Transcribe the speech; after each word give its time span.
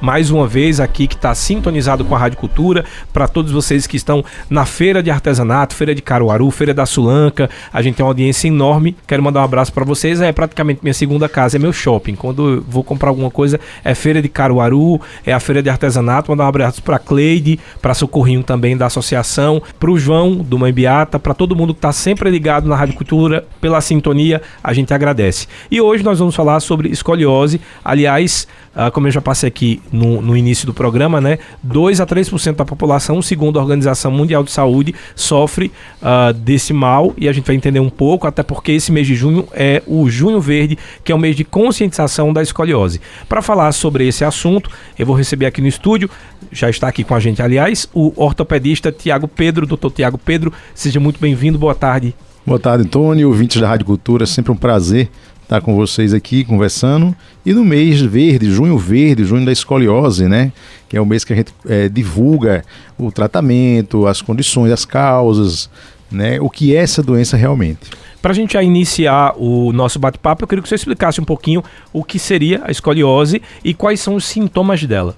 mais 0.00 0.30
uma 0.30 0.46
vez 0.46 0.80
aqui 0.80 1.06
que 1.06 1.14
está 1.14 1.34
sintonizado 1.34 2.04
com 2.04 2.14
a 2.14 2.18
Rádio 2.18 2.38
Cultura, 2.38 2.84
para 3.12 3.28
todos 3.28 3.52
vocês 3.52 3.86
que 3.86 3.96
estão 3.96 4.24
na 4.48 4.64
feira 4.64 5.02
de 5.02 5.10
artesanato, 5.10 5.74
feira 5.74 5.94
de 5.94 6.02
Caruaru, 6.02 6.50
feira 6.50 6.72
da 6.72 6.86
Sulanca. 6.86 7.50
A 7.72 7.82
gente 7.82 7.96
tem 7.96 8.04
uma 8.04 8.10
audiência 8.10 8.48
enorme. 8.48 8.96
Quero 9.06 9.22
mandar 9.22 9.40
um 9.40 9.44
abraço 9.44 9.72
para 9.72 9.84
vocês. 9.84 10.20
É 10.20 10.32
praticamente 10.32 10.80
minha 10.82 10.94
segunda 10.94 11.28
casa, 11.28 11.56
é 11.56 11.58
meu 11.58 11.72
shopping. 11.72 12.14
Quando 12.14 12.56
eu 12.56 12.64
vou 12.66 12.82
comprar 12.82 13.10
alguma 13.10 13.30
coisa, 13.30 13.60
é 13.84 13.94
feira 13.94 14.22
de 14.22 14.28
Caruaru, 14.28 15.00
é 15.24 15.32
a 15.32 15.40
feira 15.40 15.62
de 15.62 15.68
artesanato. 15.68 16.30
Mandar 16.30 16.44
um 16.44 16.48
abraço 16.48 16.82
para 16.82 16.98
Cleide, 16.98 17.58
para 17.82 17.94
Socorrinho 17.94 18.42
também 18.42 18.76
da 18.76 18.86
associação, 18.86 19.62
para 19.78 19.90
o 19.90 19.98
João 19.98 20.36
do 20.36 20.58
Mãe 20.58 20.72
Beata, 20.72 21.18
para 21.18 21.34
todo 21.34 21.54
mundo 21.54 21.74
que 21.74 21.78
está 21.78 21.92
sempre 21.92 22.30
ligado 22.30 22.68
na 22.68 22.76
Rádio 22.76 22.94
Cultura 22.94 23.44
pela 23.60 23.80
sintonia. 23.80 24.40
A 24.62 24.72
gente 24.72 24.94
agradece. 24.94 25.46
E 25.70 25.80
hoje 25.80 26.02
nós 26.02 26.18
vamos 26.18 26.34
falar 26.34 26.60
sobre 26.60 26.88
escoliose. 26.88 27.60
Aliás, 27.84 28.46
uh, 28.74 28.90
como 28.90 29.06
eu 29.06 29.10
já 29.10 29.20
passei 29.20 29.48
aqui 29.48 29.80
no, 29.92 30.20
no 30.20 30.36
início 30.36 30.66
do 30.66 30.74
programa, 30.74 31.20
né? 31.20 31.38
2 31.62 32.00
a 32.00 32.06
3% 32.06 32.54
da 32.54 32.64
população, 32.64 33.20
segundo 33.22 33.58
a 33.58 33.62
Organização 33.62 34.10
Mundial 34.10 34.42
de 34.42 34.50
Saúde, 34.50 34.94
sofre 35.14 35.70
uh, 36.00 36.32
desse 36.32 36.72
mal 36.72 37.12
e 37.16 37.28
a 37.28 37.32
gente 37.32 37.46
vai 37.46 37.56
entender 37.56 37.80
um 37.80 37.90
pouco, 37.90 38.26
até 38.26 38.42
porque 38.42 38.72
esse 38.72 38.92
mês 38.92 39.06
de 39.06 39.14
junho 39.14 39.46
é 39.52 39.82
o 39.86 40.08
Junho 40.08 40.40
Verde, 40.40 40.78
que 41.04 41.12
é 41.12 41.14
o 41.14 41.18
mês 41.18 41.36
de 41.36 41.44
conscientização 41.44 42.32
da 42.32 42.42
escoliose. 42.42 43.00
Para 43.28 43.42
falar 43.42 43.72
sobre 43.72 44.06
esse 44.06 44.24
assunto, 44.24 44.70
eu 44.98 45.06
vou 45.06 45.16
receber 45.16 45.46
aqui 45.46 45.60
no 45.60 45.68
estúdio, 45.68 46.10
já 46.52 46.68
está 46.68 46.88
aqui 46.88 47.04
com 47.04 47.14
a 47.14 47.20
gente, 47.20 47.42
aliás, 47.42 47.88
o 47.92 48.12
ortopedista 48.16 48.90
Tiago 48.90 49.28
Pedro, 49.28 49.66
doutor 49.66 49.90
Tiago 49.90 50.18
Pedro. 50.18 50.52
Seja 50.74 50.98
muito 50.98 51.20
bem-vindo, 51.20 51.58
boa 51.58 51.74
tarde. 51.74 52.14
Boa 52.44 52.58
tarde, 52.58 52.86
Tony, 52.86 53.24
ouvintes 53.24 53.60
da 53.60 53.68
Rádio 53.68 53.86
Cultura, 53.86 54.26
sempre 54.26 54.50
um 54.50 54.56
prazer 54.56 55.10
estar 55.50 55.60
com 55.60 55.74
vocês 55.74 56.14
aqui 56.14 56.44
conversando. 56.44 57.14
E 57.44 57.52
no 57.52 57.64
mês 57.64 58.00
verde, 58.00 58.48
junho 58.52 58.78
verde, 58.78 59.24
junho 59.24 59.44
da 59.44 59.50
escoliose, 59.50 60.28
né? 60.28 60.52
Que 60.88 60.96
é 60.96 61.00
o 61.00 61.06
mês 61.06 61.24
que 61.24 61.32
a 61.32 61.36
gente 61.36 61.52
é, 61.66 61.88
divulga 61.88 62.64
o 62.96 63.10
tratamento, 63.10 64.06
as 64.06 64.22
condições, 64.22 64.70
as 64.70 64.84
causas, 64.84 65.68
né? 66.08 66.40
O 66.40 66.48
que 66.48 66.76
é 66.76 66.78
essa 66.78 67.02
doença 67.02 67.36
realmente. 67.36 67.90
Para 68.22 68.30
a 68.30 68.34
gente 68.34 68.52
já 68.52 68.62
iniciar 68.62 69.34
o 69.36 69.72
nosso 69.72 69.98
bate-papo, 69.98 70.44
eu 70.44 70.48
queria 70.48 70.62
que 70.62 70.68
você 70.68 70.76
explicasse 70.76 71.20
um 71.20 71.24
pouquinho 71.24 71.64
o 71.92 72.04
que 72.04 72.18
seria 72.18 72.62
a 72.64 72.70
escoliose 72.70 73.42
e 73.64 73.74
quais 73.74 73.98
são 73.98 74.14
os 74.14 74.24
sintomas 74.26 74.84
dela. 74.84 75.16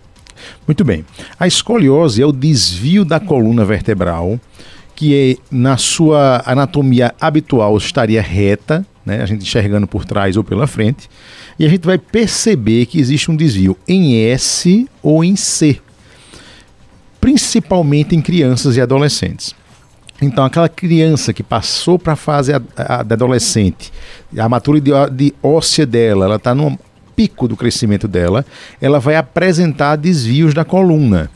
Muito 0.67 0.83
bem. 0.83 1.05
A 1.39 1.47
escoliose 1.47 2.23
é 2.23 2.27
o 2.27 2.33
desvio 2.33 3.05
da 3.05 3.21
coluna 3.21 3.67
vertebral, 3.67 4.41
que 4.97 5.15
é, 5.15 5.55
na 5.55 5.77
sua 5.77 6.43
anatomia 6.47 7.15
habitual 7.21 7.77
estaria 7.77 8.23
reta, 8.23 8.87
né? 9.05 9.23
a 9.23 9.27
gente 9.27 9.43
enxergando 9.43 9.87
por 9.87 10.05
trás 10.05 10.37
ou 10.37 10.45
pela 10.45 10.67
frente, 10.67 11.09
e 11.59 11.65
a 11.65 11.69
gente 11.69 11.85
vai 11.85 11.99
perceber 11.99 12.87
que 12.87 12.99
existe 12.99 13.31
um 13.31 13.37
desvio 13.37 13.77
em 13.87 14.17
S 14.17 14.89
ou 15.03 15.23
em 15.23 15.37
C, 15.37 15.81
principalmente 17.21 18.15
em 18.17 18.21
crianças 18.21 18.77
e 18.77 18.81
adolescentes. 18.81 19.55
Então, 20.21 20.45
aquela 20.45 20.69
criança 20.69 21.33
que 21.33 21.43
passou 21.43 21.99
para 21.99 22.13
a 22.13 22.17
fase 22.17 22.53
da 22.53 23.15
adolescente, 23.15 23.93
a 24.39 24.49
maturidade 24.49 25.35
óssea 25.43 25.85
dela, 25.85 26.27
ela 26.27 26.37
está 26.37 26.55
no 26.55 26.79
pico 27.17 27.49
do 27.49 27.57
crescimento 27.57 28.07
dela, 28.07 28.47
ela 28.81 29.01
vai 29.01 29.17
apresentar 29.17 29.97
desvios 29.97 30.55
da 30.55 30.65
coluna. 30.65 31.29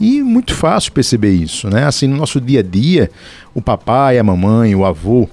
E 0.00 0.22
muito 0.22 0.52
fácil 0.52 0.92
perceber 0.92 1.30
isso, 1.30 1.68
né? 1.68 1.84
Assim, 1.84 2.06
no 2.06 2.16
nosso 2.16 2.40
dia 2.40 2.60
a 2.60 2.62
dia, 2.62 3.10
o 3.54 3.62
papai, 3.62 4.18
a 4.18 4.24
mamãe, 4.24 4.74
o 4.74 4.84
avô, 4.84 5.28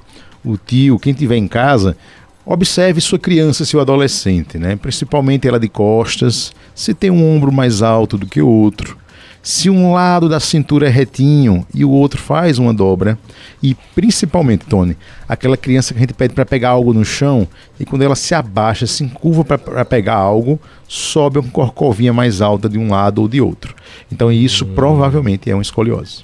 o 0.45 0.57
tio, 0.57 0.99
quem 0.99 1.13
tiver 1.13 1.37
em 1.37 1.47
casa, 1.47 1.97
observe 2.45 3.01
sua 3.01 3.17
criança, 3.17 3.65
seu 3.65 3.81
adolescente, 3.81 4.57
né? 4.57 4.75
Principalmente 4.75 5.47
ela 5.47 5.59
de 5.59 5.67
costas, 5.67 6.53
se 6.73 6.93
tem 6.93 7.09
um 7.09 7.35
ombro 7.35 7.51
mais 7.51 7.81
alto 7.81 8.17
do 8.17 8.27
que 8.27 8.41
o 8.41 8.47
outro, 8.47 8.97
se 9.41 9.69
um 9.69 9.93
lado 9.93 10.27
da 10.27 10.39
cintura 10.39 10.87
é 10.87 10.89
retinho 10.89 11.65
e 11.73 11.85
o 11.85 11.89
outro 11.91 12.19
faz 12.19 12.57
uma 12.57 12.73
dobra, 12.73 13.17
e 13.61 13.75
principalmente, 13.93 14.65
Tony, 14.65 14.97
aquela 15.27 15.55
criança 15.55 15.93
que 15.93 15.99
a 15.99 16.01
gente 16.01 16.13
pede 16.13 16.33
para 16.33 16.45
pegar 16.45 16.69
algo 16.69 16.93
no 16.93 17.05
chão 17.05 17.47
e 17.79 17.85
quando 17.85 18.01
ela 18.03 18.15
se 18.15 18.33
abaixa, 18.33 18.87
se 18.87 19.03
encurva 19.03 19.43
para 19.43 19.85
pegar 19.85 20.15
algo, 20.15 20.59
sobe 20.87 21.39
uma 21.39 21.49
corcovinha 21.49 22.11
mais 22.11 22.41
alta 22.41 22.67
de 22.67 22.77
um 22.77 22.89
lado 22.89 23.21
ou 23.21 23.27
de 23.27 23.39
outro. 23.39 23.75
Então 24.11 24.31
isso 24.31 24.65
hum. 24.65 24.73
provavelmente 24.73 25.49
é 25.49 25.53
uma 25.53 25.61
escoliose 25.61 26.23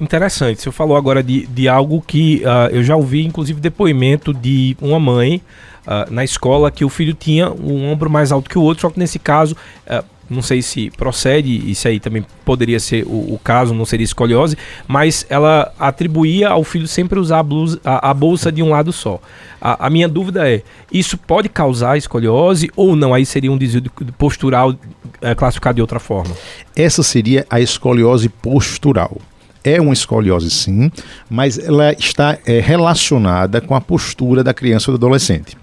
interessante. 0.00 0.62
Você 0.62 0.72
falou 0.72 0.96
agora 0.96 1.22
de, 1.22 1.46
de 1.46 1.68
algo 1.68 2.02
que 2.06 2.42
uh, 2.44 2.74
eu 2.74 2.82
já 2.82 2.96
ouvi, 2.96 3.24
inclusive, 3.24 3.60
depoimento 3.60 4.32
de 4.32 4.76
uma 4.80 4.98
mãe 4.98 5.42
uh, 5.86 6.12
na 6.12 6.24
escola 6.24 6.70
que 6.70 6.84
o 6.84 6.88
filho 6.88 7.14
tinha 7.14 7.50
um 7.50 7.90
ombro 7.90 8.10
mais 8.10 8.32
alto 8.32 8.48
que 8.48 8.58
o 8.58 8.62
outro, 8.62 8.82
só 8.82 8.90
que 8.90 8.98
nesse 8.98 9.18
caso. 9.18 9.56
Uh, 9.86 10.12
não 10.30 10.40
sei 10.40 10.62
se 10.62 10.90
procede, 10.90 11.70
isso 11.70 11.86
aí 11.86 12.00
também 12.00 12.24
poderia 12.44 12.80
ser 12.80 13.04
o, 13.04 13.34
o, 13.34 13.40
caso, 13.42 13.74
não 13.74 13.84
seria 13.84 14.04
escoliose, 14.04 14.56
mas 14.88 15.26
ela 15.28 15.72
atribuía 15.78 16.48
ao 16.48 16.64
filho 16.64 16.88
sempre 16.88 17.18
usar 17.18 17.40
a, 17.40 17.42
blusa, 17.42 17.78
a, 17.84 18.10
a 18.10 18.14
bolsa 18.14 18.50
de 18.50 18.62
um 18.62 18.70
lado 18.70 18.92
só. 18.92 19.20
A, 19.60 19.86
a, 19.86 19.90
minha 19.90 20.08
dúvida 20.08 20.48
é: 20.48 20.62
isso 20.90 21.18
pode 21.18 21.48
causar 21.48 21.98
escoliose 21.98 22.70
ou 22.74 22.96
não? 22.96 23.12
Aí 23.12 23.26
seria 23.26 23.52
um 23.52 23.58
desvio 23.58 23.82
postural 24.16 24.74
é, 25.20 25.34
classificado 25.34 25.76
de 25.76 25.82
outra 25.82 26.00
forma? 26.00 26.34
Essa 26.74 27.02
seria 27.02 27.46
a 27.50 27.60
escoliose 27.60 28.28
postural 28.28 29.18
é 29.64 29.80
uma 29.80 29.92
escoliose 29.92 30.50
sim, 30.50 30.90
mas 31.28 31.58
ela 31.58 31.92
está 31.92 32.38
é, 32.46 32.60
relacionada 32.60 33.60
com 33.60 33.74
a 33.74 33.80
postura 33.80 34.42
da 34.42 34.52
criança 34.52 34.90
ou 34.90 34.98
do 34.98 35.06
adolescente. 35.06 35.56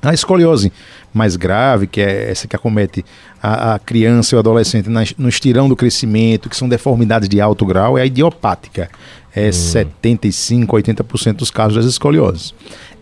A 0.00 0.14
escoliose 0.14 0.72
mais 1.12 1.36
grave, 1.36 1.86
que 1.86 2.00
é 2.00 2.30
essa 2.30 2.46
que 2.46 2.54
acomete 2.54 3.04
a, 3.42 3.74
a 3.74 3.78
criança 3.78 4.34
e 4.34 4.36
o 4.36 4.38
adolescente 4.38 4.88
na, 4.88 5.02
no 5.16 5.28
estirão 5.28 5.68
do 5.68 5.74
crescimento, 5.74 6.48
que 6.48 6.56
são 6.56 6.68
deformidades 6.68 7.28
de 7.28 7.40
alto 7.40 7.66
grau, 7.66 7.98
é 7.98 8.02
a 8.02 8.06
idiopática. 8.06 8.88
É 9.34 9.48
hum. 9.48 9.52
75, 9.52 10.76
80% 10.76 11.32
dos 11.34 11.50
casos 11.50 11.76
das 11.76 11.84
escolioses. 11.86 12.54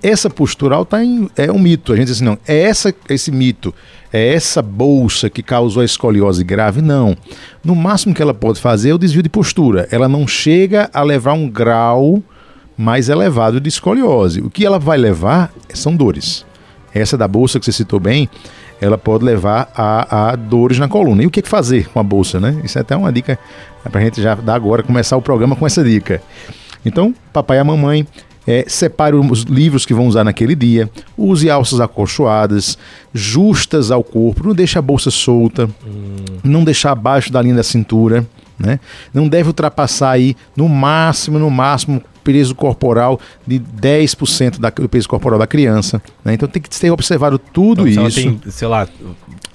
Essa 0.02 0.28
postural 0.28 0.84
tá 0.84 1.02
em, 1.02 1.28
é 1.36 1.50
um 1.50 1.58
mito. 1.58 1.92
A 1.92 1.96
gente 1.96 2.06
diz 2.06 2.16
assim, 2.16 2.24
não, 2.24 2.38
é 2.46 2.62
essa, 2.62 2.94
esse 3.08 3.30
mito, 3.30 3.74
é 4.12 4.34
essa 4.34 4.60
bolsa 4.60 5.30
que 5.30 5.42
causou 5.42 5.82
a 5.82 5.84
escoliose 5.84 6.44
grave? 6.44 6.82
Não. 6.82 7.16
No 7.64 7.74
máximo 7.74 8.14
que 8.14 8.22
ela 8.22 8.34
pode 8.34 8.60
fazer 8.60 8.90
é 8.90 8.94
o 8.94 8.98
desvio 8.98 9.22
de 9.22 9.28
postura. 9.28 9.88
Ela 9.90 10.08
não 10.08 10.26
chega 10.26 10.90
a 10.92 11.02
levar 11.02 11.32
um 11.32 11.48
grau 11.48 12.22
mais 12.76 13.08
elevado 13.08 13.60
de 13.60 13.68
escoliose. 13.68 14.40
O 14.40 14.50
que 14.50 14.66
ela 14.66 14.78
vai 14.78 14.98
levar 14.98 15.52
são 15.72 15.96
dores. 15.96 16.44
Essa 16.94 17.16
da 17.16 17.26
bolsa 17.26 17.58
que 17.58 17.64
você 17.64 17.72
citou 17.72 17.98
bem, 17.98 18.28
ela 18.80 18.98
pode 18.98 19.24
levar 19.24 19.70
a, 19.74 20.30
a 20.30 20.36
dores 20.36 20.78
na 20.78 20.88
coluna. 20.88 21.22
E 21.22 21.26
o 21.26 21.30
que 21.30 21.42
fazer 21.42 21.88
com 21.88 22.00
a 22.00 22.02
bolsa, 22.02 22.38
né? 22.38 22.60
Isso 22.64 22.78
é 22.78 22.80
até 22.80 22.96
uma 22.96 23.12
dica 23.12 23.38
para 23.90 24.00
a 24.00 24.04
gente 24.04 24.20
já 24.20 24.34
dar 24.34 24.54
agora, 24.54 24.82
começar 24.82 25.16
o 25.16 25.22
programa 25.22 25.56
com 25.56 25.66
essa 25.66 25.82
dica. 25.82 26.20
Então, 26.84 27.14
papai 27.32 27.58
e 27.58 27.60
a 27.60 27.64
mamãe, 27.64 28.06
é, 28.46 28.64
separe 28.68 29.16
os 29.16 29.42
livros 29.42 29.84
que 29.84 29.92
vão 29.92 30.06
usar 30.06 30.22
naquele 30.22 30.54
dia, 30.54 30.88
use 31.16 31.50
alças 31.50 31.80
acolchoadas, 31.80 32.78
justas 33.12 33.90
ao 33.90 34.04
corpo, 34.04 34.46
não 34.46 34.54
deixe 34.54 34.78
a 34.78 34.82
bolsa 34.82 35.10
solta, 35.10 35.68
hum. 35.84 36.38
não 36.44 36.62
deixar 36.62 36.92
abaixo 36.92 37.32
da 37.32 37.42
linha 37.42 37.56
da 37.56 37.62
cintura, 37.62 38.24
né? 38.58 38.80
Não 39.12 39.28
deve 39.28 39.48
ultrapassar 39.48 40.10
aí 40.10 40.36
no 40.56 40.68
máximo, 40.68 41.38
no 41.38 41.50
máximo 41.50 42.02
peso 42.26 42.56
corporal 42.56 43.20
de 43.46 43.60
10% 43.60 44.58
da, 44.58 44.70
do 44.70 44.88
peso 44.88 45.08
corporal 45.08 45.38
da 45.38 45.46
criança. 45.46 46.02
Né? 46.24 46.34
Então 46.34 46.48
tem 46.48 46.60
que 46.60 46.74
ser 46.74 46.90
observado 46.90 47.38
tudo 47.38 47.86
então, 47.86 48.08
isso. 48.08 48.20
Tem, 48.20 48.40
sei 48.50 48.66
lá, 48.66 48.88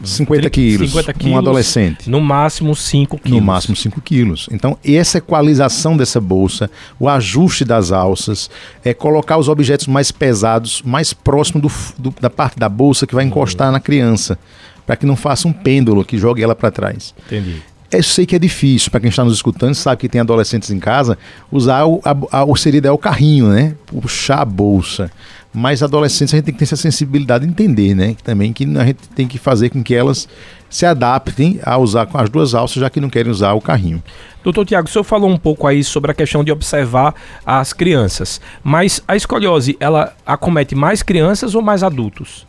50 0.02 0.50
quilos, 0.50 0.90
50 0.90 1.14
quilos, 1.14 1.34
um 1.34 1.38
adolescente. 1.38 2.10
No 2.10 2.22
máximo 2.22 2.74
5 2.74 3.18
quilos. 3.18 3.40
No 3.40 3.46
máximo 3.46 3.76
5 3.76 4.02
quilos. 4.02 4.48
Então, 4.52 4.78
essa 4.86 5.18
equalização 5.18 5.98
dessa 5.98 6.22
bolsa, 6.22 6.72
o 6.98 7.10
ajuste 7.10 7.66
das 7.66 7.92
alças, 7.92 8.50
é 8.86 8.94
colocar 8.94 9.38
os 9.38 9.50
objetos 9.50 9.88
mais 9.88 10.12
pesados 10.12 10.82
mais 10.84 11.12
próximo 11.12 11.62
do, 11.62 11.72
do, 11.98 12.14
da 12.22 12.30
parte 12.30 12.58
da 12.58 12.70
bolsa 12.70 13.06
que 13.06 13.14
vai 13.14 13.26
encostar 13.26 13.68
uhum. 13.68 13.74
na 13.74 13.80
criança, 13.80 14.40
para 14.86 14.96
que 14.96 15.06
não 15.06 15.16
faça 15.16 15.48
um 15.48 15.54
pêndulo 15.54 16.06
que 16.06 16.18
jogue 16.18 16.42
ela 16.42 16.56
para 16.56 16.72
trás. 16.72 17.14
Entendi. 17.28 17.62
Eu 17.92 18.04
sei 18.04 18.26
que 18.26 18.36
é 18.36 18.40
difícil, 18.40 18.90
para 18.90 19.02
quem 19.02 19.10
está 19.10 19.24
nos 19.24 19.34
escutando, 19.34 19.76
sabe 19.76 20.00
que 20.00 20.08
tem 20.08 20.22
adolescentes 20.22 20.72
em 20.72 20.80
casa, 20.80 21.18
usar 21.52 21.86
o, 21.86 22.02
a, 22.06 22.40
a, 22.40 22.44
o 22.46 22.56
seria 22.56 22.78
ideal 22.78 22.96
o 22.96 22.98
carrinho, 22.98 23.50
né? 23.50 23.76
Puxar 23.86 24.42
a 24.42 24.46
bolsa. 24.46 25.12
Mas 25.54 25.84
adolescentes 25.84 26.34
a 26.34 26.38
gente 26.38 26.46
tem 26.46 26.54
que 26.54 26.60
ter 26.60 26.64
essa 26.64 26.78
sensibilidade 26.78 27.46
de 27.46 27.52
entender, 27.52 27.94
né? 27.94 28.16
Também 28.24 28.54
que 28.54 28.64
a 28.64 28.86
gente 28.86 29.10
tem 29.10 29.28
que 29.28 29.38
fazer 29.38 29.70
com 29.70 29.84
que 29.84 29.94
elas 29.94 30.26
se 30.70 30.86
adaptem 30.86 31.60
a 31.64 31.78
usar 31.78 32.06
com 32.06 32.18
as 32.18 32.30
duas 32.30 32.56
alças, 32.56 32.78
já 32.78 32.90
que 32.90 33.02
não 33.02 33.10
querem 33.10 33.30
usar 33.30 33.52
o 33.52 33.60
carrinho. 33.60 34.02
Doutor 34.42 34.66
Tiago, 34.66 34.88
o 34.88 34.92
senhor 34.92 35.04
falou 35.04 35.30
um 35.30 35.38
pouco 35.38 35.68
aí 35.68 35.84
sobre 35.84 36.12
a 36.12 36.14
questão 36.14 36.46
de 36.46 36.52
observar 36.52 37.14
as 37.46 37.74
crianças, 37.74 38.40
mas 38.64 39.04
a 39.06 39.18
escoliose, 39.18 39.76
ela 39.82 40.16
acomete 40.26 40.74
mais 40.74 41.04
crianças 41.04 41.54
ou 41.56 41.62
mais 41.62 41.84
adultos? 41.84 42.48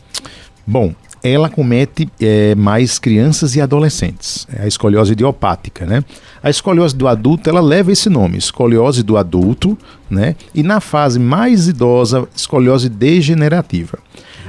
Bom, 0.65 0.95
ela 1.23 1.49
comete 1.49 2.09
é, 2.21 2.55
mais 2.55 2.99
crianças 2.99 3.55
e 3.55 3.61
adolescentes. 3.61 4.47
É 4.53 4.65
a 4.65 4.67
escoliose 4.67 5.13
idiopática, 5.13 5.87
né? 5.87 6.03
A 6.43 6.51
escoliose 6.51 6.97
do 6.97 7.07
adulto, 7.07 7.49
ela 7.49 7.61
leva 7.61 7.93
esse 7.93 8.11
nome, 8.11 8.37
escoliose 8.37 9.03
do 9.03 9.17
adulto, 9.17 9.79
né? 10.11 10.35
E 10.53 10.63
na 10.63 10.81
fase 10.81 11.21
mais 11.21 11.69
idosa, 11.69 12.29
escoliose 12.35 12.89
degenerativa. 12.89 13.99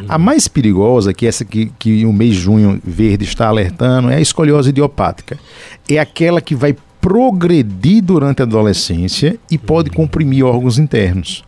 A 0.09 0.17
mais 0.17 0.47
perigosa, 0.47 1.13
que 1.13 1.25
é 1.25 1.29
essa 1.29 1.45
que, 1.45 1.71
que 1.77 2.05
o 2.05 2.11
mês 2.11 2.35
de 2.35 2.41
junho 2.41 2.81
verde 2.83 3.23
está 3.23 3.47
alertando, 3.47 4.09
é 4.09 4.15
a 4.15 4.21
escoliose 4.21 4.69
idiopática. 4.69 5.37
É 5.87 5.99
aquela 5.99 6.41
que 6.41 6.55
vai 6.55 6.75
progredir 6.99 8.01
durante 8.01 8.41
a 8.41 8.45
adolescência 8.45 9.37
e 9.51 9.57
pode 9.57 9.91
comprimir 9.91 10.43
órgãos 10.43 10.79
internos 10.79 11.43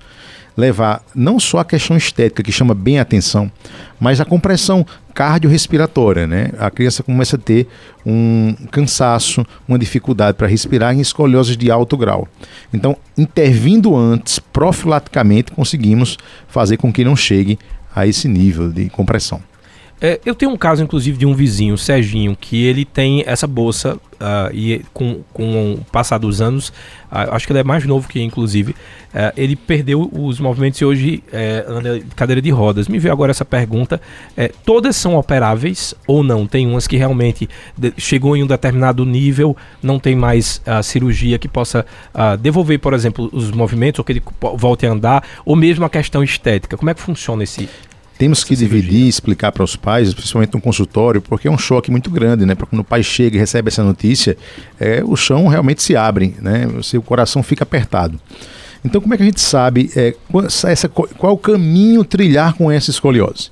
levar 0.57 1.03
não 1.13 1.39
só 1.39 1.59
a 1.59 1.65
questão 1.65 1.97
estética, 1.97 2.41
que 2.41 2.51
chama 2.51 2.73
bem 2.73 2.99
a 2.99 3.01
atenção, 3.01 3.51
mas 3.99 4.21
a 4.21 4.25
compressão 4.25 4.85
cardiorrespiratória, 5.15 6.27
né? 6.27 6.51
A 6.59 6.69
criança 6.69 7.01
começa 7.01 7.37
a 7.37 7.39
ter 7.39 7.67
um 8.05 8.53
cansaço, 8.69 9.45
uma 9.65 9.79
dificuldade 9.79 10.37
para 10.37 10.45
respirar 10.45 10.93
em 10.93 10.99
escolioses 10.99 11.55
de 11.55 11.71
alto 11.71 11.97
grau. 11.97 12.27
Então, 12.73 12.97
intervindo 13.17 13.95
antes, 13.95 14.39
profilaticamente, 14.39 15.53
conseguimos 15.53 16.17
fazer 16.49 16.75
com 16.75 16.91
que 16.91 17.05
não 17.05 17.15
chegue 17.15 17.57
a 17.95 18.05
esse 18.05 18.27
nível 18.27 18.69
de 18.69 18.89
compressão. 18.89 19.41
É, 20.01 20.19
eu 20.25 20.35
tenho 20.35 20.51
um 20.51 20.57
caso, 20.57 20.83
inclusive, 20.83 21.17
de 21.17 21.25
um 21.25 21.33
vizinho, 21.33 21.77
Serginho, 21.77 22.35
que 22.35 22.65
ele 22.65 22.83
tem 22.83 23.23
essa 23.25 23.47
bolsa 23.47 23.95
uh, 23.95 24.53
e 24.53 24.83
com, 24.93 25.21
com 25.33 25.73
o 25.73 25.85
passar 25.91 26.17
dos 26.17 26.41
anos, 26.41 26.69
uh, 27.09 27.31
acho 27.31 27.47
que 27.47 27.53
ele 27.53 27.59
é 27.59 27.63
mais 27.63 27.85
novo 27.85 28.07
que 28.07 28.19
eu, 28.19 28.23
inclusive, 28.23 28.71
uh, 28.73 29.31
ele 29.37 29.55
perdeu 29.55 30.09
os 30.11 30.37
movimentos 30.37 30.81
e 30.81 30.85
hoje 30.85 31.23
é, 31.31 31.63
anda 31.65 31.97
de 31.99 32.05
cadeira 32.13 32.41
de 32.41 32.49
rodas. 32.49 32.89
Me 32.89 32.99
veio 32.99 33.13
agora 33.13 33.31
essa 33.31 33.45
pergunta: 33.45 34.01
é, 34.35 34.49
todas 34.65 34.97
são 34.97 35.15
operáveis 35.15 35.95
ou 36.05 36.23
não? 36.23 36.45
Tem 36.45 36.67
umas 36.67 36.87
que 36.87 36.97
realmente 36.97 37.49
chegou 37.97 38.35
em 38.35 38.43
um 38.43 38.47
determinado 38.47 39.05
nível, 39.05 39.55
não 39.81 39.97
tem 39.97 40.15
mais 40.15 40.61
a 40.65 40.83
cirurgia 40.83 41.39
que 41.39 41.47
possa 41.47 41.85
devolver, 42.39 42.79
por 42.79 42.93
exemplo, 42.93 43.29
os 43.31 43.51
movimentos 43.51 43.99
ou 43.99 44.05
que 44.05 44.11
ele 44.13 44.23
volte 44.55 44.85
a 44.85 44.91
andar, 44.91 45.23
ou 45.45 45.55
mesmo 45.55 45.85
a 45.85 45.89
questão 45.89 46.23
estética. 46.23 46.77
Como 46.77 46.89
é 46.89 46.93
que 46.93 47.01
funciona 47.01 47.43
esse, 47.43 47.69
temos 48.17 48.43
que 48.43 48.55
dividir 48.55 49.05
e 49.05 49.07
explicar 49.07 49.51
para 49.51 49.63
os 49.63 49.75
pais, 49.75 50.13
principalmente 50.13 50.53
no 50.53 50.61
consultório, 50.61 51.21
porque 51.21 51.47
é 51.47 51.51
um 51.51 51.57
choque 51.57 51.91
muito 51.91 52.09
grande, 52.09 52.45
né? 52.45 52.55
Para 52.55 52.65
quando 52.65 52.79
o 52.79 52.83
pai 52.83 53.03
chega 53.03 53.35
e 53.35 53.39
recebe 53.39 53.67
essa 53.67 53.83
notícia, 53.83 54.37
é, 54.79 55.03
o 55.05 55.15
chão 55.15 55.47
realmente 55.47 55.83
se 55.83 55.95
abre, 55.95 56.35
né? 56.41 56.67
O 56.67 56.83
seu 56.83 57.01
coração 57.01 57.43
fica 57.43 57.63
apertado. 57.63 58.19
Então, 58.83 59.01
como 59.01 59.13
é 59.13 59.17
que 59.17 59.23
a 59.23 59.25
gente 59.25 59.41
sabe 59.41 59.91
é, 59.95 60.13
qual, 60.31 60.45
essa, 60.45 60.87
qual 60.87 61.33
o 61.33 61.37
caminho 61.37 62.03
trilhar 62.05 62.53
com 62.53 62.71
essa 62.71 62.89
escoliose? 62.89 63.49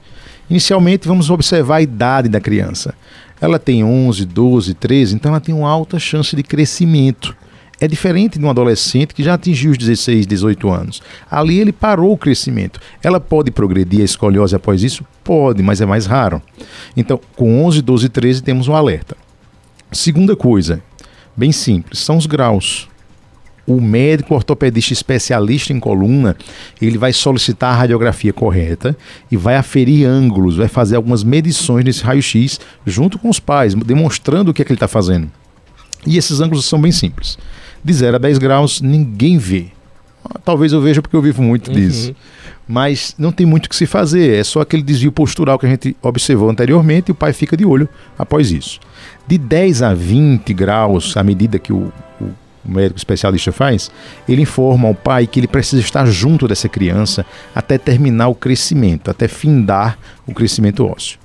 Inicialmente, 0.49 1.07
vamos 1.07 1.29
observar 1.29 1.77
a 1.77 1.81
idade 1.81 2.29
da 2.29 2.39
criança. 2.39 2.93
Ela 3.41 3.59
tem 3.59 3.83
11, 3.83 4.25
12, 4.25 4.73
13, 4.75 5.15
então 5.15 5.31
ela 5.31 5.41
tem 5.41 5.53
uma 5.53 5.69
alta 5.69 5.99
chance 5.99 6.35
de 6.35 6.43
crescimento. 6.43 7.35
É 7.79 7.87
diferente 7.87 8.39
de 8.39 8.45
um 8.45 8.49
adolescente 8.49 9.13
que 9.13 9.23
já 9.23 9.33
atingiu 9.33 9.71
os 9.71 9.77
16, 9.77 10.25
18 10.25 10.69
anos. 10.69 11.01
Ali 11.29 11.59
ele 11.59 11.73
parou 11.73 12.13
o 12.13 12.17
crescimento. 12.17 12.79
Ela 13.01 13.19
pode 13.19 13.51
progredir 13.51 14.01
a 14.01 14.05
escoliose 14.05 14.55
após 14.55 14.83
isso? 14.83 15.03
Pode, 15.23 15.61
mas 15.61 15.81
é 15.81 15.85
mais 15.85 16.05
raro. 16.05 16.41
Então, 16.95 17.19
com 17.35 17.65
11, 17.65 17.81
12, 17.81 18.09
13 18.09 18.43
temos 18.43 18.67
um 18.67 18.75
alerta. 18.75 19.17
Segunda 19.91 20.35
coisa, 20.35 20.81
bem 21.35 21.51
simples, 21.51 21.99
são 21.99 22.17
os 22.17 22.25
graus. 22.25 22.87
O 23.65 23.79
médico 23.79 24.35
ortopedista 24.35 24.91
especialista 24.91 25.71
em 25.71 25.79
coluna, 25.79 26.35
ele 26.81 26.97
vai 26.97 27.13
solicitar 27.13 27.73
a 27.73 27.77
radiografia 27.77 28.33
correta 28.33 28.95
e 29.31 29.37
vai 29.37 29.55
aferir 29.55 30.05
ângulos, 30.05 30.57
vai 30.57 30.67
fazer 30.67 30.97
algumas 30.97 31.23
medições 31.23 31.85
nesse 31.85 32.03
raio-x 32.03 32.59
junto 32.85 33.17
com 33.17 33.29
os 33.29 33.39
pais, 33.39 33.73
demonstrando 33.73 34.51
o 34.51 34.53
que, 34.53 34.61
é 34.61 34.65
que 34.65 34.71
ele 34.71 34.77
está 34.77 34.87
fazendo. 34.87 35.29
E 36.05 36.17
esses 36.17 36.41
ângulos 36.41 36.65
são 36.65 36.79
bem 36.79 36.91
simples 36.91 37.37
de 37.83 37.93
0 37.93 38.15
a 38.15 38.19
10 38.19 38.37
graus 38.37 38.81
ninguém 38.81 39.37
vê. 39.37 39.67
Talvez 40.45 40.71
eu 40.71 40.81
veja 40.81 41.01
porque 41.01 41.15
eu 41.15 41.21
vivo 41.21 41.43
muito 41.43 41.67
uhum. 41.67 41.73
disso. 41.73 42.15
Mas 42.65 43.13
não 43.17 43.31
tem 43.31 43.45
muito 43.45 43.65
o 43.65 43.69
que 43.69 43.75
se 43.75 43.85
fazer, 43.85 44.39
é 44.39 44.43
só 44.43 44.61
aquele 44.61 44.81
desvio 44.81 45.11
postural 45.11 45.59
que 45.59 45.65
a 45.65 45.69
gente 45.69 45.97
observou 46.01 46.49
anteriormente 46.49 47.09
e 47.09 47.11
o 47.11 47.15
pai 47.15 47.33
fica 47.33 47.57
de 47.57 47.65
olho 47.65 47.89
após 48.17 48.51
isso. 48.51 48.79
De 49.27 49.37
10 49.37 49.81
a 49.81 49.93
20 49.93 50.53
graus, 50.53 51.17
à 51.17 51.23
medida 51.23 51.59
que 51.59 51.73
o, 51.73 51.91
o 52.21 52.31
médico 52.63 52.97
especialista 52.97 53.51
faz, 53.51 53.91
ele 54.29 54.43
informa 54.43 54.87
ao 54.87 54.95
pai 54.95 55.27
que 55.27 55.41
ele 55.41 55.47
precisa 55.47 55.81
estar 55.81 56.05
junto 56.05 56.47
dessa 56.47 56.69
criança 56.69 57.25
até 57.53 57.77
terminar 57.77 58.29
o 58.29 58.35
crescimento, 58.35 59.11
até 59.11 59.27
findar 59.27 59.99
o 60.25 60.33
crescimento 60.33 60.85
ósseo. 60.85 61.19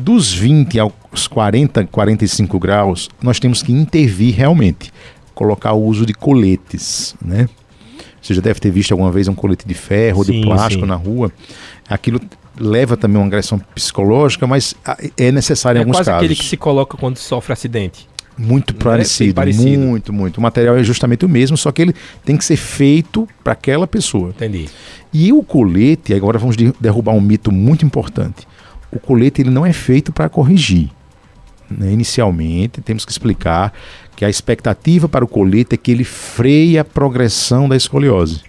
Dos 0.00 0.32
20 0.32 0.78
aos 0.78 1.28
40, 1.28 1.84
45 1.86 2.58
graus, 2.58 3.08
nós 3.22 3.38
temos 3.38 3.62
que 3.62 3.72
intervir 3.72 4.34
realmente 4.34 4.92
colocar 5.34 5.72
o 5.72 5.84
uso 5.84 6.06
de 6.06 6.14
coletes, 6.14 7.14
né? 7.22 7.48
Você 8.20 8.34
já 8.34 8.40
deve 8.40 8.60
ter 8.60 8.70
visto 8.70 8.92
alguma 8.92 9.10
vez 9.10 9.28
um 9.28 9.34
colete 9.34 9.66
de 9.66 9.74
ferro 9.74 10.24
sim, 10.24 10.32
ou 10.32 10.40
de 10.40 10.46
plástico 10.46 10.82
sim. 10.82 10.88
na 10.88 10.94
rua. 10.94 11.32
Aquilo 11.88 12.20
leva 12.58 12.96
também 12.96 13.16
uma 13.16 13.26
agressão 13.26 13.58
psicológica, 13.74 14.46
mas 14.46 14.74
ah, 14.84 14.96
é 15.16 15.32
necessário 15.32 15.78
é 15.78 15.80
em 15.80 15.84
alguns 15.84 15.96
casos. 15.96 16.08
É 16.08 16.12
quase 16.12 16.24
aquele 16.24 16.36
que 16.36 16.44
se 16.44 16.56
coloca 16.56 16.96
quando 16.96 17.16
sofre 17.16 17.52
acidente. 17.52 18.08
Muito 18.36 18.74
parecido, 18.74 19.30
é 19.30 19.34
parecido, 19.34 19.78
muito, 19.86 20.12
muito. 20.12 20.38
O 20.38 20.40
material 20.40 20.76
é 20.76 20.82
justamente 20.82 21.26
o 21.26 21.28
mesmo, 21.28 21.58
só 21.58 21.70
que 21.70 21.82
ele 21.82 21.94
tem 22.24 22.36
que 22.36 22.44
ser 22.44 22.56
feito 22.56 23.28
para 23.44 23.52
aquela 23.52 23.86
pessoa. 23.86 24.30
Entendi. 24.30 24.68
E 25.12 25.32
o 25.32 25.42
colete, 25.42 26.14
agora 26.14 26.38
vamos 26.38 26.56
derrubar 26.56 27.12
um 27.12 27.20
mito 27.20 27.52
muito 27.52 27.84
importante. 27.84 28.46
O 28.92 28.98
colete 28.98 29.42
ele 29.42 29.50
não 29.50 29.64
é 29.64 29.72
feito 29.72 30.12
para 30.12 30.28
corrigir. 30.28 30.90
Né? 31.70 31.92
Inicialmente, 31.92 32.80
temos 32.80 33.04
que 33.04 33.12
explicar 33.12 33.72
que 34.16 34.24
a 34.24 34.28
expectativa 34.28 35.08
para 35.08 35.24
o 35.24 35.28
colete 35.28 35.74
é 35.74 35.76
que 35.76 35.90
ele 35.90 36.04
freie 36.04 36.78
a 36.78 36.84
progressão 36.84 37.68
da 37.68 37.76
escoliose. 37.76 38.42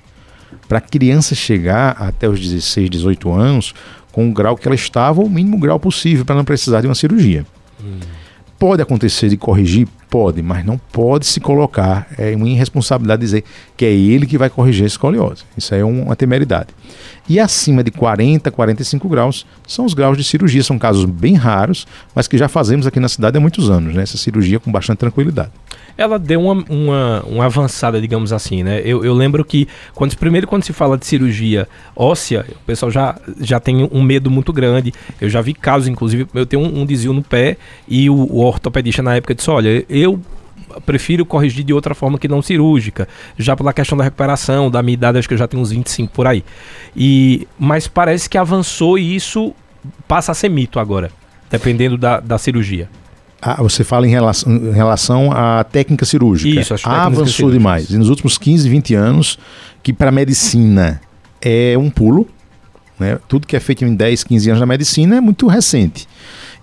Para 0.67 0.79
a 0.79 0.81
criança 0.81 1.35
chegar 1.35 1.91
até 1.99 2.27
os 2.27 2.39
16, 2.39 2.89
18 2.89 3.31
anos 3.31 3.73
com 4.11 4.29
o 4.29 4.33
grau 4.33 4.57
que 4.57 4.67
ela 4.67 4.75
estava, 4.75 5.21
o 5.21 5.29
mínimo 5.29 5.57
grau 5.57 5.79
possível, 5.79 6.25
para 6.25 6.35
não 6.35 6.43
precisar 6.43 6.81
de 6.81 6.87
uma 6.87 6.95
cirurgia. 6.95 7.45
Hum. 7.81 7.99
Pode 8.59 8.81
acontecer 8.81 9.29
de 9.29 9.37
corrigir? 9.37 9.87
Pode, 10.09 10.41
mas 10.41 10.63
não 10.65 10.77
pode 10.77 11.25
se 11.25 11.39
colocar, 11.39 12.07
é 12.17 12.35
uma 12.35 12.47
irresponsabilidade 12.47 13.19
dizer 13.21 13.43
que 13.75 13.85
é 13.85 13.91
ele 13.91 14.27
que 14.27 14.37
vai 14.37 14.49
corrigir 14.49 14.83
a 14.83 14.87
escoliose. 14.87 15.43
Isso 15.57 15.73
aí 15.73 15.81
é 15.81 15.85
uma 15.85 16.15
temeridade. 16.15 16.67
E 17.31 17.39
acima 17.39 17.81
de 17.81 17.91
40, 17.91 18.51
45 18.51 19.07
graus 19.07 19.45
são 19.65 19.85
os 19.85 19.93
graus 19.93 20.17
de 20.17 20.23
cirurgia. 20.25 20.61
São 20.61 20.77
casos 20.77 21.05
bem 21.05 21.33
raros, 21.33 21.87
mas 22.13 22.27
que 22.27 22.37
já 22.37 22.49
fazemos 22.49 22.85
aqui 22.85 22.99
na 22.99 23.07
cidade 23.07 23.37
há 23.37 23.39
muitos 23.39 23.69
anos, 23.69 23.95
né? 23.95 24.03
Essa 24.03 24.17
cirurgia 24.17 24.59
com 24.59 24.69
bastante 24.69 24.97
tranquilidade 24.97 25.49
ela 25.97 26.17
deu 26.17 26.41
uma, 26.41 26.63
uma, 26.69 27.23
uma, 27.27 27.45
avançada, 27.45 28.01
digamos 28.01 28.33
assim, 28.33 28.63
né? 28.63 28.81
Eu, 28.83 29.03
eu 29.03 29.13
lembro 29.13 29.43
que, 29.45 29.67
quando, 29.93 30.15
primeiro, 30.15 30.47
quando 30.47 30.63
se 30.63 30.73
fala 30.73 30.97
de 30.97 31.05
cirurgia 31.05 31.67
óssea, 31.95 32.45
o 32.49 32.65
pessoal 32.65 32.89
já, 32.89 33.19
já 33.39 33.59
tem 33.59 33.87
um 33.91 34.01
medo 34.01 34.31
muito 34.31 34.51
grande. 34.51 34.93
Eu 35.19 35.29
já 35.29 35.41
vi 35.41 35.53
casos, 35.53 35.87
inclusive, 35.87 36.27
eu 36.33 36.45
tenho 36.45 36.63
um, 36.63 36.81
um 36.81 36.85
desvio 36.85 37.13
no 37.13 37.21
pé 37.21 37.57
e 37.87 38.09
o, 38.09 38.15
o 38.15 38.39
ortopedista 38.39 39.03
na 39.03 39.15
época 39.15 39.35
disse: 39.35 39.49
Olha, 39.49 39.85
eu 39.89 40.19
prefiro 40.85 41.25
corrigir 41.25 41.63
de 41.63 41.73
outra 41.73 41.93
forma 41.93 42.17
que 42.17 42.27
não 42.27 42.41
cirúrgica, 42.41 43.07
já 43.37 43.55
pela 43.55 43.73
questão 43.73 43.97
da 43.97 44.03
recuperação, 44.03 44.69
da 44.69 44.81
minha 44.81 44.93
idade, 44.93 45.17
acho 45.17 45.27
que 45.27 45.33
eu 45.33 45.37
já 45.37 45.47
tenho 45.47 45.61
uns 45.61 45.71
25 45.71 46.13
por 46.13 46.27
aí. 46.27 46.43
E, 46.95 47.47
mas 47.59 47.87
parece 47.87 48.29
que 48.29 48.37
avançou 48.37 48.97
e 48.97 49.15
isso 49.15 49.53
passa 50.07 50.31
a 50.31 50.35
ser 50.35 50.49
mito 50.49 50.79
agora, 50.79 51.11
dependendo 51.49 51.97
da, 51.97 52.19
da 52.19 52.37
cirurgia. 52.37 52.89
Ah, 53.41 53.61
você 53.61 53.83
fala 53.83 54.05
em 54.05 54.11
relação, 54.11 54.51
em 54.53 54.71
relação 54.71 55.31
à 55.31 55.63
técnica 55.63 56.05
cirúrgica. 56.05 56.61
Isso, 56.61 56.73
acho 56.75 56.83
que 56.83 56.89
avançou 56.89 57.49
demais. 57.49 57.89
E 57.89 57.97
nos 57.97 58.09
últimos 58.09 58.37
15, 58.37 58.69
20 58.69 58.93
anos, 58.93 59.39
que 59.81 59.91
para 59.91 60.09
a 60.09 60.11
medicina 60.11 61.01
é 61.41 61.75
um 61.75 61.89
pulo, 61.89 62.27
né? 63.01 63.19
tudo 63.27 63.47
que 63.47 63.55
é 63.55 63.59
feito 63.59 63.83
em 63.83 63.93
10, 63.93 64.23
15 64.23 64.49
anos 64.49 64.59
na 64.59 64.65
medicina 64.65 65.17
é 65.17 65.21
muito 65.21 65.47
recente. 65.47 66.07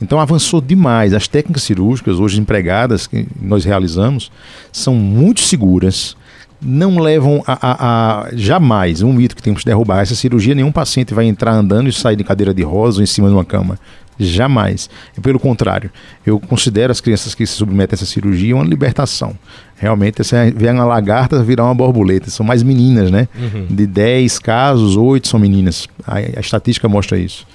Então 0.00 0.20
avançou 0.20 0.60
demais. 0.60 1.12
As 1.12 1.26
técnicas 1.26 1.64
cirúrgicas 1.64 2.20
hoje 2.20 2.40
empregadas 2.40 3.06
que 3.06 3.26
nós 3.40 3.64
realizamos 3.64 4.30
são 4.72 4.94
muito 4.94 5.40
seguras, 5.40 6.16
não 6.60 6.98
levam 6.98 7.42
a, 7.46 7.58
a, 7.60 8.22
a, 8.22 8.28
jamais 8.32 9.02
um 9.02 9.12
mito 9.12 9.36
que 9.36 9.42
temos 9.42 9.60
que 9.60 9.66
derrubar 9.66 10.00
essa 10.00 10.14
cirurgia 10.14 10.54
nenhum 10.54 10.72
paciente 10.72 11.14
vai 11.14 11.24
entrar 11.26 11.52
andando 11.52 11.88
e 11.88 11.92
sair 11.92 12.16
de 12.16 12.24
cadeira 12.24 12.54
de 12.54 12.62
rosa 12.62 12.98
ou 12.98 13.02
em 13.02 13.06
cima 13.06 13.28
de 13.28 13.34
uma 13.34 13.44
cama 13.44 13.78
Jamais. 14.18 14.90
Pelo 15.22 15.38
contrário, 15.38 15.90
eu 16.26 16.40
considero 16.40 16.90
as 16.90 17.00
crianças 17.00 17.34
que 17.34 17.46
se 17.46 17.54
submetem 17.54 17.94
a 17.94 17.96
essa 17.96 18.06
cirurgia 18.06 18.56
uma 18.56 18.64
libertação. 18.64 19.36
Realmente, 19.76 20.24
você 20.24 20.50
vê 20.50 20.68
uma 20.70 20.84
lagarta 20.84 21.40
virar 21.42 21.64
uma 21.64 21.74
borboleta. 21.74 22.30
São 22.30 22.44
mais 22.44 22.62
meninas, 22.62 23.10
né? 23.10 23.28
Uhum. 23.38 23.66
De 23.70 23.86
10 23.86 24.38
casos, 24.40 24.96
8 24.96 25.28
são 25.28 25.38
meninas. 25.38 25.86
A, 26.04 26.16
a, 26.16 26.40
estatística 26.40 26.88
mostra 26.88 27.16
isso. 27.16 27.46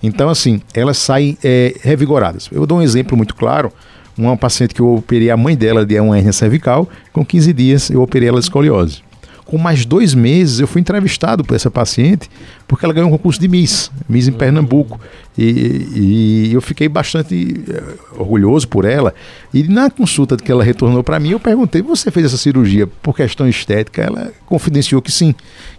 Então, 0.00 0.28
assim, 0.28 0.60
elas 0.72 0.96
saem 0.98 1.36
é, 1.42 1.74
revigoradas. 1.82 2.48
Eu 2.52 2.66
dou 2.66 2.78
um 2.78 2.82
exemplo 2.82 3.16
muito 3.16 3.34
claro. 3.34 3.72
Uma 4.16 4.36
paciente 4.36 4.74
que 4.74 4.80
eu 4.80 4.94
operei 4.94 5.30
a 5.30 5.36
mãe 5.36 5.56
dela 5.56 5.86
de 5.86 5.98
uma 5.98 6.18
hernia 6.18 6.34
cervical, 6.34 6.88
com 7.12 7.24
15 7.24 7.52
dias 7.52 7.90
eu 7.90 8.02
operei 8.02 8.28
ela 8.28 8.38
de 8.38 8.44
escoliose. 8.44 9.02
Com 9.44 9.58
mais 9.58 9.84
dois 9.84 10.14
meses, 10.14 10.60
eu 10.60 10.66
fui 10.66 10.80
entrevistado 10.80 11.44
por 11.44 11.54
essa 11.54 11.70
paciente, 11.70 12.30
porque 12.66 12.84
ela 12.84 12.94
ganhou 12.94 13.08
um 13.08 13.12
concurso 13.12 13.40
de 13.40 13.48
Miss, 13.48 13.90
Miss 14.08 14.28
em 14.28 14.32
Pernambuco. 14.32 15.00
E, 15.36 15.88
e 15.94 16.52
eu 16.52 16.60
fiquei 16.60 16.88
bastante 16.88 17.34
uh, 17.34 18.20
orgulhoso 18.20 18.68
por 18.68 18.84
ela. 18.84 19.14
E 19.52 19.62
na 19.64 19.90
consulta 19.90 20.36
que 20.36 20.50
ela 20.50 20.62
retornou 20.62 21.02
para 21.02 21.18
mim, 21.18 21.30
eu 21.30 21.40
perguntei: 21.40 21.82
você 21.82 22.10
fez 22.10 22.26
essa 22.26 22.36
cirurgia 22.36 22.86
por 22.86 23.16
questão 23.16 23.48
estética? 23.48 24.02
Ela 24.02 24.32
confidenciou 24.46 25.02
que 25.02 25.10
sim, 25.10 25.34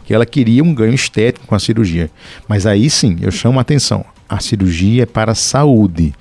que 0.05 0.13
ela 0.13 0.25
queria 0.25 0.63
um 0.63 0.74
ganho 0.74 0.93
estético 0.93 1.48
com 1.48 1.55
a 1.55 1.60
cirurgia. 1.60 2.12
Mas 2.48 2.65
aí 2.65 2.89
sim, 2.89 3.17
eu 3.22 3.32
chamo 3.32 3.60
a 3.60 3.62
atenção: 3.62 4.05
a 4.27 4.39
cirurgia 4.39 5.03
é 5.03 5.05
para 5.05 5.32
a 5.32 5.36
saúde. 5.36 6.13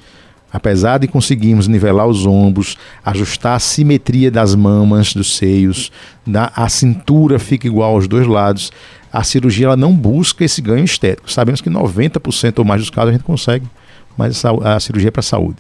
Apesar 0.53 0.99
de 0.99 1.09
conseguirmos 1.09 1.67
nivelar 1.67 2.07
os 2.07 2.27
ombros, 2.27 2.77
ajustar 3.05 3.57
a 3.57 3.59
simetria 3.59 4.31
das 4.31 4.55
mamas, 4.55 5.15
dos 5.15 5.37
seios, 5.37 5.91
da, 6.27 6.53
a 6.55 6.69
cintura 6.69 7.39
fica 7.39 7.67
igual 7.67 7.95
aos 7.95 8.07
dois 8.07 8.27
lados, 8.27 8.71
a 9.13 9.25
cirurgia 9.25 9.67
ela 9.67 9.77
não 9.77 9.95
busca 9.95 10.45
esse 10.45 10.61
ganho 10.61 10.85
estético. 10.85 11.31
Sabemos 11.31 11.61
que 11.61 11.71
90% 11.71 12.59
ou 12.59 12.65
mais 12.65 12.81
dos 12.81 12.91
casos 12.91 13.11
a 13.11 13.13
gente 13.13 13.25
consegue, 13.25 13.67
mas 14.17 14.45
a, 14.45 14.77
a 14.77 14.81
cirurgia 14.81 15.09
é 15.09 15.11
para 15.11 15.21
a 15.21 15.25
saúde. 15.25 15.59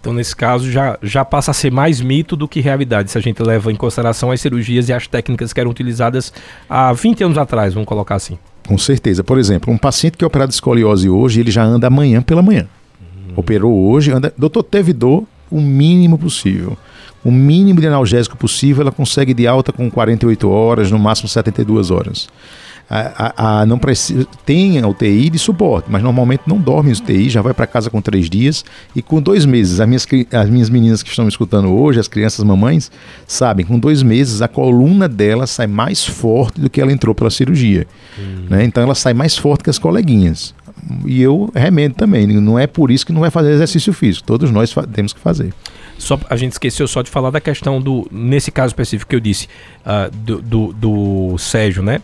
Então, 0.00 0.12
nesse 0.12 0.34
caso, 0.34 0.68
já, 0.68 0.98
já 1.00 1.24
passa 1.24 1.52
a 1.52 1.54
ser 1.54 1.70
mais 1.70 2.00
mito 2.00 2.34
do 2.34 2.48
que 2.48 2.60
realidade, 2.60 3.08
se 3.08 3.16
a 3.16 3.20
gente 3.20 3.40
leva 3.40 3.70
em 3.70 3.76
consideração 3.76 4.32
as 4.32 4.40
cirurgias 4.40 4.88
e 4.88 4.92
as 4.92 5.06
técnicas 5.06 5.52
que 5.52 5.60
eram 5.60 5.70
utilizadas 5.70 6.32
há 6.68 6.92
20 6.92 7.22
anos 7.22 7.38
atrás, 7.38 7.72
vamos 7.72 7.86
colocar 7.86 8.16
assim. 8.16 8.36
Com 8.66 8.76
certeza. 8.76 9.22
Por 9.22 9.38
exemplo, 9.38 9.72
um 9.72 9.78
paciente 9.78 10.16
que 10.16 10.24
é 10.24 10.26
operado 10.26 10.48
de 10.48 10.54
escoliose 10.54 11.08
hoje, 11.08 11.38
ele 11.38 11.52
já 11.52 11.62
anda 11.62 11.86
amanhã 11.86 12.20
pela 12.20 12.42
manhã. 12.42 12.66
Operou 13.36 13.90
hoje, 13.90 14.12
anda. 14.12 14.32
Doutor, 14.36 14.62
teve 14.62 14.92
dor 14.92 15.24
o 15.50 15.60
mínimo 15.60 16.18
possível. 16.18 16.76
O 17.24 17.30
mínimo 17.30 17.80
de 17.80 17.86
analgésico 17.86 18.36
possível, 18.36 18.82
ela 18.82 18.90
consegue 18.90 19.32
de 19.32 19.46
alta 19.46 19.72
com 19.72 19.90
48 19.90 20.50
horas, 20.50 20.90
no 20.90 20.98
máximo 20.98 21.28
72 21.28 21.90
horas 21.90 22.28
a, 22.88 23.32
a, 23.36 23.60
a 23.60 23.66
não 23.66 23.78
precisa, 23.78 24.26
tem 24.44 24.78
a 24.78 24.86
UTI 24.86 25.30
de 25.30 25.38
suporte, 25.38 25.86
mas 25.90 26.02
normalmente 26.02 26.42
não 26.46 26.58
dorme 26.58 26.90
em 26.90 26.92
UTI, 26.92 27.30
já 27.30 27.40
vai 27.40 27.54
para 27.54 27.66
casa 27.66 27.88
com 27.88 28.02
três 28.02 28.28
dias 28.28 28.64
e 28.94 29.00
com 29.00 29.20
dois 29.20 29.46
meses. 29.46 29.80
As 29.80 29.88
minhas, 29.88 30.06
as 30.30 30.50
minhas 30.50 30.68
meninas 30.68 31.02
que 31.02 31.08
estão 31.08 31.24
me 31.24 31.30
escutando 31.30 31.72
hoje, 31.72 31.98
as 31.98 32.06
crianças 32.06 32.44
mamães, 32.44 32.90
sabem, 33.26 33.64
com 33.64 33.78
dois 33.78 34.02
meses 34.02 34.42
a 34.42 34.48
coluna 34.48 35.08
dela 35.08 35.46
sai 35.46 35.66
mais 35.66 36.04
forte 36.04 36.60
do 36.60 36.68
que 36.68 36.82
ela 36.82 36.92
entrou 36.92 37.14
pela 37.14 37.30
cirurgia. 37.30 37.86
Uhum. 38.18 38.46
Né? 38.50 38.64
Então 38.64 38.82
ela 38.82 38.94
sai 38.94 39.14
mais 39.14 39.38
forte 39.38 39.64
que 39.64 39.70
as 39.70 39.78
coleguinhas. 39.78 40.54
E 41.06 41.22
eu 41.22 41.50
remendo 41.54 41.94
também, 41.94 42.26
não 42.26 42.58
é 42.58 42.66
por 42.66 42.90
isso 42.90 43.06
que 43.06 43.12
não 43.12 43.20
vai 43.20 43.30
fazer 43.30 43.52
exercício 43.52 43.92
físico, 43.92 44.26
todos 44.26 44.50
nós 44.50 44.74
temos 44.92 45.12
que 45.12 45.20
fazer. 45.20 45.54
Só, 45.96 46.18
a 46.28 46.36
gente 46.36 46.52
esqueceu 46.52 46.88
só 46.88 47.02
de 47.02 47.10
falar 47.10 47.30
da 47.30 47.40
questão 47.40 47.80
do, 47.80 48.08
nesse 48.10 48.50
caso 48.50 48.70
específico 48.70 49.08
que 49.08 49.14
eu 49.14 49.20
disse, 49.20 49.46
uh, 49.86 50.10
do, 50.10 50.42
do, 50.42 50.72
do 50.72 51.38
Sérgio, 51.38 51.82
né? 51.82 52.00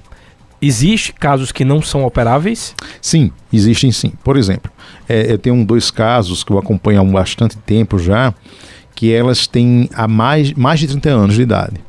Existe 0.60 1.12
casos 1.12 1.52
que 1.52 1.64
não 1.64 1.80
são 1.80 2.04
operáveis? 2.04 2.74
Sim, 3.00 3.30
existem 3.52 3.92
sim. 3.92 4.12
Por 4.24 4.36
exemplo, 4.36 4.70
é, 5.08 5.32
eu 5.32 5.38
tenho 5.38 5.64
dois 5.64 5.90
casos 5.90 6.42
que 6.42 6.52
eu 6.52 6.58
acompanho 6.58 7.00
há 7.00 7.04
bastante 7.04 7.56
tempo 7.58 7.98
já, 7.98 8.34
que 8.94 9.12
elas 9.12 9.46
têm 9.46 9.88
há 9.94 10.08
mais, 10.08 10.52
mais 10.54 10.80
de 10.80 10.88
30 10.88 11.08
anos 11.10 11.34
de 11.36 11.42
idade. 11.42 11.87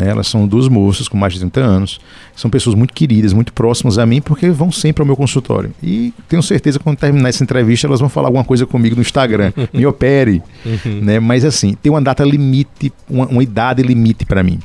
Né? 0.00 0.08
Elas 0.08 0.26
são 0.26 0.46
duas 0.46 0.66
moças 0.66 1.06
com 1.06 1.18
mais 1.18 1.34
de 1.34 1.40
30 1.40 1.60
anos, 1.60 2.00
são 2.34 2.50
pessoas 2.50 2.74
muito 2.74 2.94
queridas, 2.94 3.34
muito 3.34 3.52
próximas 3.52 3.98
a 3.98 4.06
mim, 4.06 4.22
porque 4.22 4.48
vão 4.48 4.72
sempre 4.72 5.02
ao 5.02 5.06
meu 5.06 5.14
consultório. 5.14 5.72
E 5.82 6.14
tenho 6.26 6.42
certeza 6.42 6.78
que 6.78 6.84
quando 6.84 6.96
terminar 6.96 7.28
essa 7.28 7.44
entrevista, 7.44 7.86
elas 7.86 8.00
vão 8.00 8.08
falar 8.08 8.28
alguma 8.28 8.44
coisa 8.44 8.64
comigo 8.64 8.96
no 8.96 9.02
Instagram. 9.02 9.52
Me 9.74 9.84
opere. 9.84 10.42
Uhum. 10.64 11.00
Né? 11.02 11.20
Mas 11.20 11.44
assim, 11.44 11.74
tem 11.74 11.92
uma 11.92 12.00
data 12.00 12.24
limite, 12.24 12.90
uma, 13.08 13.26
uma 13.26 13.42
idade 13.42 13.82
limite 13.82 14.24
para 14.24 14.42
mim. 14.42 14.58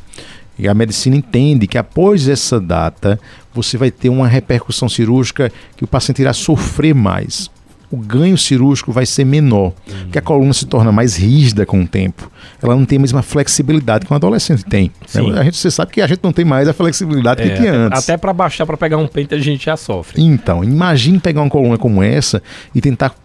E 0.58 0.70
a 0.70 0.74
medicina 0.74 1.18
entende 1.18 1.68
que 1.68 1.78
após 1.78 2.30
essa 2.30 2.62
data 2.62 3.20
você 3.54 3.78
vai 3.78 3.92
ter 3.92 4.08
uma 4.08 4.28
repercussão 4.28 4.88
cirúrgica 4.88 5.52
que 5.76 5.84
o 5.84 5.88
paciente 5.88 6.22
irá 6.22 6.32
sofrer 6.32 6.96
mais. 6.96 7.52
O 7.96 7.98
ganho 7.98 8.38
cirúrgico 8.38 8.92
vai 8.92 9.06
ser 9.06 9.24
menor, 9.24 9.72
uhum. 9.88 10.00
porque 10.04 10.20
a 10.20 10.22
coluna 10.22 10.52
se 10.52 10.66
torna 10.66 10.92
mais 10.92 11.16
rígida 11.16 11.66
com 11.66 11.82
o 11.82 11.88
tempo. 11.88 12.30
Ela 12.62 12.76
não 12.76 12.84
tem 12.84 12.98
a 12.98 13.02
mesma 13.02 13.22
flexibilidade 13.22 14.06
que 14.06 14.12
um 14.12 14.16
adolescente 14.18 14.66
tem. 14.66 14.92
A 15.14 15.44
gente, 15.44 15.56
você 15.56 15.72
sabe 15.72 15.94
que 15.94 16.02
a 16.02 16.08
gente 16.08 16.20
não 16.22 16.34
tem 16.34 16.44
mais 16.44 16.68
a 16.68 16.74
flexibilidade 16.74 17.42
é, 17.42 17.48
que 17.48 17.56
tinha 17.56 17.74
antes. 17.74 18.04
Até 18.04 18.18
para 18.18 18.34
baixar, 18.34 18.66
para 18.66 18.76
pegar 18.76 18.98
um 18.98 19.08
pente, 19.08 19.34
a 19.34 19.40
gente 19.40 19.66
já 19.66 19.78
sofre. 19.78 20.22
Então, 20.22 20.62
imagine 20.62 21.20
pegar 21.20 21.42
uma 21.42 21.50
coluna 21.50 21.78
como 21.78 22.04
essa 22.04 22.44
e 22.74 22.82
tentar 22.82 23.16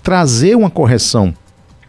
trazer 0.00 0.54
uma 0.54 0.70
correção 0.70 1.34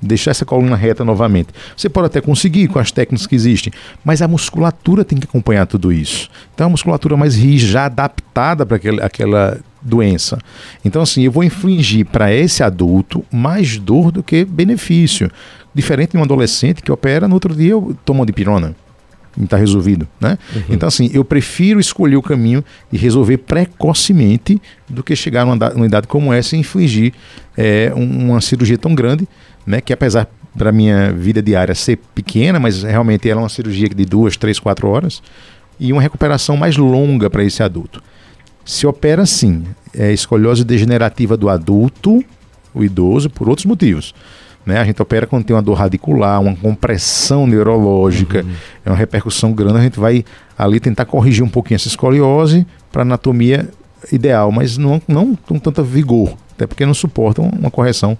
deixar 0.01 0.31
essa 0.31 0.43
coluna 0.43 0.75
reta 0.75 1.05
novamente. 1.05 1.49
Você 1.77 1.87
pode 1.87 2.07
até 2.07 2.19
conseguir 2.19 2.67
com 2.67 2.79
as 2.79 2.91
técnicas 2.91 3.27
que 3.27 3.35
existem, 3.35 3.71
mas 4.03 4.21
a 4.21 4.27
musculatura 4.27 5.05
tem 5.05 5.19
que 5.19 5.25
acompanhar 5.25 5.67
tudo 5.67 5.93
isso. 5.93 6.27
Então, 6.55 6.67
a 6.67 6.69
musculatura 6.71 7.15
mais 7.15 7.35
rígida, 7.35 7.71
já 7.71 7.85
adaptada 7.85 8.65
para 8.65 8.77
aquela 9.05 9.59
doença. 9.81 10.37
Então, 10.83 11.01
assim, 11.01 11.23
eu 11.23 11.31
vou 11.31 11.43
infligir 11.43 12.05
para 12.05 12.33
esse 12.33 12.63
adulto 12.63 13.25
mais 13.31 13.77
dor 13.77 14.11
do 14.11 14.21
que 14.21 14.45
benefício. 14.45 15.29
Diferente 15.73 16.11
de 16.11 16.17
um 16.17 16.23
adolescente 16.23 16.81
que 16.81 16.91
opera, 16.91 17.27
no 17.27 17.33
outro 17.33 17.55
dia 17.55 17.71
eu 17.71 17.95
tomo 18.05 18.25
de 18.25 18.33
pirona 18.33 18.75
está 19.41 19.55
resolvido, 19.55 20.05
né? 20.19 20.37
Uhum. 20.53 20.61
Então 20.71 20.87
assim, 20.87 21.09
eu 21.13 21.23
prefiro 21.23 21.79
escolher 21.79 22.17
o 22.17 22.21
caminho 22.21 22.61
e 22.91 22.97
resolver 22.97 23.37
precocemente 23.37 24.61
do 24.89 25.01
que 25.01 25.15
chegar 25.15 25.45
numa, 25.45 25.69
numa 25.69 25.85
idade 25.85 26.05
como 26.05 26.33
essa 26.33 26.57
e 26.57 26.59
infligir 26.59 27.13
é, 27.57 27.93
uma 27.95 28.41
cirurgia 28.41 28.77
tão 28.77 28.93
grande 28.93 29.25
né? 29.65 29.81
Que 29.81 29.93
apesar 29.93 30.27
para 30.57 30.71
minha 30.71 31.11
vida 31.13 31.41
diária 31.41 31.73
ser 31.73 31.97
pequena, 32.13 32.59
mas 32.59 32.83
realmente 32.83 33.29
ela 33.29 33.39
é 33.39 33.43
uma 33.43 33.49
cirurgia 33.49 33.87
de 33.87 34.05
duas, 34.05 34.35
três, 34.35 34.59
quatro 34.59 34.87
horas 34.89 35.21
e 35.79 35.93
uma 35.93 36.01
recuperação 36.01 36.57
mais 36.57 36.75
longa 36.75 37.29
para 37.29 37.43
esse 37.43 37.63
adulto. 37.63 38.03
Se 38.65 38.85
opera 38.87 39.25
sim, 39.25 39.63
é 39.93 40.11
escoliose 40.11 40.63
degenerativa 40.63 41.35
do 41.35 41.49
adulto, 41.49 42.23
o 42.73 42.83
idoso, 42.83 43.29
por 43.29 43.49
outros 43.49 43.65
motivos. 43.65 44.13
Né? 44.65 44.77
A 44.77 44.83
gente 44.83 45.01
opera 45.01 45.25
quando 45.25 45.43
tem 45.43 45.55
uma 45.55 45.61
dor 45.61 45.73
radicular, 45.73 46.39
uma 46.41 46.55
compressão 46.55 47.47
neurológica, 47.47 48.43
uhum. 48.43 48.51
é 48.85 48.89
uma 48.89 48.95
repercussão 48.95 49.51
grande. 49.53 49.79
A 49.79 49.81
gente 49.81 49.99
vai 49.99 50.23
ali 50.57 50.79
tentar 50.79 51.05
corrigir 51.05 51.43
um 51.43 51.49
pouquinho 51.49 51.75
essa 51.75 51.87
escoliose 51.87 52.65
para 52.91 53.01
anatomia 53.01 53.69
ideal, 54.11 54.51
mas 54.51 54.77
não, 54.77 55.01
não 55.07 55.35
com 55.35 55.59
tanta 55.59 55.83
vigor, 55.83 56.35
até 56.55 56.65
porque 56.65 56.85
não 56.85 56.93
suportam 56.93 57.49
uma 57.57 57.71
correção 57.71 58.17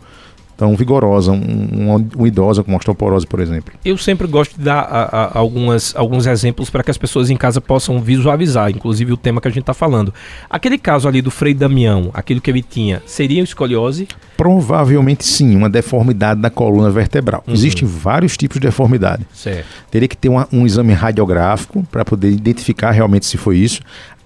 tão 0.61 0.75
vigorosa, 0.75 1.31
um, 1.31 1.37
um, 1.37 2.09
um 2.19 2.27
idosa 2.27 2.63
com 2.63 2.75
osteoporose, 2.75 3.25
por 3.25 3.39
exemplo. 3.39 3.73
Eu 3.83 3.97
sempre 3.97 4.27
gosto 4.27 4.55
de 4.55 4.63
dar 4.63 4.81
a, 4.81 5.01
a, 5.01 5.39
algumas, 5.39 5.95
alguns 5.95 6.27
exemplos 6.27 6.69
para 6.69 6.83
que 6.83 6.91
as 6.91 6.99
pessoas 6.99 7.31
em 7.31 7.35
casa 7.35 7.59
possam 7.59 7.99
visualizar, 7.99 8.69
inclusive 8.69 9.11
o 9.11 9.17
tema 9.17 9.41
que 9.41 9.47
a 9.47 9.51
gente 9.51 9.61
está 9.61 9.73
falando. 9.73 10.13
Aquele 10.47 10.77
caso 10.77 11.07
ali 11.07 11.19
do 11.19 11.31
Frei 11.31 11.55
Damião, 11.55 12.11
aquilo 12.13 12.39
que 12.39 12.51
ele 12.51 12.61
tinha, 12.61 13.01
seria 13.07 13.41
escoliose? 13.41 14.07
Provavelmente 14.37 15.25
sim, 15.25 15.55
uma 15.55 15.67
deformidade 15.67 16.39
da 16.39 16.51
coluna 16.51 16.91
vertebral. 16.91 17.43
Uhum. 17.47 17.55
Existem 17.55 17.87
vários 17.87 18.37
tipos 18.37 18.59
de 18.59 18.67
deformidade. 18.67 19.25
Certo. 19.33 19.65
Teria 19.89 20.07
que 20.07 20.15
ter 20.15 20.29
uma, 20.29 20.47
um 20.53 20.67
exame 20.67 20.93
radiográfico 20.93 21.83
para 21.91 22.05
poder 22.05 22.29
identificar 22.29 22.91
realmente 22.91 23.25
se 23.25 23.35
foi 23.35 23.57
isso. 23.57 23.81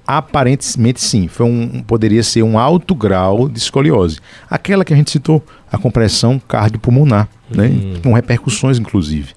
Aparentemente 0.07 1.01
sim, 1.01 1.27
foi 1.27 1.45
um, 1.45 1.81
poderia 1.81 2.21
ser 2.21 2.43
um 2.43 2.59
alto 2.59 2.93
grau 2.93 3.49
de 3.49 3.57
escoliose. 3.57 4.19
Aquela 4.49 4.85
que 4.85 4.93
a 4.93 4.97
gente 4.97 5.09
citou, 5.09 5.43
a 5.71 5.77
compressão 5.77 6.39
cardiopulmonar, 6.47 7.27
né? 7.49 7.67
Hum. 7.67 7.93
com 8.03 8.13
repercussões 8.13 8.77
inclusive. 8.77 9.33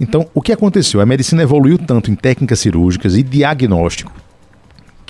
Então, 0.00 0.28
o 0.32 0.40
que 0.40 0.52
aconteceu? 0.52 1.00
A 1.00 1.06
medicina 1.06 1.42
evoluiu 1.42 1.78
tanto 1.78 2.10
em 2.10 2.14
técnicas 2.14 2.60
cirúrgicas 2.60 3.16
e 3.16 3.22
diagnóstico 3.22 4.12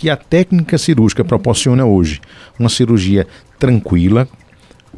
que 0.03 0.11
a 0.11 0.17
técnica 0.17 0.77
cirúrgica 0.79 1.25
proporciona 1.25 1.85
hoje 1.85 2.21
uma 2.59 2.69
cirurgia 2.69 3.25
tranquila, 3.57 4.27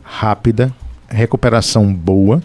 rápida, 0.03 0.73
recuperação 1.07 1.93
boa 1.93 2.43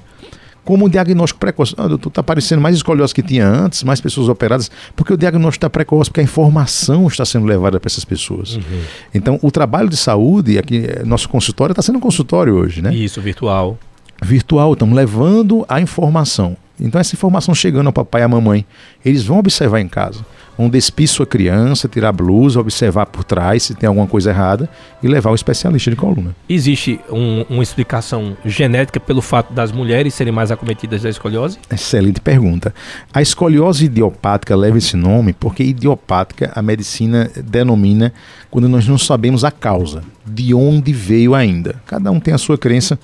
como 0.70 0.86
um 0.86 0.90
diagnóstico 0.90 1.40
precoce. 1.40 1.74
Ah, 1.80 1.88
doutor, 1.88 2.10
está 2.10 2.22
parecendo 2.22 2.62
mais 2.62 2.76
escoliose 2.76 3.12
que 3.12 3.24
tinha 3.24 3.48
antes, 3.48 3.84
mais 3.84 4.00
pessoas 4.00 4.30
operadas, 4.30 4.70
porque 4.96 5.12
o 5.12 5.18
diagnóstico 5.18 5.66
está 5.66 5.68
precoce, 5.68 6.12
porque 6.12 6.20
a 6.20 6.24
informação 6.24 7.08
está 7.08 7.26
sendo 7.26 7.48
levada 7.48 7.80
para 7.80 7.88
essas 7.88 8.06
pessoas. 8.06 8.56
Uhum. 8.56 8.82
Então, 9.12 9.40
o 9.42 9.50
trabalho 9.50 9.90
de 9.90 9.98
saúde, 9.98 10.60
aqui, 10.60 10.88
nosso 11.04 11.28
consultório 11.28 11.72
está 11.72 11.82
sendo 11.82 11.98
um 11.98 12.00
consultório 12.00 12.54
hoje, 12.54 12.84
né? 12.84 12.94
Isso, 12.94 13.20
virtual. 13.20 13.80
Virtual, 14.22 14.74
estamos 14.74 14.96
levando 14.96 15.66
a 15.68 15.82
informação. 15.82 16.56
Então, 16.80 17.02
essa 17.02 17.16
informação 17.16 17.56
chegando 17.56 17.88
ao 17.88 17.94
papai 17.94 18.22
e 18.22 18.26
à 18.26 18.28
mamãe, 18.28 18.64
eles 19.04 19.24
vão 19.24 19.40
observar 19.40 19.80
em 19.80 19.88
casa 19.88 20.24
vão 20.60 20.70
despir 20.70 21.08
sua 21.08 21.26
criança, 21.26 21.88
tirar 21.88 22.10
a 22.10 22.12
blusa, 22.12 22.60
observar 22.60 23.06
por 23.06 23.24
trás 23.24 23.64
se 23.64 23.74
tem 23.74 23.88
alguma 23.88 24.06
coisa 24.06 24.32
errada 24.32 24.70
e 25.02 25.08
levar 25.08 25.32
o 25.32 25.36
especialista 25.36 25.90
de 25.90 25.96
coluna. 25.96 26.36
Existe 26.50 27.00
um, 27.10 27.46
uma 27.50 27.64
explicação 27.64 28.36
genética 28.44 29.00
pelo 29.00 29.22
fato 29.22 29.54
das 29.54 29.72
mulheres 29.72 30.14
serem 30.14 30.34
mais 30.34 30.52
acometidas 30.52 31.04
da 31.04 31.10
escoliose? 31.10 31.58
Excelente 31.72 32.20
pergunta. 32.20 32.76
A 33.14 33.22
escoliose 33.22 33.86
idiopática 33.86 34.54
leva 34.54 34.78
esse 34.78 34.98
nome 34.98 35.32
porque 35.32 35.64
idiopática 35.64 36.52
a 36.54 36.62
medicina 36.62 37.32
denomina 37.38 38.12
quando 38.52 38.68
nós 38.68 38.86
não 38.86 38.98
sabemos 38.98 39.46
a 39.46 39.52
causa, 39.52 40.04
de 40.26 40.54
onde 40.54 40.92
veio 40.92 41.36
ainda. 41.36 41.76
Cada 41.86 42.12
um 42.12 42.20
tem 42.20 42.34
a 42.34 42.38
sua 42.38 42.58
crença. 42.58 43.00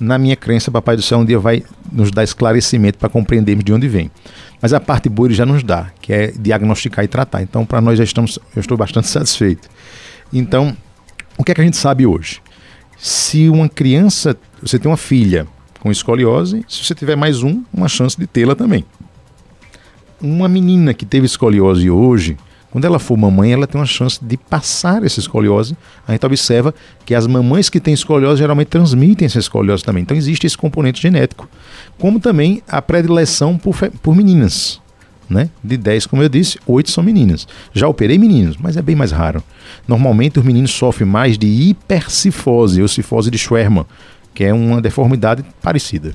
Na 0.00 0.16
minha 0.16 0.34
crença, 0.34 0.70
Papai 0.70 0.96
do 0.96 1.02
Céu 1.02 1.18
um 1.18 1.24
dia 1.26 1.38
vai 1.38 1.62
nos 1.92 2.10
dar 2.10 2.24
esclarecimento 2.24 2.98
para 2.98 3.10
compreendermos 3.10 3.62
de 3.62 3.70
onde 3.70 3.86
vem. 3.86 4.10
Mas 4.60 4.72
a 4.72 4.80
parte 4.80 5.10
boa 5.10 5.28
ele 5.28 5.34
já 5.34 5.44
nos 5.44 5.62
dá, 5.62 5.90
que 6.00 6.10
é 6.10 6.28
diagnosticar 6.32 7.04
e 7.04 7.08
tratar. 7.08 7.42
Então, 7.42 7.66
para 7.66 7.82
nós 7.82 7.98
já 7.98 8.04
estamos, 8.04 8.38
eu 8.56 8.60
estou 8.60 8.78
bastante 8.78 9.08
satisfeito. 9.08 9.68
Então, 10.32 10.74
o 11.36 11.44
que 11.44 11.52
é 11.52 11.54
que 11.54 11.60
a 11.60 11.64
gente 11.64 11.76
sabe 11.76 12.06
hoje? 12.06 12.40
Se 12.96 13.50
uma 13.50 13.68
criança, 13.68 14.34
você 14.62 14.78
tem 14.78 14.90
uma 14.90 14.96
filha 14.96 15.46
com 15.80 15.90
escoliose, 15.90 16.64
se 16.66 16.84
você 16.84 16.94
tiver 16.94 17.16
mais 17.16 17.42
um, 17.42 17.62
uma 17.72 17.88
chance 17.88 18.18
de 18.18 18.26
tê-la 18.26 18.54
também. 18.54 18.84
Uma 20.20 20.48
menina 20.48 20.94
que 20.94 21.04
teve 21.04 21.26
escoliose 21.26 21.90
hoje, 21.90 22.38
quando 22.70 22.84
ela 22.84 22.98
for 22.98 23.16
mamãe, 23.16 23.52
ela 23.52 23.66
tem 23.66 23.80
uma 23.80 23.86
chance 23.86 24.18
de 24.22 24.36
passar 24.36 25.02
essa 25.04 25.18
escoliose. 25.18 25.76
A 26.06 26.12
gente 26.12 26.24
observa 26.24 26.72
que 27.04 27.14
as 27.14 27.26
mamães 27.26 27.68
que 27.68 27.80
têm 27.80 27.92
escoliose 27.92 28.40
geralmente 28.40 28.68
transmitem 28.68 29.26
essa 29.26 29.38
escoliose 29.38 29.82
também. 29.82 30.02
Então 30.02 30.16
existe 30.16 30.46
esse 30.46 30.56
componente 30.56 31.02
genético. 31.02 31.48
Como 31.98 32.20
também 32.20 32.62
a 32.68 32.80
predileção 32.80 33.58
por, 33.58 33.76
por 34.02 34.14
meninas. 34.14 34.80
Né? 35.28 35.48
De 35.62 35.76
10, 35.76 36.06
como 36.06 36.22
eu 36.22 36.28
disse, 36.28 36.58
8 36.66 36.90
são 36.90 37.04
meninas. 37.04 37.46
Já 37.72 37.86
operei 37.86 38.18
meninos, 38.18 38.56
mas 38.56 38.76
é 38.76 38.82
bem 38.82 38.96
mais 38.96 39.12
raro. 39.12 39.42
Normalmente 39.86 40.38
os 40.38 40.44
meninos 40.44 40.72
sofrem 40.72 41.08
mais 41.08 41.38
de 41.38 41.46
hipercifose 41.46 42.82
ou 42.82 42.88
cifose 42.88 43.30
de 43.30 43.38
Schwerman, 43.38 43.86
que 44.34 44.42
é 44.42 44.52
uma 44.52 44.80
deformidade 44.80 45.44
parecida. 45.62 46.14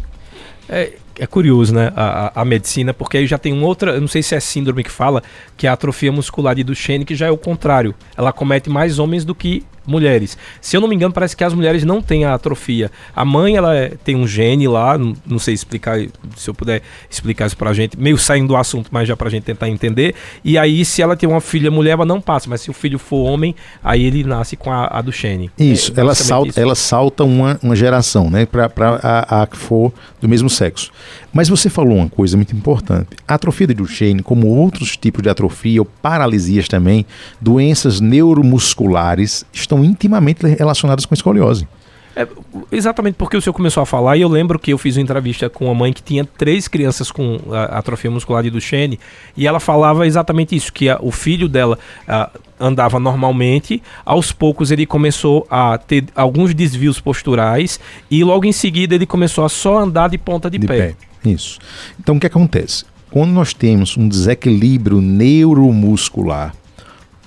É, 0.68 0.94
é 1.20 1.28
curioso, 1.28 1.74
né? 1.74 1.92
A, 1.96 2.42
a, 2.42 2.46
medicina, 2.46 2.94
porque 2.94 3.18
aí 3.18 3.28
já 3.28 3.38
tem 3.38 3.62
outra, 3.64 3.92
eu 3.92 4.02
não 4.02 4.08
sei 4.08 4.22
se 4.22 4.36
é 4.36 4.40
síndrome 4.40 4.84
que 4.84 4.92
fala, 4.92 5.24
que 5.56 5.68
é 5.68 5.70
a 5.70 5.74
atrofia 5.74 6.12
muscular 6.12 6.56
de 6.56 6.64
Duchenne, 6.64 7.06
que 7.06 7.16
já 7.16 7.28
é 7.28 7.32
o 7.32 7.38
contrário. 7.38 7.96
Ela 8.18 8.34
comete 8.34 8.70
mais 8.70 9.00
homens 9.00 9.24
do 9.24 9.34
que 9.34 9.64
mulheres. 9.86 10.38
Se 10.62 10.76
eu 10.76 10.82
não 10.82 10.88
me 10.88 10.96
engano, 10.96 11.14
parece 11.14 11.36
que 11.36 11.44
as 11.44 11.54
mulheres 11.54 11.84
não 11.84 12.02
têm 12.02 12.26
a 12.26 12.34
atrofia. 12.34 12.92
A 13.16 13.24
mãe, 13.24 13.56
ela 13.56 13.76
é, 13.76 13.94
tem 14.04 14.16
um 14.16 14.28
gene 14.28 14.68
lá, 14.68 14.98
não, 14.98 15.14
não, 15.26 15.40
sei 15.40 15.54
explicar, 15.54 16.00
se 16.36 16.50
eu 16.50 16.54
puder 16.54 16.82
explicar 17.10 17.48
isso 17.48 17.58
pra 17.58 17.74
gente, 17.74 17.98
meio 18.00 18.18
saindo 18.18 18.50
do 18.50 18.56
assunto, 18.56 18.90
mas 18.92 19.08
já 19.08 19.16
pra 19.16 19.30
gente 19.30 19.44
tentar 19.44 19.70
entender. 19.70 20.16
E 20.44 20.58
aí, 20.58 20.84
se 20.86 21.02
ela 21.02 21.16
tem 21.16 21.28
uma 21.28 21.42
filha 21.42 21.70
mulher, 21.72 21.92
ela 21.92 22.06
não 22.06 22.22
passa, 22.22 22.50
mas 22.50 22.62
se 22.62 22.70
o 22.70 22.74
filho 22.74 23.00
for 23.00 23.24
homem, 23.26 23.56
aí 23.84 24.04
ele 24.04 24.24
nasce 24.24 24.56
com 24.56 24.72
a, 24.72 24.88
a 24.88 25.02
do 25.02 25.12
Shane. 25.12 25.52
Isso, 25.58 25.94
é, 25.96 26.00
ela, 26.00 26.16
salta, 26.16 26.50
isso. 26.50 26.60
ela 26.60 26.76
salta 26.76 27.24
uma, 27.24 27.60
uma 27.62 27.76
geração, 27.76 28.30
né, 28.30 28.46
pra, 28.46 28.70
pra 28.70 29.00
a, 29.02 29.42
a 29.42 29.48
que 29.48 29.58
for 29.58 29.92
do 30.22 30.28
mesmo 30.28 30.50
sexo. 30.50 30.92
Mas 31.36 31.50
você 31.50 31.70
falou 31.70 31.98
uma 31.98 32.08
coisa 32.08 32.38
muito 32.38 32.56
importante. 32.56 33.10
A 33.28 33.34
atrofia 33.34 33.68
de 33.68 33.74
Duchenne, 33.74 34.24
como 34.24 34.48
outros 34.48 34.96
tipos 34.96 35.22
de 35.22 35.30
atrofia 35.30 35.82
ou 35.82 35.86
paralisias 35.86 36.70
também, 36.70 37.06
doenças 37.42 38.00
neuromusculares, 38.00 39.46
estão 39.52 39.84
intimamente 39.84 40.48
relacionadas 40.48 41.06
com 41.06 41.14
escoliose. 41.14 41.68
É, 42.16 42.26
exatamente 42.72 43.16
porque 43.16 43.36
o 43.36 43.42
senhor 43.42 43.54
começou 43.54 43.84
a 43.84 43.86
falar, 43.86 44.16
e 44.16 44.22
eu 44.22 44.30
lembro 44.30 44.58
que 44.58 44.72
eu 44.72 44.78
fiz 44.78 44.96
uma 44.96 45.02
entrevista 45.04 45.50
com 45.50 45.66
uma 45.66 45.76
mãe 45.76 45.92
que 45.92 46.02
tinha 46.02 46.24
três 46.24 46.70
crianças 46.70 47.12
com 47.12 47.38
atrofia 47.70 48.10
muscular 48.10 48.42
de 48.42 48.50
Duchenne, 48.50 48.98
e 49.36 49.46
ela 49.46 49.60
falava 49.60 50.08
exatamente 50.08 50.56
isso, 50.56 50.72
que 50.72 50.88
a, 50.88 50.98
o 51.02 51.12
filho 51.12 51.50
dela 51.50 51.78
a, 52.08 52.30
andava 52.58 52.98
normalmente, 52.98 53.84
aos 54.06 54.32
poucos 54.32 54.72
ele 54.72 54.86
começou 54.86 55.46
a 55.50 55.78
ter 55.78 56.06
alguns 56.16 56.54
desvios 56.54 57.02
posturais, 57.02 57.78
e 58.10 58.24
logo 58.24 58.46
em 58.46 58.54
seguida 58.54 58.96
ele 58.96 59.06
começou 59.06 59.44
a 59.44 59.50
só 59.50 59.80
andar 59.80 60.08
de 60.08 60.18
ponta 60.18 60.50
de, 60.50 60.58
de 60.58 60.66
pé. 60.66 60.78
pé. 60.78 60.96
Isso. 61.26 61.60
Então 62.00 62.16
o 62.16 62.20
que 62.20 62.28
acontece? 62.28 62.86
Quando 63.10 63.32
nós 63.32 63.54
temos 63.54 63.98
um 63.98 64.08
desequilíbrio 64.08 65.02
neuromuscular, 65.02 66.54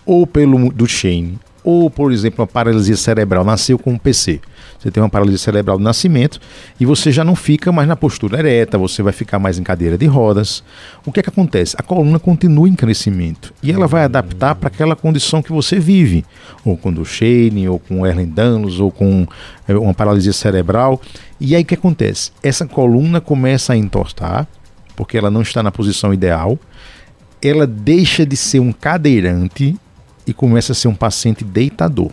ou 0.04 0.26
pelo 0.26 0.70
Duchenne, 0.72 1.38
ou, 1.62 1.90
por 1.90 2.12
exemplo, 2.12 2.40
uma 2.40 2.46
paralisia 2.46 2.96
cerebral, 2.96 3.44
nasceu 3.44 3.78
com 3.78 3.92
um 3.92 3.98
PC. 3.98 4.40
Você 4.78 4.92
tem 4.92 5.02
uma 5.02 5.08
paralisia 5.08 5.38
cerebral 5.38 5.76
do 5.76 5.82
nascimento 5.82 6.40
e 6.78 6.86
você 6.86 7.10
já 7.10 7.24
não 7.24 7.34
fica 7.34 7.72
mais 7.72 7.88
na 7.88 7.96
postura 7.96 8.38
ereta, 8.38 8.78
você 8.78 9.02
vai 9.02 9.12
ficar 9.12 9.38
mais 9.38 9.58
em 9.58 9.64
cadeira 9.64 9.98
de 9.98 10.06
rodas. 10.06 10.62
O 11.04 11.10
que 11.10 11.18
é 11.18 11.22
que 11.22 11.28
acontece? 11.28 11.74
A 11.76 11.82
coluna 11.82 12.18
continua 12.18 12.68
em 12.68 12.74
crescimento 12.74 13.52
e 13.60 13.72
ela 13.72 13.88
vai 13.88 14.04
adaptar 14.04 14.54
para 14.54 14.68
aquela 14.68 14.94
condição 14.94 15.42
que 15.42 15.50
você 15.50 15.80
vive, 15.80 16.24
ou 16.64 16.76
com 16.76 16.92
Duchenne, 16.92 17.68
ou 17.68 17.80
com 17.80 18.06
Erlen-Danlos, 18.06 18.78
ou 18.78 18.92
com 18.92 19.26
é, 19.66 19.76
uma 19.76 19.94
paralisia 19.94 20.32
cerebral. 20.32 21.00
E 21.40 21.56
aí 21.56 21.62
o 21.62 21.66
que 21.66 21.74
acontece? 21.74 22.30
Essa 22.40 22.64
coluna 22.64 23.20
começa 23.20 23.72
a 23.72 23.76
entortar, 23.76 24.46
porque 24.94 25.18
ela 25.18 25.30
não 25.30 25.42
está 25.42 25.60
na 25.60 25.72
posição 25.72 26.14
ideal, 26.14 26.56
ela 27.42 27.66
deixa 27.66 28.24
de 28.24 28.36
ser 28.36 28.60
um 28.60 28.72
cadeirante 28.72 29.76
e 30.28 30.34
começa 30.34 30.72
a 30.72 30.74
ser 30.74 30.88
um 30.88 30.94
paciente 30.94 31.44
deitador. 31.44 32.10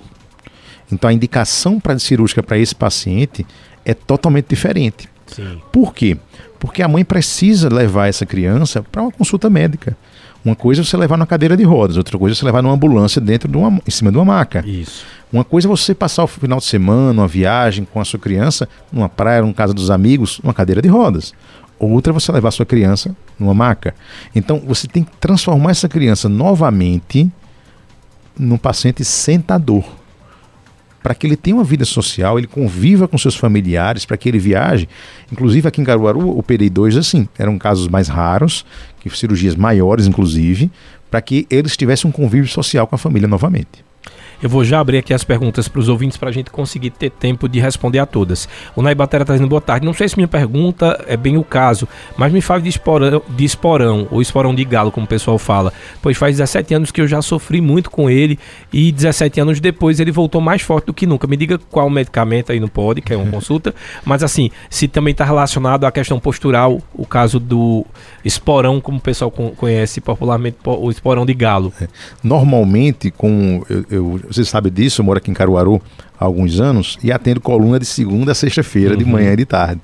Então 0.91 1.09
a 1.09 1.13
indicação 1.13 1.79
para 1.79 1.97
cirúrgica 1.99 2.41
para 2.41 2.57
esse 2.57 2.75
paciente 2.75 3.45
é 3.83 3.93
totalmente 3.93 4.47
diferente. 4.47 5.09
Sim. 5.27 5.61
Por 5.71 5.93
quê? 5.93 6.17
Porque 6.59 6.81
a 6.81 6.87
mãe 6.87 7.03
precisa 7.03 7.69
levar 7.69 8.07
essa 8.07 8.25
criança 8.25 8.83
para 8.83 9.01
uma 9.01 9.11
consulta 9.11 9.49
médica. 9.49 9.97
Uma 10.43 10.55
coisa 10.55 10.81
é 10.81 10.83
você 10.83 10.95
levar 10.95 11.17
numa 11.17 11.25
cadeira 11.25 11.57
de 11.57 11.63
rodas, 11.63 11.97
outra 11.97 12.19
coisa 12.19 12.35
é 12.35 12.35
você 12.37 12.45
levar 12.45 12.61
numa 12.61 12.73
ambulância 12.73 13.19
dentro 13.19 13.49
de 13.49 13.57
uma, 13.57 13.81
em 13.85 13.91
cima 13.91 14.11
de 14.11 14.17
uma 14.17 14.25
maca. 14.25 14.63
Isso. 14.65 15.03
Uma 15.33 15.43
coisa 15.43 15.67
é 15.67 15.69
você 15.69 15.95
passar 15.95 16.23
o 16.23 16.27
final 16.27 16.59
de 16.59 16.65
semana, 16.65 17.21
uma 17.21 17.27
viagem 17.27 17.83
com 17.83 17.99
a 17.99 18.05
sua 18.05 18.19
criança, 18.19 18.69
numa 18.91 19.09
praia, 19.09 19.41
numa 19.41 19.53
casa 19.55 19.73
dos 19.73 19.89
amigos, 19.89 20.39
numa 20.43 20.53
cadeira 20.53 20.83
de 20.83 20.87
rodas. 20.87 21.33
Outra 21.79 22.11
é 22.11 22.13
você 22.13 22.31
levar 22.31 22.49
a 22.49 22.51
sua 22.51 22.65
criança 22.65 23.15
numa 23.39 23.53
maca. 23.53 23.95
Então 24.35 24.61
você 24.65 24.87
tem 24.87 25.03
que 25.03 25.11
transformar 25.17 25.71
essa 25.71 25.89
criança 25.89 26.29
novamente 26.29 27.29
num 28.37 28.57
paciente 28.57 29.03
sentador 29.03 29.83
para 31.05 31.13
que 31.13 31.27
ele 31.27 31.35
tenha 31.35 31.55
uma 31.55 31.63
vida 31.63 31.85
social, 31.85 32.39
ele 32.39 32.47
conviva 32.47 33.07
com 33.07 33.15
seus 33.15 33.35
familiares, 33.35 34.07
para 34.07 34.17
que 34.17 34.27
ele 34.27 34.39
viaje. 34.39 34.89
Inclusive 35.31 35.67
aqui 35.67 35.79
em 35.79 35.83
Caruaru, 35.83 36.35
operei 36.35 36.67
dois 36.67 36.97
assim, 36.97 37.29
eram 37.37 37.59
casos 37.59 37.87
mais 37.87 38.07
raros, 38.07 38.65
que 38.99 39.07
cirurgias 39.15 39.55
maiores 39.55 40.07
inclusive, 40.07 40.71
para 41.11 41.21
que 41.21 41.45
eles 41.51 41.77
tivessem 41.77 42.09
um 42.09 42.11
convívio 42.11 42.49
social 42.49 42.87
com 42.87 42.95
a 42.95 42.97
família 42.97 43.27
novamente. 43.27 43.84
Eu 44.41 44.49
vou 44.49 44.63
já 44.63 44.79
abrir 44.79 44.97
aqui 44.97 45.13
as 45.13 45.23
perguntas 45.23 45.67
para 45.67 45.79
os 45.79 45.89
ouvintes 45.89 46.17
para 46.17 46.29
a 46.29 46.31
gente 46.31 46.51
conseguir 46.51 46.91
ter 46.91 47.09
tempo 47.09 47.47
de 47.47 47.59
responder 47.59 47.99
a 47.99 48.05
todas. 48.05 48.47
O 48.75 48.81
Naibatera 48.81 49.23
está 49.23 49.33
dizendo 49.33 49.49
boa 49.49 49.61
tarde. 49.61 49.85
Não 49.85 49.93
sei 49.93 50.07
se 50.07 50.15
minha 50.15 50.27
pergunta 50.27 51.03
é 51.07 51.17
bem 51.17 51.37
o 51.37 51.43
caso, 51.43 51.87
mas 52.17 52.31
me 52.31 52.41
fale 52.41 52.63
de 52.63 52.69
esporão, 52.69 53.21
de 53.29 53.45
esporão 53.45 54.07
ou 54.11 54.21
esporão 54.21 54.53
de 54.53 54.63
galo, 54.63 54.91
como 54.91 55.05
o 55.05 55.09
pessoal 55.09 55.37
fala. 55.37 55.71
Pois 56.01 56.17
faz 56.17 56.37
17 56.37 56.73
anos 56.73 56.91
que 56.91 57.01
eu 57.01 57.07
já 57.07 57.21
sofri 57.21 57.61
muito 57.61 57.89
com 57.89 58.09
ele 58.09 58.37
e 58.71 58.91
17 58.91 59.39
anos 59.39 59.59
depois 59.59 59.99
ele 59.99 60.11
voltou 60.11 60.41
mais 60.41 60.61
forte 60.61 60.85
do 60.85 60.93
que 60.93 61.05
nunca. 61.05 61.27
Me 61.27 61.37
diga 61.37 61.57
qual 61.57 61.89
medicamento 61.89 62.51
aí 62.51 62.59
não 62.59 62.67
pode, 62.67 63.01
que 63.01 63.13
é 63.13 63.17
uma 63.17 63.29
consulta, 63.31 63.73
mas 64.03 64.23
assim, 64.23 64.49
se 64.69 64.87
também 64.87 65.11
está 65.11 65.25
relacionado 65.25 65.85
à 65.85 65.91
questão 65.91 66.19
postural, 66.19 66.81
o 66.93 67.05
caso 67.05 67.39
do 67.39 67.85
esporão, 68.23 68.79
como 68.81 68.97
o 68.97 69.01
pessoal 69.01 69.31
conhece 69.31 70.01
popularmente, 70.01 70.57
o 70.63 70.89
esporão 70.89 71.25
de 71.25 71.33
galo. 71.33 71.73
É. 71.81 71.87
Normalmente, 72.23 73.11
com 73.11 73.63
eu, 73.69 73.85
eu 73.89 74.21
você 74.27 74.43
sabe 74.45 74.69
disso, 74.69 75.01
eu 75.01 75.05
moro 75.05 75.17
aqui 75.17 75.31
em 75.31 75.33
Caruaru 75.33 75.81
há 76.19 76.25
alguns 76.25 76.59
anos 76.59 76.97
e 77.03 77.11
atendo 77.11 77.39
coluna 77.41 77.79
de 77.79 77.85
segunda 77.85 78.31
a 78.31 78.35
sexta-feira, 78.35 78.93
uhum. 78.93 78.97
de 78.97 79.05
manhã 79.05 79.33
e 79.33 79.37
de 79.37 79.45
tarde. 79.45 79.81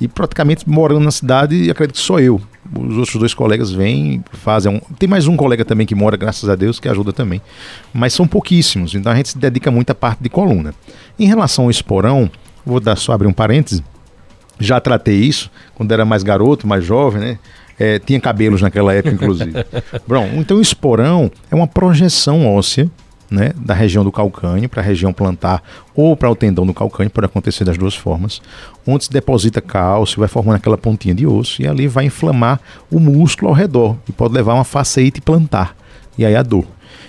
E 0.00 0.08
praticamente 0.08 0.68
morando 0.68 1.00
na 1.00 1.10
cidade, 1.10 1.70
acredito 1.70 1.96
que 1.96 2.02
sou 2.02 2.18
eu. 2.18 2.40
Os 2.76 2.96
outros 2.96 3.16
dois 3.16 3.34
colegas 3.34 3.70
vêm, 3.70 4.24
fazem. 4.32 4.74
Um... 4.74 4.94
Tem 4.96 5.08
mais 5.08 5.26
um 5.26 5.36
colega 5.36 5.64
também 5.64 5.86
que 5.86 5.94
mora, 5.94 6.16
graças 6.16 6.48
a 6.48 6.56
Deus, 6.56 6.80
que 6.80 6.88
ajuda 6.88 7.12
também. 7.12 7.40
Mas 7.92 8.12
são 8.12 8.26
pouquíssimos, 8.26 8.94
então 8.94 9.12
a 9.12 9.14
gente 9.14 9.30
se 9.30 9.38
dedica 9.38 9.70
muito 9.70 9.90
à 9.90 9.94
parte 9.94 10.22
de 10.22 10.28
coluna. 10.28 10.74
Em 11.18 11.26
relação 11.26 11.66
ao 11.66 11.70
esporão, 11.70 12.30
vou 12.64 12.80
dar 12.80 12.96
só 12.96 13.12
abrir 13.12 13.28
um 13.28 13.32
parêntese. 13.32 13.84
Já 14.58 14.80
tratei 14.80 15.16
isso 15.16 15.50
quando 15.74 15.92
era 15.92 16.04
mais 16.04 16.22
garoto, 16.22 16.66
mais 16.66 16.84
jovem, 16.84 17.20
né? 17.20 17.38
É, 17.78 17.98
tinha 17.98 18.20
cabelos 18.20 18.60
naquela 18.60 18.92
época, 18.92 19.14
inclusive. 19.14 19.52
Bom, 20.06 20.28
então 20.34 20.58
o 20.58 20.60
esporão 20.60 21.30
é 21.50 21.54
uma 21.54 21.66
projeção 21.66 22.46
óssea 22.46 22.90
né, 23.32 23.52
da 23.56 23.74
região 23.74 24.04
do 24.04 24.12
calcânio 24.12 24.68
para 24.68 24.82
a 24.82 24.84
região 24.84 25.12
plantar 25.12 25.62
ou 25.94 26.16
para 26.16 26.30
o 26.30 26.36
tendão 26.36 26.66
do 26.66 26.74
calcânio, 26.74 27.10
pode 27.10 27.26
acontecer 27.26 27.64
das 27.64 27.78
duas 27.78 27.94
formas, 27.94 28.40
onde 28.86 29.04
se 29.04 29.10
deposita 29.10 29.60
cálcio, 29.60 30.20
vai 30.20 30.28
formando 30.28 30.56
aquela 30.56 30.76
pontinha 30.76 31.14
de 31.14 31.26
osso 31.26 31.62
e 31.62 31.66
ali 31.66 31.88
vai 31.88 32.04
inflamar 32.04 32.60
o 32.90 33.00
músculo 33.00 33.48
ao 33.48 33.54
redor 33.54 33.96
e 34.08 34.12
pode 34.12 34.34
levar 34.34 34.52
a 34.52 34.56
uma 34.56 34.64
faceite 34.64 35.20
plantar 35.20 35.74
e 36.16 36.24
aí 36.24 36.36
a 36.36 36.42
dor. 36.42 36.66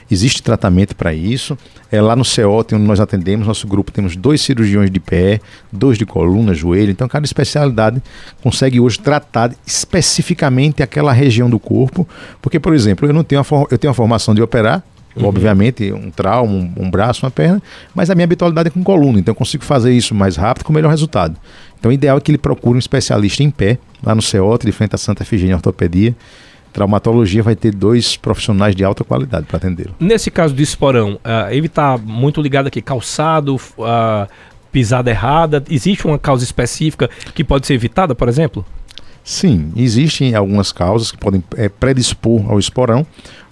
Existe 0.09 0.43
tratamento 0.43 0.95
para 0.95 1.13
isso. 1.13 1.57
É 1.91 2.01
lá 2.01 2.15
no 2.15 2.23
CEOT, 2.23 2.75
onde 2.75 2.83
nós 2.86 2.99
atendemos, 2.99 3.47
nosso 3.47 3.67
grupo 3.67 3.91
temos 3.91 4.15
dois 4.15 4.41
cirurgiões 4.41 4.91
de 4.91 4.99
pé, 4.99 5.39
dois 5.71 5.97
de 5.97 6.05
coluna, 6.05 6.53
joelho. 6.53 6.91
Então, 6.91 7.07
cada 7.07 7.25
especialidade 7.25 8.01
consegue 8.41 8.79
hoje 8.79 8.99
tratar 8.99 9.53
especificamente 9.65 10.83
aquela 10.83 11.12
região 11.12 11.49
do 11.49 11.59
corpo. 11.59 12.07
Porque, 12.41 12.59
por 12.59 12.73
exemplo, 12.73 13.07
eu 13.07 13.13
não 13.13 13.23
tenho 13.23 13.41
a, 13.41 13.45
eu 13.71 13.77
tenho 13.77 13.91
a 13.91 13.93
formação 13.93 14.36
de 14.36 14.41
operar, 14.41 14.83
Uhum. 15.15 15.28
Obviamente, 15.28 15.91
um 15.91 16.10
trauma, 16.10 16.52
um, 16.52 16.73
um, 16.78 16.89
braço, 16.89 17.26
uma 17.26 17.32
perna, 17.32 17.62
mas 17.93 18.10
a 18.10 18.15
minha 18.15 18.26
habitualidade 18.26 18.69
é 18.69 18.71
com 18.71 18.84
coluna, 18.84 19.19
então 19.19 19.32
eu 19.32 19.36
consigo 19.36 19.63
fazer 19.63 19.93
isso 19.93 20.15
mais 20.15 20.36
rápido 20.36 20.65
com 20.65 20.73
melhor 20.73 20.89
resultado. 20.89 21.38
Então 21.80 21.91
o 21.91 21.93
ideal 21.93 22.17
é 22.17 22.21
que 22.21 22.32
ele 22.32 22.38
procure 22.38 22.76
um 22.76 22.80
especialista 22.80 23.43
em 23.43 23.52
pé, 23.52 23.78
lá 24.04 24.15
no 24.15 24.21
CEOT, 24.21 24.65
de 24.65 24.71
frente 24.71 24.95
à 24.95 24.97
Santa 24.97 25.23
Efigênia 25.23 25.56
Ortopedia. 25.56 26.15
Traumatologia 26.71 27.43
vai 27.43 27.56
ter 27.56 27.71
dois 27.71 28.17
profissionais 28.17 28.76
de 28.76 28.84
alta 28.84 29.04
qualidade 29.04 29.45
para 29.45 29.58
atendê-lo. 29.58 29.93
Nesse 29.99 30.32
caso 30.32 30.56
do 30.56 30.62
esporão, 30.62 31.15
uh, 31.15 31.52
ele 31.52 31.67
está 31.67 31.97
muito 31.97 32.41
ligado 32.41 32.65
aqui, 32.65 32.82
calçado, 32.82 33.56
uh, 33.56 34.28
pisada 34.71 35.12
errada. 35.12 35.63
Existe 35.69 36.08
uma 36.08 36.17
causa 36.17 36.43
específica 36.43 37.10
que 37.36 37.43
pode 37.43 37.67
ser 37.67 37.76
evitada, 37.76 38.15
por 38.15 38.28
exemplo? 38.28 38.65
Sim, 39.23 39.71
existem 39.75 40.36
algumas 40.36 40.71
causas 40.71 41.09
que 41.09 41.17
podem 41.17 41.41
é, 41.55 41.69
predispor 41.69 42.51
ao 42.51 42.59
esporão. 42.59 43.05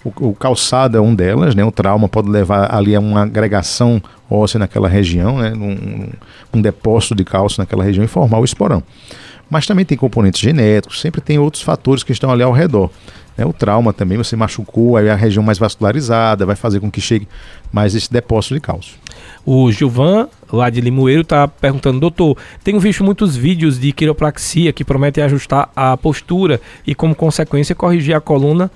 O, 0.04 0.28
o, 0.28 0.34
calçado 0.34 0.98
é 0.98 1.00
um 1.00 1.14
delas, 1.14 1.54
né? 1.54 1.64
O 1.64 1.72
trauma 1.72 2.08
pode 2.08 2.28
levar 2.28 2.74
ali 2.74 2.94
a 2.94 3.00
uma 3.00 3.22
agregação 3.22 4.02
óssea 4.28 4.58
naquela 4.58 4.88
região, 4.88 5.38
né? 5.38 5.50
Num, 5.50 6.10
um 6.52 6.60
depósito 6.60 7.14
de 7.14 7.24
cálcio 7.24 7.60
naquela 7.60 7.84
região 7.84 8.04
e 8.04 8.08
formar 8.08 8.38
o 8.38 8.44
esporão. 8.44 8.82
Mas 9.52 9.66
também 9.66 9.84
tem 9.84 9.98
componentes 9.98 10.40
genéticos, 10.40 10.98
sempre 10.98 11.20
tem 11.20 11.38
outros 11.38 11.62
fatores 11.62 12.02
que 12.02 12.10
estão 12.10 12.30
ali 12.30 12.42
ao 12.42 12.52
redor. 12.52 12.90
Né? 13.36 13.44
O 13.44 13.52
trauma 13.52 13.92
também, 13.92 14.16
você 14.16 14.34
machucou, 14.34 14.96
aí 14.96 15.10
a 15.10 15.14
região 15.14 15.42
mais 15.42 15.58
vascularizada 15.58 16.46
vai 16.46 16.56
fazer 16.56 16.80
com 16.80 16.90
que 16.90 17.02
chegue 17.02 17.28
mais 17.70 17.94
esse 17.94 18.10
depósito 18.10 18.54
de 18.54 18.60
cálcio. 18.60 18.94
O 19.44 19.70
Gilvan, 19.70 20.26
lá 20.50 20.70
de 20.70 20.80
Limoeiro, 20.80 21.20
está 21.20 21.46
perguntando, 21.46 22.00
doutor, 22.00 22.38
tenho 22.64 22.80
visto 22.80 23.04
muitos 23.04 23.36
vídeos 23.36 23.78
de 23.78 23.92
quiropraxia 23.92 24.72
que 24.72 24.86
prometem 24.86 25.22
ajustar 25.22 25.70
a 25.76 25.98
postura 25.98 26.58
e, 26.86 26.94
como 26.94 27.14
consequência, 27.14 27.74
corrigir 27.74 28.16
a 28.16 28.22
coluna 28.22 28.70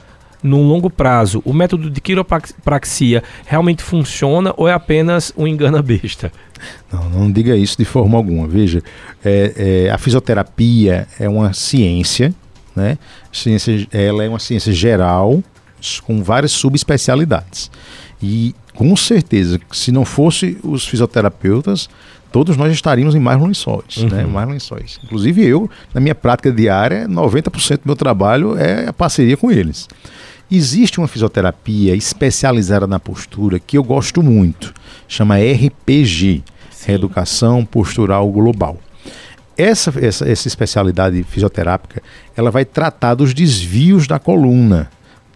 no 0.46 0.62
longo 0.62 0.88
prazo. 0.88 1.42
O 1.44 1.52
método 1.52 1.90
de 1.90 2.00
quiropraxia 2.00 3.22
realmente 3.44 3.82
funciona 3.82 4.54
ou 4.56 4.68
é 4.68 4.72
apenas 4.72 5.32
um 5.36 5.46
engana 5.46 5.82
besta? 5.82 6.32
Não, 6.90 7.10
não 7.10 7.32
diga 7.32 7.56
isso 7.56 7.76
de 7.76 7.84
forma 7.84 8.16
alguma. 8.16 8.46
Veja, 8.46 8.82
é, 9.24 9.86
é, 9.86 9.90
a 9.90 9.98
fisioterapia 9.98 11.06
é 11.18 11.28
uma 11.28 11.52
ciência, 11.52 12.34
né? 12.74 12.96
Ciência, 13.32 13.86
ela 13.92 14.24
é 14.24 14.28
uma 14.28 14.38
ciência 14.38 14.72
geral 14.72 15.42
com 16.04 16.22
várias 16.22 16.52
subespecialidades. 16.52 17.70
E 18.22 18.54
com 18.74 18.94
certeza, 18.96 19.60
se 19.72 19.92
não 19.92 20.04
fosse 20.04 20.58
os 20.62 20.86
fisioterapeutas, 20.86 21.88
todos 22.32 22.56
nós 22.56 22.72
estaríamos 22.72 23.14
em 23.14 23.20
mais 23.20 23.40
lençóis, 23.40 23.96
uhum. 23.98 24.08
né? 24.08 24.24
Mais 24.24 24.48
lençóis. 24.48 24.98
Inclusive 25.02 25.44
eu, 25.44 25.70
na 25.92 26.00
minha 26.00 26.14
prática 26.14 26.52
diária, 26.52 27.06
90% 27.08 27.76
do 27.78 27.82
meu 27.86 27.96
trabalho 27.96 28.56
é 28.58 28.88
a 28.88 28.92
parceria 28.92 29.36
com 29.36 29.50
eles. 29.50 29.88
Existe 30.50 30.98
uma 30.98 31.08
fisioterapia 31.08 31.96
especializada 31.96 32.86
na 32.86 33.00
postura 33.00 33.58
que 33.58 33.76
eu 33.76 33.82
gosto 33.82 34.22
muito, 34.22 34.72
chama 35.08 35.36
RPG, 35.36 36.44
Sim. 36.70 36.86
Reeducação 36.86 37.64
Postural 37.64 38.30
Global. 38.30 38.78
Essa, 39.58 39.92
essa, 39.98 40.28
essa 40.28 40.46
especialidade 40.46 41.20
fisioterápica, 41.24 42.00
ela 42.36 42.50
vai 42.50 42.64
tratar 42.64 43.14
dos 43.14 43.34
desvios 43.34 44.06
da 44.06 44.20
coluna, 44.20 44.88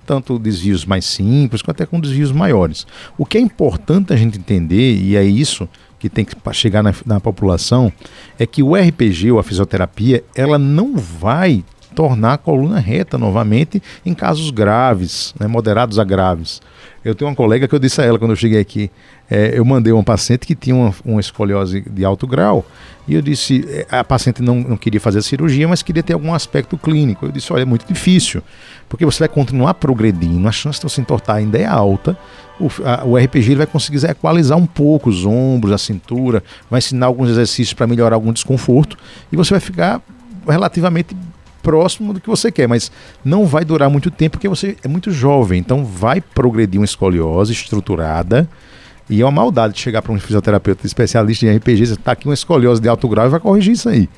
tanto 0.07 0.39
desvios 0.39 0.85
mais 0.85 1.05
simples, 1.07 1.61
quanto 1.61 1.83
até 1.83 1.87
com 1.91 1.99
desvios 1.99 2.31
maiores. 2.31 2.87
O 3.19 3.27
que 3.27 3.37
é 3.37 3.41
importante 3.41 4.13
a 4.13 4.17
gente 4.17 4.39
entender, 4.39 4.95
e 4.97 5.17
é 5.17 5.25
isso 5.25 5.69
que 5.99 6.09
tem 6.09 6.25
que 6.25 6.37
chegar 6.53 6.85
na, 6.85 6.95
na 7.05 7.19
população, 7.19 7.93
é 8.39 8.47
que 8.47 8.63
o 8.63 8.77
RPG, 8.77 9.33
ou 9.33 9.41
a 9.41 9.43
fisioterapia, 9.43 10.23
ela 10.37 10.59
não 10.59 10.97
vai 10.97 11.65
tornar 12.01 12.33
a 12.33 12.39
coluna 12.39 12.81
reta 12.81 13.19
novamente 13.19 13.83
em 14.07 14.15
casos 14.15 14.51
graves, 14.51 15.35
né, 15.39 15.47
moderados 15.47 15.99
a 15.99 16.05
graves. 16.05 16.63
Eu 17.05 17.15
tenho 17.15 17.29
uma 17.31 17.37
colega 17.37 17.69
que 17.69 17.75
eu 17.75 17.79
disse 17.79 18.01
a 18.01 18.05
ela 18.07 18.19
quando 18.19 18.31
eu 18.31 18.37
cheguei 18.37 18.59
aqui, 18.59 18.91
é, 19.31 19.51
eu 19.53 19.63
mandei 19.67 19.93
uma 19.93 20.03
paciente 20.03 20.47
que 20.47 20.55
tinha 20.55 20.75
uma, 20.75 20.95
uma, 21.05 21.21
escoliose 21.21 21.83
de 21.83 22.03
alto 22.03 22.27
grau 22.27 22.65
e 23.07 23.15
eu 23.15 23.21
disse, 23.21 23.67
é, 23.69 23.87
a 23.91 24.03
paciente 24.03 24.41
não, 24.41 24.55
não 24.61 24.79
queria 24.79 24.99
fazer 24.99 25.19
a 25.19 25.23
cirurgia, 25.23 25.69
mas 25.69 25.83
queria 25.83 26.03
ter 26.03 26.15
algum 26.15 26.33
aspecto 26.33 26.79
clínico. 26.79 27.27
Eu 27.27 27.33
disse, 27.33 27.53
olha, 27.53 27.63
é 27.63 27.67
muito 27.67 27.87
difícil, 27.87 28.43
porque 28.89 29.05
você 29.05 29.19
vai 29.19 29.29
continuar 29.29 29.75
progredindo, 29.75 30.49
a 30.49 30.53
chance 30.53 30.79
de 30.79 30.85
você 30.85 31.03
entortar 31.03 31.37
ainda 31.37 31.59
é 31.59 31.67
alta, 31.67 32.17
o, 32.59 32.71
a, 32.83 33.05
o 33.05 33.19
RPG 33.19 33.57
vai 33.57 33.67
conseguir 33.67 34.03
equalizar 34.07 34.57
um 34.57 34.67
pouco 34.67 35.11
os 35.11 35.27
ombros, 35.27 35.71
a 35.71 35.79
cintura, 35.79 36.43
vai 36.71 36.79
ensinar 36.79 37.05
alguns 37.05 37.29
exercícios 37.29 37.75
para 37.75 37.87
melhorar 37.87 38.17
algum 38.17 38.33
desconforto 38.33 38.97
e 39.31 39.37
você 39.37 39.51
vai 39.51 39.61
ficar 39.61 40.01
relativamente 40.49 41.15
próximo 41.63 42.13
do 42.13 42.21
que 42.21 42.29
você 42.29 42.51
quer, 42.51 42.69
mas 42.69 42.91
não 43.25 43.47
vai 43.47 43.65
durar 43.65 43.91
muito 43.91 44.11
tempo 44.11 44.37
porque 44.37 44.49
você 44.49 44.77
é 44.83 44.89
muito 44.89 45.11
jovem, 45.11 45.61
então 45.61 45.85
vai 45.85 46.21
progredir 46.21 46.81
uma 46.81 46.85
escoliose 46.85 47.53
estruturada. 47.53 48.49
E 49.09 49.21
é 49.21 49.25
uma 49.25 49.33
maldade 49.33 49.75
de 49.75 49.81
chegar 49.81 50.03
para 50.03 50.13
um 50.13 50.21
fisioterapeuta 50.21 50.87
especialista 50.87 51.45
em 51.45 51.57
RPG, 51.57 51.87
você 51.87 51.93
está 51.95 52.13
aqui 52.13 52.27
uma 52.29 52.35
escoliose 52.35 52.81
de 52.81 52.89
alto 52.89 53.09
grau 53.09 53.27
e 53.27 53.31
vai 53.31 53.41
corrigir 53.41 53.73
isso 53.73 53.89
aí 53.89 54.09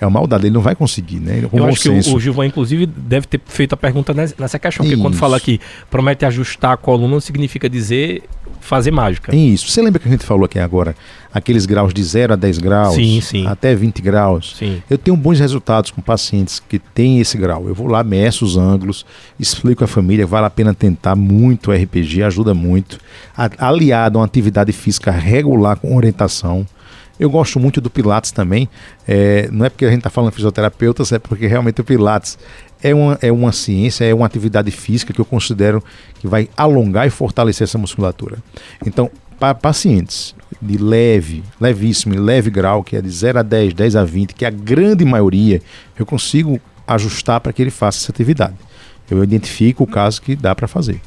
é 0.00 0.06
uma 0.06 0.20
maldade, 0.20 0.46
ele 0.46 0.54
não 0.54 0.60
vai 0.60 0.74
conseguir, 0.74 1.18
né? 1.18 1.42
Com 1.50 1.58
Eu 1.58 1.66
acho 1.66 1.82
senso. 1.82 2.08
que 2.08 2.14
o, 2.14 2.18
o 2.18 2.20
Gilvan, 2.20 2.46
inclusive, 2.46 2.86
deve 2.86 3.26
ter 3.26 3.40
feito 3.46 3.72
a 3.72 3.76
pergunta 3.76 4.14
nessa 4.14 4.58
questão, 4.58 4.86
porque 4.86 5.00
quando 5.00 5.16
fala 5.16 5.40
que 5.40 5.60
promete 5.90 6.24
ajustar 6.24 6.72
a 6.72 6.76
coluna, 6.76 7.14
não 7.14 7.20
significa 7.20 7.68
dizer 7.68 8.22
fazer 8.60 8.90
mágica. 8.90 9.34
Isso. 9.34 9.68
Você 9.68 9.80
lembra 9.80 9.98
que 9.98 10.06
a 10.06 10.10
gente 10.10 10.24
falou 10.24 10.44
aqui 10.44 10.58
agora, 10.58 10.94
aqueles 11.32 11.64
graus 11.64 11.94
de 11.94 12.02
0 12.02 12.34
a 12.34 12.36
10 12.36 12.58
graus, 12.58 12.94
sim, 12.94 13.20
sim. 13.20 13.46
até 13.46 13.74
20 13.74 14.02
graus? 14.02 14.54
Sim. 14.58 14.82
Eu 14.90 14.98
tenho 14.98 15.16
bons 15.16 15.40
resultados 15.40 15.90
com 15.90 16.02
pacientes 16.02 16.60
que 16.60 16.78
têm 16.78 17.18
esse 17.18 17.38
grau. 17.38 17.66
Eu 17.66 17.74
vou 17.74 17.86
lá, 17.86 18.04
meço 18.04 18.44
os 18.44 18.56
ângulos, 18.56 19.06
explico 19.40 19.84
à 19.84 19.86
família, 19.86 20.26
vale 20.26 20.46
a 20.46 20.50
pena 20.50 20.74
tentar 20.74 21.16
muito 21.16 21.70
o 21.70 21.74
RPG, 21.74 22.22
ajuda 22.22 22.52
muito. 22.52 22.98
Aliado 23.58 24.18
a 24.18 24.20
uma 24.20 24.26
atividade 24.26 24.72
física 24.72 25.10
regular 25.10 25.76
com 25.76 25.96
orientação. 25.96 26.66
Eu 27.18 27.28
gosto 27.28 27.58
muito 27.58 27.80
do 27.80 27.90
Pilates 27.90 28.30
também. 28.30 28.68
É, 29.06 29.48
não 29.50 29.66
é 29.66 29.70
porque 29.70 29.84
a 29.84 29.88
gente 29.88 29.98
está 29.98 30.10
falando 30.10 30.32
fisioterapeutas, 30.32 31.12
é 31.12 31.18
porque 31.18 31.46
realmente 31.46 31.80
o 31.80 31.84
Pilates 31.84 32.38
é 32.82 32.94
uma, 32.94 33.18
é 33.20 33.32
uma 33.32 33.52
ciência, 33.52 34.04
é 34.04 34.14
uma 34.14 34.26
atividade 34.26 34.70
física 34.70 35.12
que 35.12 35.20
eu 35.20 35.24
considero 35.24 35.82
que 36.20 36.26
vai 36.26 36.48
alongar 36.56 37.06
e 37.06 37.10
fortalecer 37.10 37.64
essa 37.64 37.78
musculatura. 37.78 38.38
Então, 38.86 39.10
para 39.38 39.54
pacientes 39.54 40.34
de 40.60 40.76
leve, 40.76 41.44
levíssimo 41.60 42.18
leve 42.18 42.50
grau, 42.50 42.82
que 42.82 42.96
é 42.96 43.02
de 43.02 43.10
0 43.10 43.40
a 43.40 43.42
10, 43.42 43.74
10 43.74 43.96
a 43.96 44.04
20, 44.04 44.34
que 44.34 44.44
é 44.44 44.48
a 44.48 44.50
grande 44.50 45.04
maioria, 45.04 45.60
eu 45.98 46.04
consigo 46.04 46.60
ajustar 46.86 47.40
para 47.40 47.52
que 47.52 47.62
ele 47.62 47.70
faça 47.70 47.98
essa 47.98 48.10
atividade. 48.10 48.54
Eu 49.10 49.22
identifico 49.22 49.84
o 49.84 49.86
caso 49.86 50.20
que 50.20 50.34
dá 50.34 50.54
para 50.54 50.66
fazer. 50.66 51.00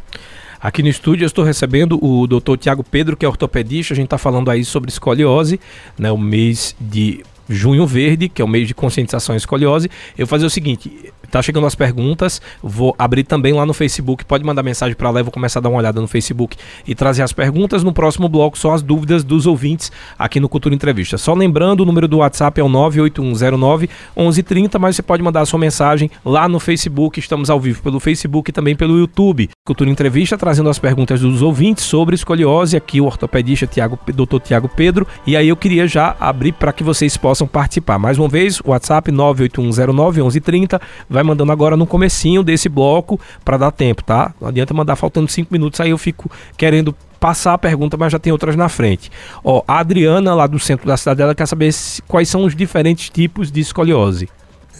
Aqui 0.62 0.84
no 0.84 0.90
estúdio 0.90 1.24
eu 1.24 1.28
estou 1.28 1.44
recebendo 1.44 1.98
o 2.04 2.28
Dr. 2.28 2.56
Tiago 2.56 2.84
Pedro, 2.84 3.18
que 3.18 3.26
é 3.26 3.28
ortopedista. 3.28 3.94
A 3.94 3.96
gente 3.96 4.06
está 4.06 4.20
falando 4.20 4.52
aí 4.52 4.64
sobre 4.64 4.92
escoliose, 4.92 5.60
né, 5.98 6.12
o 6.12 6.18
mês 6.20 6.76
de 6.80 7.24
Junho 7.52 7.86
Verde, 7.86 8.30
que 8.30 8.42
é 8.42 8.46
o 8.46 8.48
mês 8.48 8.68
de 8.68 8.74
conscientização 8.74 9.36
em 9.36 9.38
escoliose. 9.38 9.90
Eu 10.18 10.26
vou 10.26 10.28
fazer 10.28 10.46
o 10.46 10.50
seguinte, 10.50 11.12
Tá 11.32 11.42
chegando 11.42 11.66
as 11.66 11.74
perguntas. 11.74 12.42
Vou 12.62 12.94
abrir 13.00 13.24
também 13.24 13.54
lá 13.54 13.66
no 13.66 13.74
Facebook. 13.74 14.26
Pode 14.26 14.44
mandar 14.44 14.62
mensagem 14.62 14.94
para 14.96 15.10
lá. 15.10 15.22
Eu 15.22 15.24
vou 15.24 15.32
começar 15.32 15.60
a 15.60 15.62
dar 15.62 15.70
uma 15.70 15.78
olhada 15.78 16.02
no 16.02 16.08
Facebook 16.08 16.58
e 16.86 16.94
trazer 16.94 17.24
as 17.24 17.32
perguntas. 17.32 17.84
No 17.84 17.94
próximo 17.94 18.28
bloco, 18.28 18.58
só 18.58 18.74
as 18.74 18.82
dúvidas 18.82 19.24
dos 19.24 19.48
ouvintes 19.48 19.92
aqui 20.20 20.42
no 20.42 20.50
Cultura 20.50 20.76
Entrevista. 20.76 21.18
Só 21.18 21.34
lembrando, 21.34 21.82
o 21.82 21.86
número 21.86 22.06
do 22.06 22.18
WhatsApp 22.18 22.60
é 22.60 22.64
o 22.64 22.68
98109 22.68 23.90
1130, 24.18 24.78
mas 24.78 24.98
você 24.98 25.02
pode 25.02 25.24
mandar 25.24 25.42
a 25.42 25.46
sua 25.46 25.58
mensagem 25.58 26.12
lá 26.26 26.50
no 26.50 26.60
Facebook. 26.60 27.18
Estamos 27.18 27.50
ao 27.50 27.62
vivo 27.62 27.82
pelo 27.82 28.02
Facebook 28.02 28.50
e 28.50 28.54
também 28.54 28.76
pelo 28.76 29.00
YouTube. 29.00 29.50
Cultura 29.66 29.90
Entrevista 29.90 30.38
trazendo 30.38 30.70
as 30.70 30.80
perguntas 30.80 31.22
dos 31.22 31.42
ouvintes 31.42 31.86
sobre 31.86 32.14
escoliose. 32.14 32.76
Aqui 32.76 33.00
o 33.00 33.06
ortopedista 33.06 33.66
Tiago, 33.66 33.98
Dr. 34.08 34.40
Tiago 34.44 34.68
Pedro. 34.68 35.08
E 35.26 35.38
aí 35.38 35.48
eu 35.48 35.56
queria 35.56 35.88
já 35.88 36.14
abrir 36.20 36.52
para 36.52 36.74
que 36.74 36.84
vocês 36.84 37.16
possam 37.16 37.41
participar. 37.48 37.98
Mais 37.98 38.18
uma 38.18 38.28
vez, 38.28 38.62
WhatsApp 38.64 39.12
98109 39.12 40.22
1130. 40.22 40.82
Vai 41.10 41.24
mandando 41.24 41.52
agora 41.52 41.78
no 41.78 41.86
comecinho 41.86 42.44
desse 42.44 42.70
bloco 42.70 43.20
para 43.44 43.58
dar 43.58 43.72
tempo, 43.72 44.04
tá? 44.04 44.34
Não 44.40 44.48
adianta 44.48 44.74
mandar 44.74 44.96
faltando 44.96 45.30
cinco 45.30 45.52
minutos, 45.52 45.80
aí 45.80 45.92
eu 45.92 45.98
fico 45.98 46.30
querendo 46.58 46.96
passar 47.20 47.54
a 47.54 47.58
pergunta, 47.58 47.96
mas 47.98 48.12
já 48.12 48.18
tem 48.18 48.32
outras 48.32 48.56
na 48.56 48.68
frente. 48.68 49.12
Ó, 49.44 49.64
a 49.68 49.80
Adriana, 49.80 50.34
lá 50.34 50.48
do 50.48 50.58
centro 50.58 50.88
da 50.88 50.98
cidade, 50.98 51.22
ela 51.22 51.36
quer 51.36 51.46
saber 51.46 51.72
se, 51.72 52.02
quais 52.02 52.28
são 52.28 52.44
os 52.44 52.56
diferentes 52.56 53.10
tipos 53.10 53.52
de 53.52 53.60
escoliose. 53.60 54.28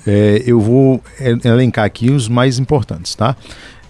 É, 0.08 0.42
eu 0.46 0.60
vou 0.60 1.02
elencar 1.46 1.86
aqui 1.86 2.10
os 2.10 2.28
mais 2.28 2.58
importantes, 2.58 3.14
tá? 3.14 3.36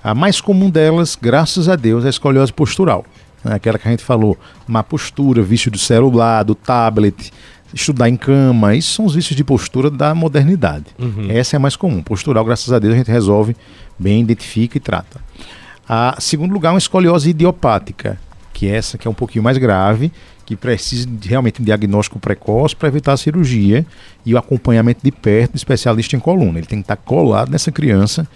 A 0.03 0.13
mais 0.13 0.41
comum 0.41 0.69
delas, 0.69 1.17
graças 1.19 1.69
a 1.69 1.75
Deus, 1.75 2.03
é 2.03 2.07
a 2.07 2.09
escoliose 2.09 2.51
postural. 2.51 3.05
Né? 3.43 3.53
Aquela 3.55 3.77
que 3.77 3.87
a 3.87 3.91
gente 3.91 4.03
falou, 4.03 4.37
má 4.67 4.83
postura, 4.83 5.41
vício 5.41 5.71
do 5.71 5.77
celular, 5.77 6.43
do 6.43 6.55
tablet, 6.55 7.31
estudar 7.73 8.09
em 8.09 8.17
cama, 8.17 8.75
isso 8.75 8.93
são 8.93 9.05
os 9.05 9.15
vícios 9.15 9.35
de 9.35 9.43
postura 9.43 9.89
da 9.89 10.13
modernidade. 10.13 10.85
Uhum. 10.99 11.27
Essa 11.29 11.55
é 11.55 11.57
a 11.57 11.59
mais 11.59 11.75
comum. 11.75 12.01
Postural, 12.01 12.43
graças 12.43 12.71
a 12.71 12.79
Deus, 12.79 12.93
a 12.93 12.97
gente 12.97 13.11
resolve 13.11 13.55
bem, 13.97 14.21
identifica 14.21 14.77
e 14.77 14.79
trata. 14.79 15.21
A 15.87 16.15
segundo 16.19 16.53
lugar, 16.53 16.71
uma 16.71 16.77
escoliose 16.77 17.29
idiopática, 17.29 18.19
que 18.53 18.67
é 18.67 18.75
essa 18.75 18.97
que 18.97 19.07
é 19.07 19.11
um 19.11 19.13
pouquinho 19.13 19.43
mais 19.43 19.57
grave, 19.57 20.11
que 20.45 20.55
precisa 20.55 21.07
de, 21.07 21.29
realmente 21.29 21.61
um 21.61 21.65
diagnóstico 21.65 22.19
precoce 22.19 22.75
para 22.75 22.87
evitar 22.87 23.13
a 23.13 23.17
cirurgia 23.17 23.85
e 24.25 24.33
o 24.33 24.37
acompanhamento 24.37 24.99
de 25.03 25.11
perto 25.11 25.53
do 25.53 25.57
especialista 25.57 26.15
em 26.15 26.19
coluna. 26.19 26.59
Ele 26.59 26.67
tem 26.67 26.79
que 26.79 26.83
estar 26.83 26.97
colado 26.97 27.49
nessa 27.49 27.71
criança 27.71 28.27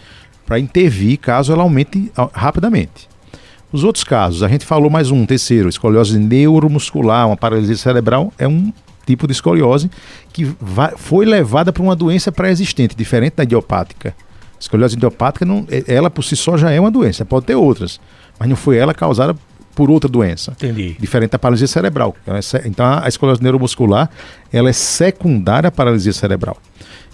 para 0.45 0.60
intervir 0.60 1.17
caso 1.17 1.52
ela 1.52 1.63
aumente 1.63 2.12
rapidamente. 2.34 3.10
Os 3.71 3.84
outros 3.84 4.04
casos, 4.04 4.43
a 4.43 4.48
gente 4.48 4.65
falou 4.65 4.89
mais 4.89 5.12
um, 5.12 5.26
terceiro, 5.26 5.67
escoliose 5.67 6.17
neuromuscular, 6.17 7.28
uma 7.28 7.36
paralisia 7.36 7.76
cerebral, 7.76 8.32
é 8.38 8.48
um 8.48 8.71
tipo 9.06 9.28
de 9.28 9.34
escoliose 9.34 9.89
que 10.34 10.46
vai, 10.60 10.94
foi 10.98 11.26
levada 11.26 11.72
para 11.72 11.84
uma 11.84 11.96
doença 11.96 12.32
pré-existente, 12.32 12.96
diferente 12.96 13.36
da 13.36 13.44
idiopática. 13.44 14.15
Escoliose 14.60 14.96
idiopática, 14.96 15.46
não, 15.46 15.68
ela 15.88 16.10
por 16.10 16.24
si 16.24 16.36
só 16.36 16.58
já 16.58 16.72
é 16.72 16.80
uma 16.80 16.89
doença, 16.89 17.26
pode 17.26 17.46
ter 17.46 17.56
outras, 17.56 18.00
mas 18.39 18.50
não 18.50 18.56
foi 18.56 18.78
ela 18.78 18.94
causada 18.94 19.36
por 19.76 19.91
outra 19.91 20.10
doença. 20.10 20.54
Entendi. 20.54 20.96
Diferente 21.00 21.32
da 21.32 21.39
paralisia 21.39 21.68
cerebral. 21.68 22.15
Então 22.65 22.86
a 22.86 23.08
escoliose 23.08 23.44
neuromuscular 23.44 24.10
ela 24.52 24.70
é 24.70 24.74
secundária 24.74 25.68
à 25.68 25.72
paralisia 25.72 26.13
cerebral. 26.13 26.58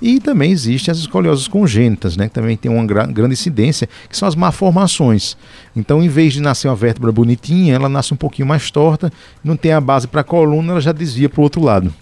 E 0.01 0.19
também 0.19 0.51
existem 0.51 0.91
as 0.91 0.97
escolioses 0.97 1.47
congênitas, 1.47 2.17
né, 2.17 2.27
que 2.27 2.33
também 2.33 2.57
tem 2.57 2.71
uma 2.71 2.83
gra 2.83 3.05
grande 3.05 3.33
incidência, 3.33 3.87
que 4.09 4.17
são 4.17 4.27
as 4.27 4.33
malformações. 4.33 5.37
Então, 5.75 6.01
em 6.01 6.09
vez 6.09 6.33
de 6.33 6.41
nascer 6.41 6.67
uma 6.67 6.75
vértebra 6.75 7.11
bonitinha, 7.11 7.75
ela 7.75 7.87
nasce 7.87 8.13
um 8.13 8.17
pouquinho 8.17 8.47
mais 8.47 8.71
torta, 8.71 9.13
não 9.43 9.55
tem 9.55 9.71
a 9.71 9.79
base 9.79 10.07
para 10.07 10.21
a 10.21 10.23
coluna, 10.23 10.71
ela 10.71 10.81
já 10.81 10.91
desvia 10.91 11.29
para 11.29 11.39
o 11.39 11.43
outro 11.43 11.61
lado. 11.61 11.93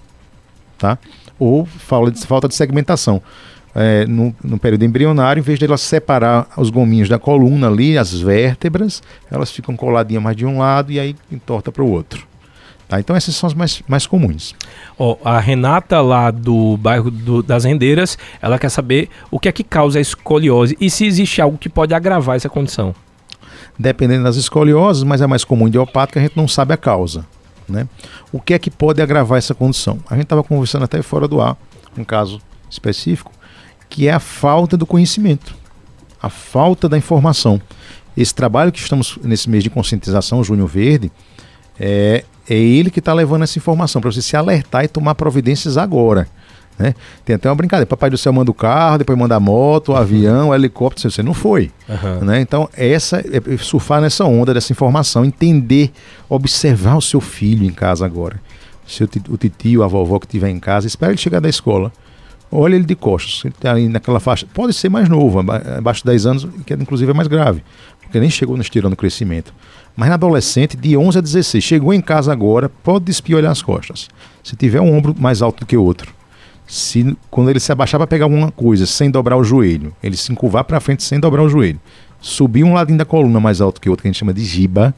Tá? 0.77 0.97
Ou 1.37 1.65
falta 1.65 2.11
de, 2.11 2.25
falta 2.25 2.47
de 2.47 2.55
segmentação. 2.55 3.21
É, 3.75 4.05
no, 4.07 4.33
no, 4.43 4.57
período 4.57 4.83
embrionário, 4.83 5.41
em 5.41 5.43
vez 5.43 5.59
de 5.59 5.65
ela 5.65 5.77
separar 5.77 6.47
os 6.57 6.69
gominhos 6.69 7.07
da 7.07 7.19
coluna 7.19 7.67
ali, 7.67 7.97
as 7.97 8.13
vértebras, 8.13 9.03
elas 9.29 9.51
ficam 9.51 9.75
coladinhas 9.75 10.23
mais 10.23 10.35
de 10.35 10.45
um 10.45 10.57
lado 10.57 10.91
e 10.91 10.99
aí 10.99 11.15
entorta 11.31 11.71
para 11.71 11.83
o 11.83 11.91
outro. 11.91 12.28
Tá? 12.89 12.99
Então 12.99 13.15
essas 13.15 13.35
são 13.35 13.45
as 13.45 13.53
mais, 13.53 13.83
mais 13.87 14.07
comuns. 14.07 14.55
Oh, 14.97 15.15
a 15.23 15.39
Renata 15.39 16.01
lá 16.01 16.31
do 16.31 16.75
bairro 16.75 17.11
do, 17.11 17.43
das 17.43 17.63
Rendeiras, 17.63 18.17
ela 18.41 18.57
quer 18.57 18.69
saber 18.69 19.09
o 19.29 19.39
que 19.39 19.47
é 19.47 19.51
que 19.51 19.63
causa 19.63 19.99
a 19.99 20.01
escoliose 20.01 20.75
e 20.81 20.89
se 20.89 21.05
existe 21.05 21.39
algo 21.39 21.55
que 21.55 21.69
pode 21.69 21.93
agravar 21.93 22.35
essa 22.35 22.49
condição. 22.49 22.95
Dependendo 23.77 24.23
das 24.23 24.37
escolioses, 24.37 25.03
mas 25.03 25.21
é 25.21 25.27
mais 25.27 25.43
comum 25.43 25.67
idiopática, 25.67 26.19
a 26.19 26.23
gente 26.23 26.35
não 26.35 26.47
sabe 26.47 26.73
a 26.73 26.77
causa. 26.77 27.27
Né? 27.67 27.87
O 28.31 28.41
que 28.41 28.55
é 28.55 28.59
que 28.59 28.71
pode 28.71 28.99
agravar 29.03 29.37
essa 29.37 29.53
condição? 29.53 29.99
A 30.09 30.15
gente 30.15 30.23
estava 30.23 30.43
conversando 30.43 30.85
até 30.85 30.99
fora 31.03 31.27
do 31.27 31.39
ar, 31.39 31.55
um 31.95 32.03
caso 32.03 32.41
específico, 32.67 33.31
que 33.87 34.07
é 34.07 34.11
a 34.11 34.19
falta 34.19 34.75
do 34.75 34.87
conhecimento, 34.87 35.55
a 36.19 36.29
falta 36.29 36.89
da 36.89 36.97
informação. 36.97 37.61
Esse 38.17 38.33
trabalho 38.33 38.71
que 38.71 38.79
estamos 38.79 39.19
nesse 39.23 39.47
mês 39.47 39.63
de 39.63 39.69
conscientização, 39.69 40.43
Júnior 40.43 40.67
Verde, 40.67 41.11
é, 41.79 42.25
é 42.49 42.57
ele 42.57 42.89
que 42.89 42.99
está 42.99 43.13
levando 43.13 43.43
essa 43.43 43.57
informação 43.57 44.01
para 44.01 44.11
você 44.11 44.21
se 44.21 44.35
alertar 44.35 44.83
e 44.83 44.87
tomar 44.87 45.15
providências 45.15 45.77
agora. 45.77 46.27
Né? 46.79 46.95
Tem 47.25 47.35
até 47.35 47.49
uma 47.49 47.55
brincadeira: 47.55 47.85
Papai 47.85 48.09
do 48.09 48.17
céu 48.17 48.31
manda 48.31 48.49
o 48.49 48.53
carro, 48.53 48.99
depois 48.99 49.19
manda 49.19 49.35
a 49.35 49.39
moto, 49.39 49.89
o 49.89 49.95
avião, 49.95 50.49
o 50.49 50.55
helicóptero. 50.55 51.11
Você 51.11 51.21
não 51.21 51.33
foi. 51.33 51.71
Uhum. 51.87 52.25
Né? 52.25 52.41
Então, 52.41 52.69
essa 52.75 53.17
é 53.19 53.57
surfar 53.57 54.01
nessa 54.01 54.23
onda 54.23 54.53
dessa 54.53 54.71
informação, 54.71 55.25
entender, 55.25 55.91
observar 56.29 56.95
o 56.95 57.01
seu 57.01 57.19
filho 57.19 57.65
em 57.65 57.71
casa 57.71 58.05
agora. 58.05 58.39
Seu, 58.87 59.07
o 59.29 59.37
tio, 59.37 59.83
a 59.83 59.87
vovó 59.87 60.17
que 60.17 60.25
estiver 60.25 60.49
em 60.49 60.59
casa, 60.59 60.87
espera 60.87 61.11
ele 61.11 61.19
chegar 61.19 61.41
da 61.41 61.49
escola. 61.49 61.91
Olha 62.51 62.75
ele 62.75 62.85
de 62.85 62.95
costas, 62.95 63.45
ele 63.45 63.53
está 63.55 63.71
ali 63.71 63.87
naquela 63.87 64.19
faixa. 64.19 64.47
Pode 64.51 64.73
ser 64.73 64.89
mais 64.89 65.07
novo, 65.07 65.39
abaixo 65.39 66.01
de 66.01 66.07
10 66.07 66.25
anos, 66.25 66.47
que 66.65 66.73
inclusive 66.73 67.11
é 67.11 67.13
mais 67.13 67.27
grave, 67.27 67.63
porque 68.09 68.19
nem 68.19 68.29
chegou 68.29 68.55
no 68.57 68.61
estirando 68.63 68.95
crescimento. 68.95 69.53
Mas 69.95 70.09
na 70.09 70.15
adolescente, 70.15 70.75
de 70.75 70.97
11 70.97 71.19
a 71.19 71.21
16, 71.21 71.63
chegou 71.63 71.93
em 71.93 72.01
casa 72.01 72.31
agora, 72.31 72.67
pode 72.67 73.05
despiolhar 73.05 73.51
as 73.51 73.61
costas. 73.61 74.09
Se 74.43 74.55
tiver 74.55 74.81
um 74.81 74.97
ombro 74.97 75.15
mais 75.17 75.43
alto 75.43 75.59
do 75.59 75.65
que 75.65 75.77
o 75.77 75.83
outro, 75.83 76.11
se 76.65 77.15
quando 77.29 77.49
ele 77.49 77.59
se 77.59 77.71
abaixar 77.71 77.99
para 77.99 78.07
pegar 78.07 78.25
alguma 78.25 78.51
coisa 78.51 78.87
sem 78.87 79.11
dobrar 79.11 79.37
o 79.37 79.43
joelho, 79.43 79.95
ele 80.01 80.17
se 80.17 80.31
encurvar 80.31 80.63
para 80.63 80.79
frente 80.79 81.03
sem 81.03 81.19
dobrar 81.19 81.43
o 81.43 81.49
joelho, 81.49 81.79
subir 82.19 82.63
um 82.63 82.73
ladinho 82.73 82.97
da 82.97 83.05
coluna 83.05 83.39
mais 83.39 83.61
alto 83.61 83.79
que 83.79 83.87
o 83.87 83.91
outro, 83.91 84.01
que 84.01 84.07
a 84.07 84.11
gente 84.11 84.19
chama 84.19 84.33
de 84.33 84.43
giba, 84.43 84.93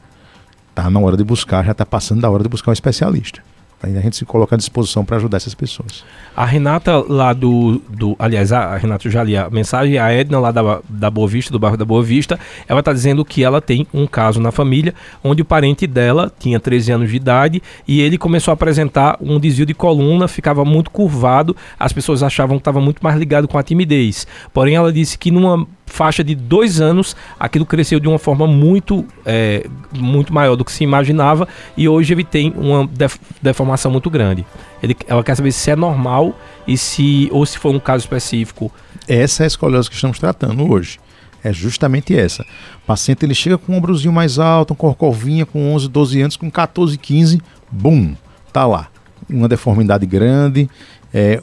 tá 0.74 0.88
na 0.88 0.98
hora 0.98 1.16
de 1.16 1.24
buscar, 1.24 1.64
já 1.64 1.72
está 1.72 1.84
passando 1.84 2.22
da 2.22 2.30
hora 2.30 2.42
de 2.42 2.48
buscar 2.48 2.70
um 2.70 2.72
especialista. 2.72 3.42
A 3.82 4.00
gente 4.00 4.16
se 4.16 4.24
coloca 4.24 4.54
à 4.54 4.58
disposição 4.58 5.04
para 5.04 5.16
ajudar 5.16 5.38
essas 5.38 5.54
pessoas. 5.54 6.04
A 6.36 6.44
Renata 6.44 7.04
lá 7.08 7.32
do. 7.32 7.82
do 7.88 8.14
aliás, 8.18 8.52
a 8.52 8.76
Renata 8.76 9.10
já 9.10 9.22
li 9.24 9.36
a 9.36 9.50
mensagem, 9.50 9.98
a 9.98 10.10
Edna 10.12 10.38
lá 10.38 10.50
da, 10.52 10.80
da 10.88 11.10
Boa 11.10 11.26
Vista, 11.26 11.52
do 11.52 11.58
bairro 11.58 11.76
da 11.76 11.84
Boa 11.84 12.02
Vista, 12.02 12.38
ela 12.68 12.80
está 12.80 12.92
dizendo 12.92 13.24
que 13.24 13.42
ela 13.42 13.60
tem 13.60 13.86
um 13.92 14.06
caso 14.06 14.40
na 14.40 14.52
família 14.52 14.94
onde 15.22 15.42
o 15.42 15.44
parente 15.44 15.86
dela 15.86 16.32
tinha 16.38 16.60
13 16.60 16.92
anos 16.92 17.10
de 17.10 17.16
idade 17.16 17.62
e 17.86 18.00
ele 18.00 18.16
começou 18.16 18.52
a 18.52 18.54
apresentar 18.54 19.16
um 19.20 19.38
desvio 19.40 19.66
de 19.66 19.74
coluna, 19.74 20.28
ficava 20.28 20.64
muito 20.64 20.90
curvado, 20.90 21.56
as 21.78 21.92
pessoas 21.92 22.22
achavam 22.22 22.56
que 22.56 22.60
estava 22.60 22.80
muito 22.80 23.02
mais 23.02 23.16
ligado 23.18 23.48
com 23.48 23.58
a 23.58 23.62
timidez. 23.62 24.26
Porém, 24.52 24.76
ela 24.76 24.92
disse 24.92 25.18
que 25.18 25.30
numa 25.30 25.66
faixa 25.92 26.24
de 26.24 26.34
dois 26.34 26.80
anos, 26.80 27.14
aquilo 27.38 27.66
cresceu 27.66 28.00
de 28.00 28.08
uma 28.08 28.18
forma 28.18 28.46
muito, 28.46 29.04
é, 29.26 29.66
muito 29.94 30.32
maior 30.32 30.56
do 30.56 30.64
que 30.64 30.72
se 30.72 30.82
imaginava 30.82 31.46
e 31.76 31.86
hoje 31.86 32.14
ele 32.14 32.24
tem 32.24 32.50
uma 32.56 32.86
def 32.86 33.18
deformação 33.42 33.90
muito 33.90 34.08
grande. 34.08 34.46
Ele, 34.82 34.96
ela 35.06 35.22
quer 35.22 35.36
saber 35.36 35.52
se 35.52 35.70
é 35.70 35.76
normal 35.76 36.34
e 36.66 36.78
se 36.78 37.28
ou 37.30 37.44
se 37.44 37.58
for 37.58 37.74
um 37.74 37.78
caso 37.78 38.04
específico. 38.04 38.72
Essa 39.06 39.42
é 39.42 39.44
a 39.44 39.46
escoliose 39.46 39.90
que 39.90 39.94
estamos 39.94 40.18
tratando 40.18 40.68
hoje. 40.68 40.98
É 41.44 41.52
justamente 41.52 42.16
essa. 42.16 42.42
O 42.42 42.86
paciente 42.86 43.26
ele 43.26 43.34
chega 43.34 43.58
com 43.58 43.74
um 43.74 43.76
ombrozinho 43.76 44.12
mais 44.12 44.38
alto, 44.38 44.72
um 44.72 44.76
corcovinha 44.76 45.44
com 45.44 45.74
11, 45.74 45.88
12 45.88 46.22
anos, 46.22 46.36
com 46.36 46.50
14, 46.50 46.96
15, 46.96 47.42
bum, 47.70 48.14
tá 48.50 48.64
lá. 48.64 48.88
Uma 49.28 49.48
deformidade 49.48 50.06
grande, 50.06 50.70
é, 51.12 51.42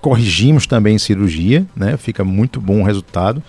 corrigimos 0.00 0.66
também 0.66 0.96
em 0.96 0.98
cirurgia, 0.98 1.64
né? 1.74 1.96
Fica 1.96 2.24
muito 2.24 2.60
bom 2.60 2.80
o 2.80 2.84
resultado 2.84 3.42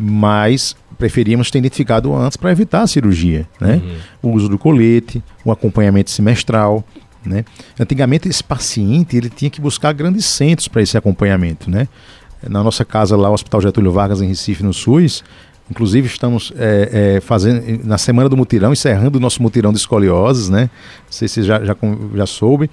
mas 0.00 0.74
preferíamos 0.98 1.50
ter 1.50 1.58
identificado 1.58 2.14
antes 2.14 2.36
para 2.36 2.50
evitar 2.50 2.82
a 2.82 2.86
cirurgia, 2.86 3.48
né? 3.60 3.80
Uhum. 4.22 4.30
O 4.30 4.36
uso 4.36 4.48
do 4.48 4.58
colete, 4.58 5.22
o 5.44 5.52
acompanhamento 5.52 6.10
semestral, 6.10 6.84
né? 7.24 7.44
Antigamente 7.78 8.28
esse 8.28 8.42
paciente 8.42 9.16
ele 9.16 9.28
tinha 9.28 9.50
que 9.50 9.60
buscar 9.60 9.92
grandes 9.92 10.26
centros 10.26 10.68
para 10.68 10.82
esse 10.82 10.96
acompanhamento, 10.96 11.70
né? 11.70 11.88
Na 12.48 12.62
nossa 12.62 12.84
casa 12.84 13.16
lá, 13.16 13.28
o 13.28 13.34
Hospital 13.34 13.60
Getúlio 13.60 13.92
Vargas 13.92 14.22
em 14.22 14.26
Recife, 14.26 14.62
no 14.62 14.72
SUS, 14.72 15.22
inclusive 15.70 16.06
estamos 16.06 16.52
é, 16.56 17.16
é, 17.16 17.20
fazendo 17.20 17.84
na 17.84 17.98
semana 17.98 18.28
do 18.28 18.36
mutirão, 18.36 18.72
encerrando 18.72 19.18
o 19.18 19.20
nosso 19.20 19.42
mutirão 19.42 19.72
de 19.72 19.78
escolioses, 19.78 20.48
né? 20.48 20.62
Não 21.04 21.12
sei 21.12 21.28
se 21.28 21.34
você 21.34 21.42
já, 21.42 21.64
já, 21.64 21.76
já 22.14 22.26
soube. 22.26 22.70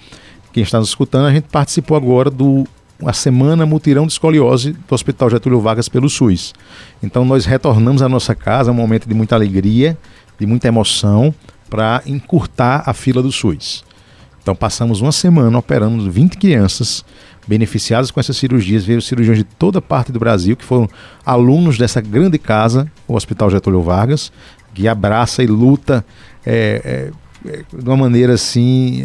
Quem 0.54 0.64
está 0.64 0.80
nos 0.80 0.90
escutando, 0.90 1.28
a 1.28 1.32
gente 1.32 1.46
participou 1.52 1.96
agora 1.96 2.30
do 2.30 2.66
a 3.06 3.14
semana 3.14 3.66
mutirão 3.66 4.08
de 4.08 4.14
escoliose 4.14 4.72
do 4.72 4.94
Hospital 4.94 5.30
Getúlio 5.30 5.62
Vargas 5.62 5.88
pelo 5.88 6.10
SUS. 6.10 6.54
Então 7.02 7.24
nós 7.24 7.46
retornamos 7.46 8.02
à 8.02 8.10
nossa 8.10 8.34
casa, 8.34 8.72
um 8.72 8.76
momento 8.76 9.08
de 9.08 9.14
muita 9.14 9.36
alegria, 9.36 9.98
de 10.40 10.46
muita 10.46 10.68
emoção, 10.68 11.34
para 11.70 12.02
encurtar 12.06 12.84
a 12.86 12.94
fila 12.94 13.22
do 13.22 13.32
SUS. 13.32 13.84
Então 14.42 14.56
passamos 14.56 15.02
uma 15.02 15.12
semana 15.12 15.58
operando 15.58 16.10
20 16.10 16.38
crianças 16.38 17.04
beneficiadas 17.48 18.12
com 18.12 18.20
essas 18.20 18.36
cirurgias, 18.36 18.84
veio 18.84 19.02
cirurgiões 19.02 19.38
de 19.38 19.44
toda 19.44 19.82
parte 19.82 20.12
do 20.12 20.20
Brasil 20.20 20.56
que 20.56 20.66
foram 20.66 20.90
alunos 21.26 21.78
dessa 21.78 22.02
grande 22.02 22.38
casa, 22.38 22.92
o 23.08 23.16
Hospital 23.16 23.50
Getúlio 23.50 23.82
Vargas, 23.82 24.32
que 24.74 24.88
abraça 24.88 25.44
e 25.44 25.48
luta 25.48 26.06
é, 26.46 27.12
é, 27.46 27.50
é 27.50 27.64
de 27.74 27.88
uma 27.88 27.98
maneira 27.98 28.34
assim 28.34 29.02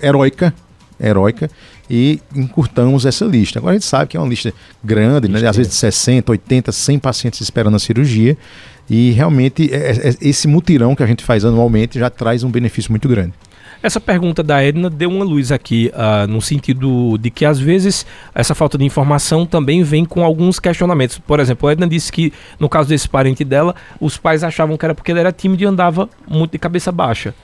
é, 0.00 0.06
heróica, 0.08 0.54
heróica 1.00 1.50
e 1.92 2.22
encurtamos 2.34 3.04
essa 3.04 3.26
lista. 3.26 3.58
Agora 3.58 3.72
a 3.72 3.74
gente 3.74 3.84
sabe 3.84 4.08
que 4.08 4.16
é 4.16 4.20
uma 4.20 4.26
lista 4.26 4.50
grande, 4.82 5.28
né? 5.28 5.46
às 5.46 5.54
vezes 5.54 5.74
60, 5.74 6.32
80, 6.32 6.72
100 6.72 6.98
pacientes 6.98 7.42
esperando 7.42 7.74
a 7.74 7.78
cirurgia. 7.78 8.34
E 8.88 9.10
realmente 9.10 9.70
é, 9.70 9.76
é, 9.76 10.08
é, 10.08 10.14
esse 10.22 10.48
mutirão 10.48 10.96
que 10.96 11.02
a 11.02 11.06
gente 11.06 11.22
faz 11.22 11.44
anualmente 11.44 11.98
já 11.98 12.08
traz 12.08 12.42
um 12.44 12.50
benefício 12.50 12.90
muito 12.90 13.06
grande. 13.06 13.34
Essa 13.82 14.00
pergunta 14.00 14.42
da 14.42 14.62
Edna 14.62 14.88
deu 14.88 15.10
uma 15.10 15.24
luz 15.24 15.52
aqui, 15.52 15.92
uh, 15.92 16.26
no 16.26 16.40
sentido 16.40 17.18
de 17.18 17.30
que 17.30 17.44
às 17.44 17.58
vezes 17.58 18.06
essa 18.34 18.54
falta 18.54 18.78
de 18.78 18.84
informação 18.84 19.44
também 19.44 19.82
vem 19.82 20.04
com 20.04 20.24
alguns 20.24 20.58
questionamentos. 20.58 21.18
Por 21.18 21.40
exemplo, 21.40 21.68
a 21.68 21.72
Edna 21.72 21.86
disse 21.86 22.10
que 22.10 22.32
no 22.58 22.70
caso 22.70 22.88
desse 22.88 23.08
parente 23.08 23.44
dela, 23.44 23.74
os 24.00 24.16
pais 24.16 24.42
achavam 24.42 24.78
que 24.78 24.84
era 24.84 24.94
porque 24.94 25.10
ele 25.10 25.20
era 25.20 25.32
tímido 25.32 25.62
e 25.62 25.66
andava 25.66 26.08
muito 26.26 26.52
de 26.52 26.58
cabeça 26.58 26.90
baixa 26.90 27.34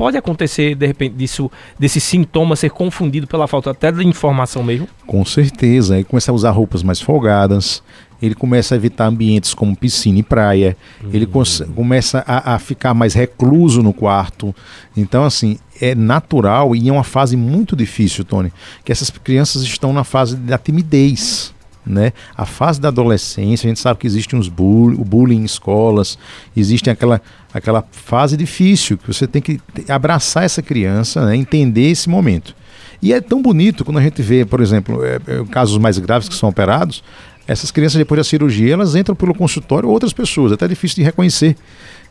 pode 0.00 0.16
acontecer, 0.16 0.74
de 0.74 0.86
repente, 0.86 1.14
disso, 1.14 1.50
desse 1.78 2.00
sintoma 2.00 2.56
ser 2.56 2.70
confundido 2.70 3.26
pela 3.26 3.46
falta 3.46 3.70
até 3.70 3.92
de 3.92 4.02
informação 4.02 4.62
mesmo? 4.62 4.88
Com 5.06 5.22
certeza. 5.26 5.96
Ele 5.96 6.04
começa 6.04 6.32
a 6.32 6.34
usar 6.34 6.52
roupas 6.52 6.82
mais 6.82 7.02
folgadas, 7.02 7.82
ele 8.22 8.34
começa 8.34 8.74
a 8.74 8.76
evitar 8.76 9.08
ambientes 9.08 9.52
como 9.52 9.76
piscina 9.76 10.18
e 10.18 10.22
praia, 10.22 10.74
uhum. 11.04 11.10
ele 11.12 11.26
começa 11.26 12.24
a, 12.26 12.54
a, 12.54 12.58
ficar 12.58 12.94
mais 12.94 13.12
recluso 13.12 13.82
no 13.82 13.92
quarto. 13.92 14.54
Então, 14.96 15.22
assim, 15.22 15.58
é 15.78 15.94
natural 15.94 16.74
e 16.74 16.88
é 16.88 16.92
uma 16.92 17.04
fase 17.04 17.36
muito 17.36 17.76
difícil, 17.76 18.24
Tony, 18.24 18.50
que 18.82 18.90
essas 18.90 19.10
crianças 19.10 19.60
estão 19.60 19.92
na 19.92 20.02
fase 20.02 20.34
da 20.34 20.56
timidez. 20.56 21.52
Né? 21.90 22.12
A 22.36 22.46
fase 22.46 22.80
da 22.80 22.86
adolescência, 22.88 23.66
a 23.66 23.68
gente 23.68 23.80
sabe 23.80 23.98
que 23.98 24.06
existe 24.06 24.36
uns 24.36 24.48
bullying, 24.48 24.96
o 24.96 25.04
bullying 25.04 25.38
em 25.38 25.44
escolas, 25.44 26.16
existe 26.56 26.88
aquela, 26.88 27.20
aquela 27.52 27.84
fase 27.90 28.36
difícil 28.36 28.96
que 28.96 29.08
você 29.08 29.26
tem 29.26 29.42
que 29.42 29.60
abraçar 29.88 30.44
essa 30.44 30.62
criança, 30.62 31.26
né? 31.26 31.36
entender 31.36 31.90
esse 31.90 32.08
momento. 32.08 32.54
E 33.02 33.12
é 33.12 33.20
tão 33.20 33.42
bonito 33.42 33.84
quando 33.84 33.98
a 33.98 34.02
gente 34.02 34.22
vê, 34.22 34.44
por 34.44 34.60
exemplo, 34.60 35.04
é, 35.04 35.16
é, 35.26 35.44
casos 35.50 35.78
mais 35.78 35.98
graves 35.98 36.28
que 36.28 36.34
são 36.34 36.48
operados, 36.48 37.02
essas 37.48 37.72
crianças 37.72 37.98
depois 37.98 38.18
da 38.18 38.24
cirurgia, 38.24 38.74
elas 38.74 38.94
entram 38.94 39.16
pelo 39.16 39.34
consultório 39.34 39.88
outras 39.88 40.12
pessoas, 40.12 40.52
é 40.52 40.54
até 40.54 40.68
difícil 40.68 40.96
de 40.96 41.02
reconhecer. 41.02 41.56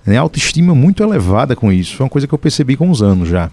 Né? 0.05 0.17
A 0.17 0.21
autoestima 0.21 0.75
muito 0.75 1.01
elevada 1.01 1.55
com 1.55 1.71
isso, 1.71 1.95
foi 1.95 2.03
uma 2.03 2.09
coisa 2.09 2.27
que 2.27 2.33
eu 2.33 2.39
percebi 2.39 2.75
com 2.75 2.89
os 2.89 3.01
anos 3.01 3.29
já. 3.29 3.49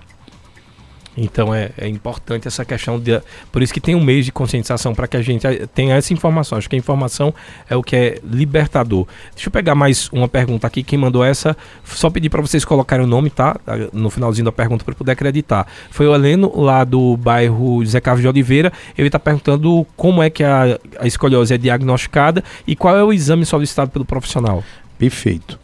Então 1.16 1.54
é, 1.54 1.70
é, 1.78 1.88
importante 1.88 2.46
essa 2.46 2.64
questão 2.64 3.00
de. 3.00 3.20
Por 3.50 3.62
isso 3.62 3.72
que 3.72 3.80
tem 3.80 3.94
um 3.94 4.04
mês 4.04 4.24
de 4.24 4.32
conscientização 4.32 4.94
para 4.94 5.08
que 5.08 5.16
a 5.16 5.22
gente 5.22 5.46
tenha 5.74 5.96
essa 5.96 6.12
informação. 6.12 6.58
Acho 6.58 6.68
que 6.68 6.76
a 6.76 6.78
informação 6.78 7.32
é 7.68 7.74
o 7.74 7.82
que 7.82 7.96
é 7.96 8.18
libertador. 8.22 9.06
Deixa 9.34 9.48
eu 9.48 9.52
pegar 9.52 9.74
mais 9.74 10.10
uma 10.12 10.28
pergunta 10.28 10.66
aqui. 10.66 10.82
Quem 10.82 10.98
mandou 10.98 11.24
essa, 11.24 11.56
só 11.84 12.10
pedir 12.10 12.28
para 12.28 12.42
vocês 12.42 12.64
colocarem 12.64 13.04
o 13.04 13.08
nome, 13.08 13.30
tá? 13.30 13.56
No 13.92 14.10
finalzinho 14.10 14.44
da 14.44 14.52
pergunta 14.52 14.84
para 14.84 14.94
poder 14.94 15.12
acreditar. 15.12 15.66
Foi 15.90 16.06
o 16.06 16.14
Heleno, 16.14 16.52
lá 16.60 16.84
do 16.84 17.16
bairro 17.16 17.84
Zé 17.86 18.00
Carlos 18.00 18.22
de 18.22 18.28
Oliveira. 18.28 18.72
Ele 18.96 19.08
está 19.08 19.18
perguntando 19.18 19.86
como 19.96 20.22
é 20.22 20.28
que 20.28 20.44
a, 20.44 20.78
a 20.98 21.06
escoliose 21.06 21.54
é 21.54 21.58
diagnosticada 21.58 22.44
e 22.66 22.76
qual 22.76 22.96
é 22.96 23.02
o 23.02 23.12
exame 23.12 23.46
solicitado 23.46 23.90
pelo 23.90 24.04
profissional. 24.04 24.62
Perfeito 24.98 25.58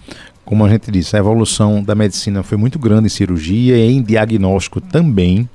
como 0.45 0.65
a 0.65 0.69
gente 0.69 0.91
disse, 0.91 1.17
a 1.17 1.19
evolução 1.19 1.83
da 1.83 1.95
medicina 1.95 2.43
foi 2.43 2.59
muito 2.59 2.79
grande 2.79 3.07
em 3.07 3.11
cirurgia 3.11 3.77
e 3.77 3.93
em 3.93 4.03
diagnóstico 4.03 4.81
também, 4.81 5.49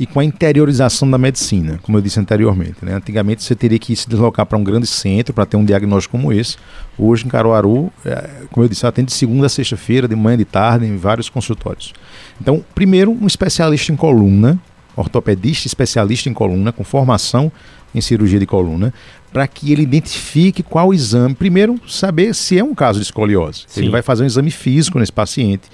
e 0.00 0.06
com 0.06 0.18
a 0.18 0.24
interiorização 0.24 1.08
da 1.08 1.16
medicina, 1.16 1.78
como 1.82 1.96
eu 1.96 2.02
disse 2.02 2.18
anteriormente. 2.18 2.76
Né? 2.82 2.94
Antigamente 2.94 3.44
você 3.44 3.54
teria 3.54 3.78
que 3.78 3.94
se 3.94 4.08
deslocar 4.08 4.44
para 4.46 4.58
um 4.58 4.64
grande 4.64 4.86
centro 4.86 5.32
para 5.32 5.46
ter 5.46 5.56
um 5.56 5.64
diagnóstico 5.64 6.18
como 6.18 6.32
esse. 6.32 6.56
Hoje 6.98 7.24
em 7.24 7.28
Caruaru, 7.28 7.92
é, 8.04 8.28
como 8.50 8.64
eu 8.64 8.68
disse, 8.68 8.84
atende 8.84 9.08
de 9.08 9.12
segunda 9.12 9.46
a 9.46 9.48
sexta-feira, 9.48 10.08
de 10.08 10.16
manhã 10.16 10.34
e 10.34 10.38
de 10.38 10.44
tarde, 10.44 10.86
em 10.86 10.96
vários 10.96 11.28
consultórios. 11.28 11.92
Então, 12.40 12.64
primeiro, 12.74 13.12
um 13.12 13.26
especialista 13.26 13.92
em 13.92 13.96
coluna, 13.96 14.58
ortopedista 14.96 15.68
especialista 15.68 16.28
em 16.28 16.34
coluna, 16.34 16.72
com 16.72 16.82
formação 16.82 17.52
em 17.94 18.00
cirurgia 18.00 18.40
de 18.40 18.46
coluna, 18.46 18.92
para 19.32 19.46
que 19.46 19.72
ele 19.72 19.82
identifique 19.82 20.62
qual 20.62 20.92
exame. 20.92 21.34
Primeiro, 21.34 21.80
saber 21.88 22.34
se 22.34 22.58
é 22.58 22.64
um 22.64 22.74
caso 22.74 22.98
de 22.98 23.04
escoliose. 23.04 23.64
Sim. 23.66 23.82
Ele 23.82 23.90
vai 23.90 24.02
fazer 24.02 24.24
um 24.24 24.26
exame 24.26 24.50
físico 24.50 24.98
nesse 24.98 25.12
paciente, 25.12 25.68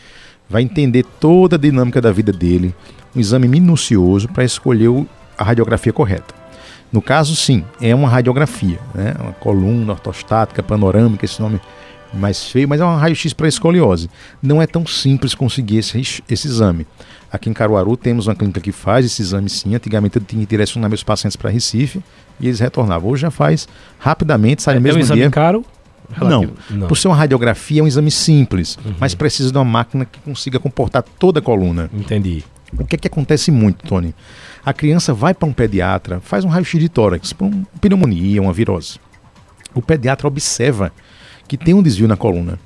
vai 0.48 0.62
entender 0.62 1.04
toda 1.18 1.56
a 1.56 1.58
dinâmica 1.58 2.00
da 2.00 2.12
vida 2.12 2.32
dele, 2.32 2.74
um 3.14 3.20
exame 3.20 3.48
minucioso 3.48 4.28
para 4.28 4.44
escolher 4.44 4.88
a 5.36 5.44
radiografia 5.44 5.92
correta. 5.92 6.34
No 6.90 7.02
caso, 7.02 7.36
sim, 7.36 7.64
é 7.80 7.94
uma 7.94 8.08
radiografia, 8.08 8.78
né? 8.94 9.14
uma 9.20 9.32
coluna 9.32 9.92
ortostática, 9.92 10.62
panorâmica, 10.62 11.24
esse 11.24 11.40
nome 11.40 11.60
mais 12.14 12.44
feio, 12.44 12.66
mas 12.66 12.80
é 12.80 12.84
um 12.84 12.96
raio-x 12.96 13.34
para 13.34 13.46
escoliose. 13.46 14.08
Não 14.42 14.62
é 14.62 14.66
tão 14.66 14.86
simples 14.86 15.34
conseguir 15.34 15.78
esse, 15.78 16.22
esse 16.28 16.48
exame. 16.48 16.86
Aqui 17.30 17.50
em 17.50 17.52
Caruaru 17.52 17.96
temos 17.96 18.26
uma 18.26 18.34
clínica 18.34 18.60
que 18.60 18.72
faz 18.72 19.04
esse 19.04 19.20
exame 19.20 19.48
sim. 19.48 19.74
Antigamente 19.74 20.16
eu 20.16 20.22
tinha 20.22 20.40
que 20.40 20.48
direcionar 20.48 20.88
meus 20.88 21.02
pacientes 21.02 21.36
para 21.36 21.50
Recife 21.50 22.02
e 22.40 22.46
eles 22.46 22.60
retornavam. 22.60 23.10
Hoje 23.10 23.22
já 23.22 23.30
faz 23.30 23.68
rapidamente, 23.98 24.62
sai 24.62 24.74
é, 24.74 24.78
no 24.78 24.82
mesmo 24.82 24.98
é 24.98 25.02
um 25.02 25.04
exame 25.04 25.20
dia. 25.20 25.30
caro? 25.30 25.64
Não. 26.20 26.50
não. 26.70 26.88
Por 26.88 26.96
ser 26.96 27.08
uma 27.08 27.16
radiografia 27.16 27.80
é 27.80 27.84
um 27.84 27.86
exame 27.86 28.10
simples, 28.10 28.78
uhum. 28.82 28.94
mas 28.98 29.14
precisa 29.14 29.52
de 29.52 29.58
uma 29.58 29.64
máquina 29.64 30.06
que 30.06 30.18
consiga 30.20 30.58
comportar 30.58 31.02
toda 31.02 31.38
a 31.38 31.42
coluna. 31.42 31.90
Entendi. 31.92 32.42
O 32.78 32.84
que 32.84 32.96
é 32.96 32.98
que 32.98 33.06
acontece 33.06 33.50
muito, 33.50 33.86
Tony? 33.86 34.14
A 34.64 34.72
criança 34.72 35.12
vai 35.14 35.34
para 35.34 35.48
um 35.48 35.52
pediatra, 35.52 36.20
faz 36.20 36.44
um 36.44 36.48
raio-x 36.48 36.80
de 36.80 36.88
tórax, 36.88 37.32
para 37.32 37.46
uma 37.46 37.66
pneumonia, 37.80 38.42
uma 38.42 38.52
virose. 38.52 38.98
O 39.74 39.80
pediatra 39.82 40.26
observa 40.26 40.92
que 41.46 41.56
tem 41.56 41.74
um 41.74 41.82
desvio 41.82 42.08
na 42.08 42.16
coluna. 42.16 42.58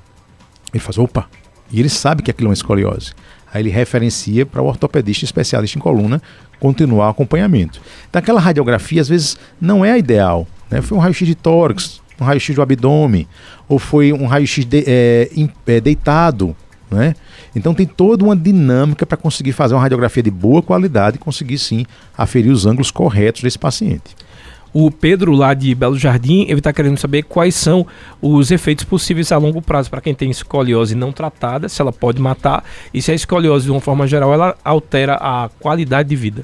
Ele 0.73 0.83
faz, 0.83 0.97
opa, 0.97 1.29
e 1.71 1.79
ele 1.79 1.89
sabe 1.89 2.21
que 2.21 2.31
aquilo 2.31 2.47
é 2.47 2.49
uma 2.49 2.53
escoliose. 2.53 3.13
Aí 3.53 3.61
ele 3.61 3.69
referencia 3.69 4.45
para 4.45 4.61
o 4.61 4.65
ortopedista 4.65 5.23
especialista 5.23 5.77
em 5.77 5.81
coluna 5.81 6.21
continuar 6.59 7.07
o 7.07 7.09
acompanhamento. 7.09 7.79
Então 8.09 8.19
aquela 8.19 8.39
radiografia 8.39 8.99
às 8.99 9.07
vezes 9.07 9.37
não 9.61 9.85
é 9.85 9.91
a 9.91 9.97
ideal. 9.97 10.47
Né? 10.71 10.81
Foi 10.81 10.97
um 10.97 11.01
raio-x 11.01 11.27
de 11.27 11.35
tórax, 11.35 12.01
um 12.19 12.23
raio-x 12.23 12.55
do 12.55 12.61
abdômen, 12.61 13.27
ou 13.67 13.77
foi 13.77 14.11
um 14.11 14.25
raio-x 14.25 14.65
de, 14.65 14.83
é, 14.87 15.29
é, 15.67 15.81
deitado. 15.81 16.55
Né? 16.89 17.15
Então 17.55 17.73
tem 17.73 17.85
toda 17.85 18.23
uma 18.23 18.35
dinâmica 18.35 19.05
para 19.05 19.17
conseguir 19.17 19.51
fazer 19.51 19.75
uma 19.75 19.81
radiografia 19.81 20.23
de 20.23 20.31
boa 20.31 20.61
qualidade 20.61 21.17
e 21.17 21.19
conseguir 21.19 21.59
sim 21.59 21.85
aferir 22.17 22.51
os 22.51 22.65
ângulos 22.65 22.89
corretos 22.89 23.43
desse 23.43 23.59
paciente. 23.59 24.15
O 24.73 24.89
Pedro, 24.89 25.33
lá 25.33 25.53
de 25.53 25.75
Belo 25.75 25.97
Jardim, 25.97 26.45
ele 26.49 26.59
está 26.59 26.73
querendo 26.73 26.97
saber 26.97 27.21
quais 27.23 27.53
são 27.53 27.85
os 28.19 28.49
efeitos 28.49 28.83
possíveis 28.83 29.31
a 29.31 29.37
longo 29.37 29.61
prazo 29.61 29.89
para 29.89 30.01
quem 30.01 30.15
tem 30.15 30.31
escoliose 30.31 30.95
não 30.95 31.11
tratada, 31.11 31.69
se 31.69 31.79
ela 31.79 31.93
pode 31.93 32.19
matar, 32.19 32.63
e 32.91 32.99
se 32.99 33.11
a 33.11 33.13
escoliose, 33.13 33.65
de 33.65 33.71
uma 33.71 33.79
forma 33.79 34.07
geral, 34.07 34.33
ela 34.33 34.55
altera 34.65 35.13
a 35.15 35.47
qualidade 35.59 36.09
de 36.09 36.15
vida. 36.15 36.43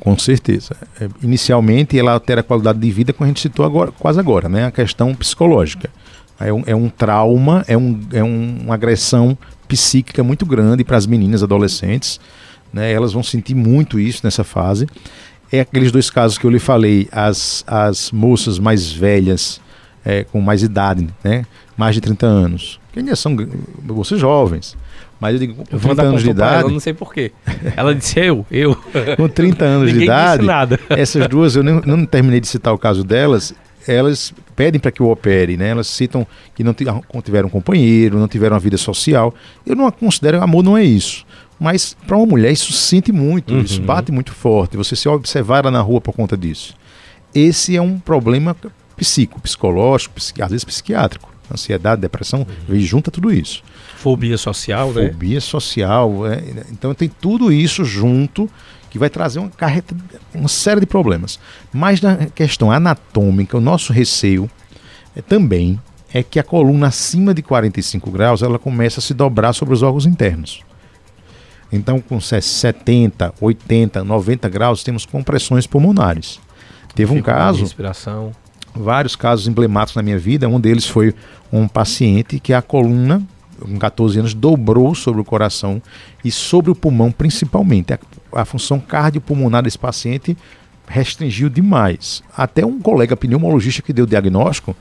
Com 0.00 0.18
certeza. 0.18 0.76
É, 1.00 1.08
inicialmente, 1.22 1.96
ela 1.96 2.12
altera 2.12 2.40
a 2.40 2.44
qualidade 2.44 2.80
de 2.80 2.90
vida, 2.90 3.12
como 3.12 3.24
a 3.24 3.28
gente 3.28 3.40
citou 3.40 3.64
agora, 3.64 3.92
quase 3.92 4.18
agora, 4.18 4.48
né? 4.48 4.66
A 4.66 4.72
questão 4.72 5.14
psicológica. 5.14 5.88
É 6.40 6.52
um, 6.52 6.62
é 6.66 6.74
um 6.74 6.88
trauma, 6.88 7.64
é, 7.68 7.76
um, 7.78 8.00
é 8.12 8.22
um, 8.22 8.58
uma 8.64 8.74
agressão 8.74 9.38
psíquica 9.68 10.24
muito 10.24 10.44
grande 10.44 10.82
para 10.82 10.96
as 10.96 11.06
meninas 11.06 11.44
adolescentes. 11.44 12.20
Né? 12.72 12.92
Elas 12.92 13.12
vão 13.12 13.22
sentir 13.22 13.54
muito 13.54 14.00
isso 14.00 14.20
nessa 14.24 14.42
fase 14.42 14.88
é 15.56 15.60
aqueles 15.60 15.92
dois 15.92 16.10
casos 16.10 16.38
que 16.38 16.44
eu 16.44 16.50
lhe 16.50 16.58
falei, 16.58 17.08
as, 17.10 17.64
as 17.66 18.10
moças 18.10 18.58
mais 18.58 18.90
velhas, 18.90 19.60
é, 20.04 20.24
com 20.24 20.40
mais 20.40 20.62
idade, 20.62 21.08
né? 21.22 21.44
mais 21.76 21.94
de 21.94 22.00
30 22.00 22.26
anos, 22.26 22.80
que 22.92 23.00
ainda 23.00 23.16
são 23.16 23.36
moças 23.82 24.20
jovens, 24.20 24.76
mas 25.20 25.34
eu 25.34 25.40
digo, 25.40 25.54
com 25.54 25.78
30 25.78 26.02
anos 26.02 26.22
de 26.22 26.30
idade. 26.30 26.60
Ela, 26.64 26.70
não 26.70 26.80
sei 26.80 26.92
porquê. 26.92 27.32
Ela 27.76 27.94
disse 27.94 28.20
eu, 28.20 28.44
eu. 28.50 28.76
Com 29.16 29.28
30 29.28 29.64
anos 29.64 29.92
de 29.92 30.02
idade, 30.02 30.44
nada. 30.44 30.78
essas 30.90 31.26
duas, 31.28 31.56
eu 31.56 31.62
não, 31.62 31.80
não 31.80 32.04
terminei 32.04 32.40
de 32.40 32.48
citar 32.48 32.74
o 32.74 32.78
caso 32.78 33.02
delas, 33.02 33.54
elas 33.86 34.34
pedem 34.54 34.80
para 34.80 34.90
que 34.90 35.00
eu 35.00 35.08
opere, 35.08 35.56
né? 35.56 35.68
Elas 35.70 35.86
citam 35.86 36.26
que 36.54 36.62
não 36.62 36.74
tiveram 36.74 37.48
um 37.48 37.50
companheiro, 37.50 38.18
não 38.18 38.28
tiveram 38.28 38.54
uma 38.54 38.60
vida 38.60 38.76
social. 38.76 39.34
Eu 39.66 39.76
não 39.76 39.90
considero 39.90 40.42
amor 40.42 40.62
não 40.62 40.76
é 40.76 40.84
isso. 40.84 41.24
Mas 41.58 41.96
para 42.06 42.16
uma 42.16 42.26
mulher 42.26 42.52
isso 42.52 42.72
sente 42.72 43.12
muito, 43.12 43.54
uhum. 43.54 43.60
isso 43.60 43.80
bate 43.80 44.10
muito 44.10 44.32
forte. 44.32 44.76
Você 44.76 44.96
se 44.96 45.08
observar 45.08 45.60
ela 45.60 45.70
na 45.70 45.80
rua 45.80 46.00
por 46.00 46.14
conta 46.14 46.36
disso. 46.36 46.74
Esse 47.34 47.76
é 47.76 47.82
um 47.82 47.98
problema 47.98 48.56
psico, 48.96 49.40
psicológico, 49.40 50.14
psiqui, 50.14 50.42
às 50.42 50.50
vezes 50.50 50.64
psiquiátrico. 50.64 51.32
Ansiedade, 51.52 52.00
depressão, 52.00 52.40
uhum. 52.40 52.46
vem 52.68 52.80
junta 52.80 53.10
tudo 53.10 53.32
isso. 53.32 53.62
Fobia 53.96 54.38
social, 54.38 54.88
Fobia 54.88 55.02
né? 55.02 55.12
Fobia 55.12 55.40
social. 55.40 56.26
É, 56.26 56.42
então 56.72 56.94
tem 56.94 57.08
tudo 57.08 57.52
isso 57.52 57.84
junto 57.84 58.48
que 58.90 58.98
vai 58.98 59.10
trazer 59.10 59.40
uma 59.40 59.50
carreta, 59.50 59.94
uma 60.32 60.48
série 60.48 60.80
de 60.80 60.86
problemas. 60.86 61.38
Mas 61.72 62.00
na 62.00 62.26
questão 62.26 62.70
anatômica, 62.70 63.56
o 63.56 63.60
nosso 63.60 63.92
receio 63.92 64.48
é, 65.16 65.20
também 65.20 65.80
é 66.12 66.22
que 66.22 66.38
a 66.38 66.44
coluna 66.44 66.86
acima 66.86 67.34
de 67.34 67.42
45 67.42 68.10
graus 68.10 68.42
ela 68.42 68.58
começa 68.58 69.00
a 69.00 69.02
se 69.02 69.12
dobrar 69.12 69.52
sobre 69.52 69.74
os 69.74 69.82
órgãos 69.82 70.06
internos. 70.06 70.62
Então, 71.74 72.00
com 72.00 72.20
70, 72.20 73.34
80, 73.40 74.04
90 74.04 74.48
graus, 74.48 74.84
temos 74.84 75.04
compressões 75.04 75.66
pulmonares. 75.66 76.38
Teve 76.94 77.12
um 77.12 77.20
caso. 77.20 77.62
Respiração. 77.62 78.30
Vários 78.72 79.16
casos 79.16 79.48
emblemáticos 79.48 79.96
na 79.96 80.02
minha 80.02 80.18
vida. 80.18 80.48
Um 80.48 80.60
deles 80.60 80.86
foi 80.86 81.12
um 81.52 81.66
paciente 81.66 82.38
que 82.38 82.52
a 82.52 82.62
coluna, 82.62 83.20
com 83.60 83.76
14 83.76 84.20
anos, 84.20 84.34
dobrou 84.34 84.94
sobre 84.94 85.20
o 85.20 85.24
coração 85.24 85.82
e 86.24 86.30
sobre 86.30 86.70
o 86.70 86.76
pulmão, 86.76 87.10
principalmente. 87.10 87.92
A, 87.92 87.98
a 88.32 88.44
função 88.44 88.78
cardiopulmonar 88.78 89.64
desse 89.64 89.78
paciente 89.78 90.36
restringiu 90.86 91.48
demais. 91.48 92.22
Até 92.36 92.64
um 92.64 92.80
colega 92.80 93.16
pneumologista 93.16 93.82
que 93.82 93.92
deu 93.92 94.04
o 94.04 94.08
diagnóstico, 94.08 94.76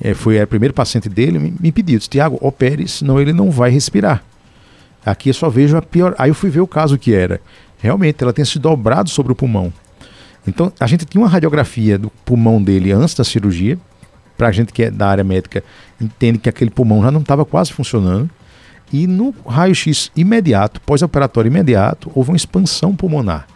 é, 0.00 0.14
foi 0.14 0.42
o 0.42 0.46
primeiro 0.48 0.74
paciente 0.74 1.08
dele, 1.08 1.38
me, 1.38 1.54
me 1.60 1.70
pediu: 1.70 2.00
Tiago, 2.00 2.38
opere, 2.40 2.88
senão 2.88 3.20
ele 3.20 3.32
não 3.32 3.52
vai 3.52 3.70
respirar. 3.70 4.24
Aqui 5.04 5.30
eu 5.30 5.34
só 5.34 5.48
vejo 5.48 5.76
a 5.76 5.82
pior. 5.82 6.14
Aí 6.18 6.30
eu 6.30 6.34
fui 6.34 6.50
ver 6.50 6.60
o 6.60 6.66
caso 6.66 6.98
que 6.98 7.14
era. 7.14 7.40
Realmente, 7.78 8.22
ela 8.22 8.32
tem 8.32 8.44
se 8.44 8.58
dobrado 8.58 9.10
sobre 9.10 9.32
o 9.32 9.34
pulmão. 9.34 9.72
Então, 10.46 10.72
a 10.78 10.86
gente 10.86 11.04
tinha 11.04 11.20
uma 11.20 11.28
radiografia 11.28 11.98
do 11.98 12.10
pulmão 12.24 12.62
dele 12.62 12.92
antes 12.92 13.14
da 13.14 13.24
cirurgia. 13.24 13.78
Para 14.36 14.48
a 14.48 14.52
gente 14.52 14.72
que 14.72 14.84
é 14.84 14.90
da 14.90 15.08
área 15.08 15.22
médica, 15.22 15.62
entende 16.00 16.38
que 16.38 16.48
aquele 16.48 16.70
pulmão 16.70 17.02
já 17.02 17.10
não 17.10 17.20
estava 17.20 17.44
quase 17.44 17.72
funcionando. 17.72 18.28
E 18.92 19.06
no 19.06 19.34
raio-x 19.46 20.10
imediato, 20.16 20.80
pós-operatório 20.80 21.48
imediato, 21.48 22.10
houve 22.14 22.30
uma 22.30 22.36
expansão 22.36 22.94
pulmonar. 22.94 23.46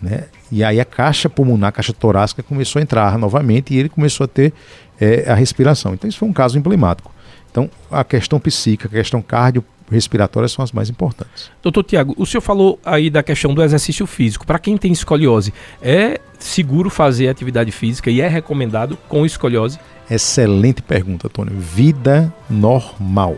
Né? 0.00 0.24
E 0.50 0.62
aí 0.62 0.80
a 0.80 0.84
caixa 0.84 1.28
pulmonar, 1.28 1.68
a 1.68 1.72
caixa 1.72 1.92
torácica 1.92 2.42
começou 2.42 2.80
a 2.80 2.82
entrar 2.82 3.18
novamente 3.18 3.72
e 3.74 3.78
ele 3.78 3.88
começou 3.88 4.24
a 4.24 4.28
ter 4.28 4.52
é, 5.00 5.24
a 5.30 5.34
respiração. 5.34 5.94
Então, 5.94 6.08
isso 6.08 6.18
foi 6.18 6.28
um 6.28 6.32
caso 6.32 6.58
emblemático. 6.58 7.12
Então, 7.50 7.70
a 7.90 8.04
questão 8.04 8.38
psíquica, 8.38 8.88
a 8.88 8.90
questão 8.90 9.22
cardio 9.22 9.64
respiratórias 9.90 10.52
são 10.52 10.62
as 10.64 10.72
mais 10.72 10.90
importantes. 10.90 11.50
Doutor 11.62 11.84
Tiago, 11.84 12.14
o 12.18 12.26
senhor 12.26 12.40
falou 12.40 12.78
aí 12.84 13.08
da 13.08 13.22
questão 13.22 13.54
do 13.54 13.62
exercício 13.62 14.06
físico. 14.06 14.46
Para 14.46 14.58
quem 14.58 14.76
tem 14.76 14.92
escoliose, 14.92 15.52
é 15.80 16.20
seguro 16.38 16.90
fazer 16.90 17.28
atividade 17.28 17.70
física 17.70 18.10
e 18.10 18.20
é 18.20 18.28
recomendado 18.28 18.98
com 19.08 19.24
escoliose? 19.24 19.78
Excelente 20.10 20.82
pergunta, 20.82 21.28
Tony. 21.28 21.50
Vida 21.52 22.32
normal. 22.48 23.36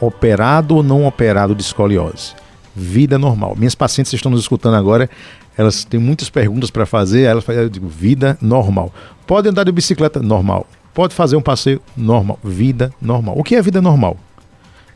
Operado 0.00 0.76
ou 0.76 0.82
não 0.82 1.06
operado 1.06 1.54
de 1.54 1.62
escoliose? 1.62 2.34
Vida 2.74 3.18
normal. 3.18 3.54
Minhas 3.56 3.74
pacientes 3.74 4.12
estão 4.12 4.30
nos 4.30 4.42
escutando 4.42 4.74
agora, 4.74 5.08
elas 5.56 5.84
têm 5.84 5.98
muitas 5.98 6.28
perguntas 6.28 6.70
para 6.70 6.84
fazer, 6.84 7.22
elas 7.22 7.42
fazem, 7.42 7.62
eu 7.62 7.70
digo, 7.70 7.88
vida 7.88 8.36
normal. 8.42 8.92
Pode 9.26 9.48
andar 9.48 9.64
de 9.64 9.72
bicicleta? 9.72 10.20
Normal. 10.20 10.66
Pode 10.92 11.14
fazer 11.14 11.36
um 11.36 11.42
passeio? 11.42 11.80
Normal. 11.96 12.38
Vida 12.44 12.92
normal. 13.00 13.38
O 13.38 13.42
que 13.42 13.56
é 13.56 13.62
vida 13.62 13.80
normal? 13.80 14.18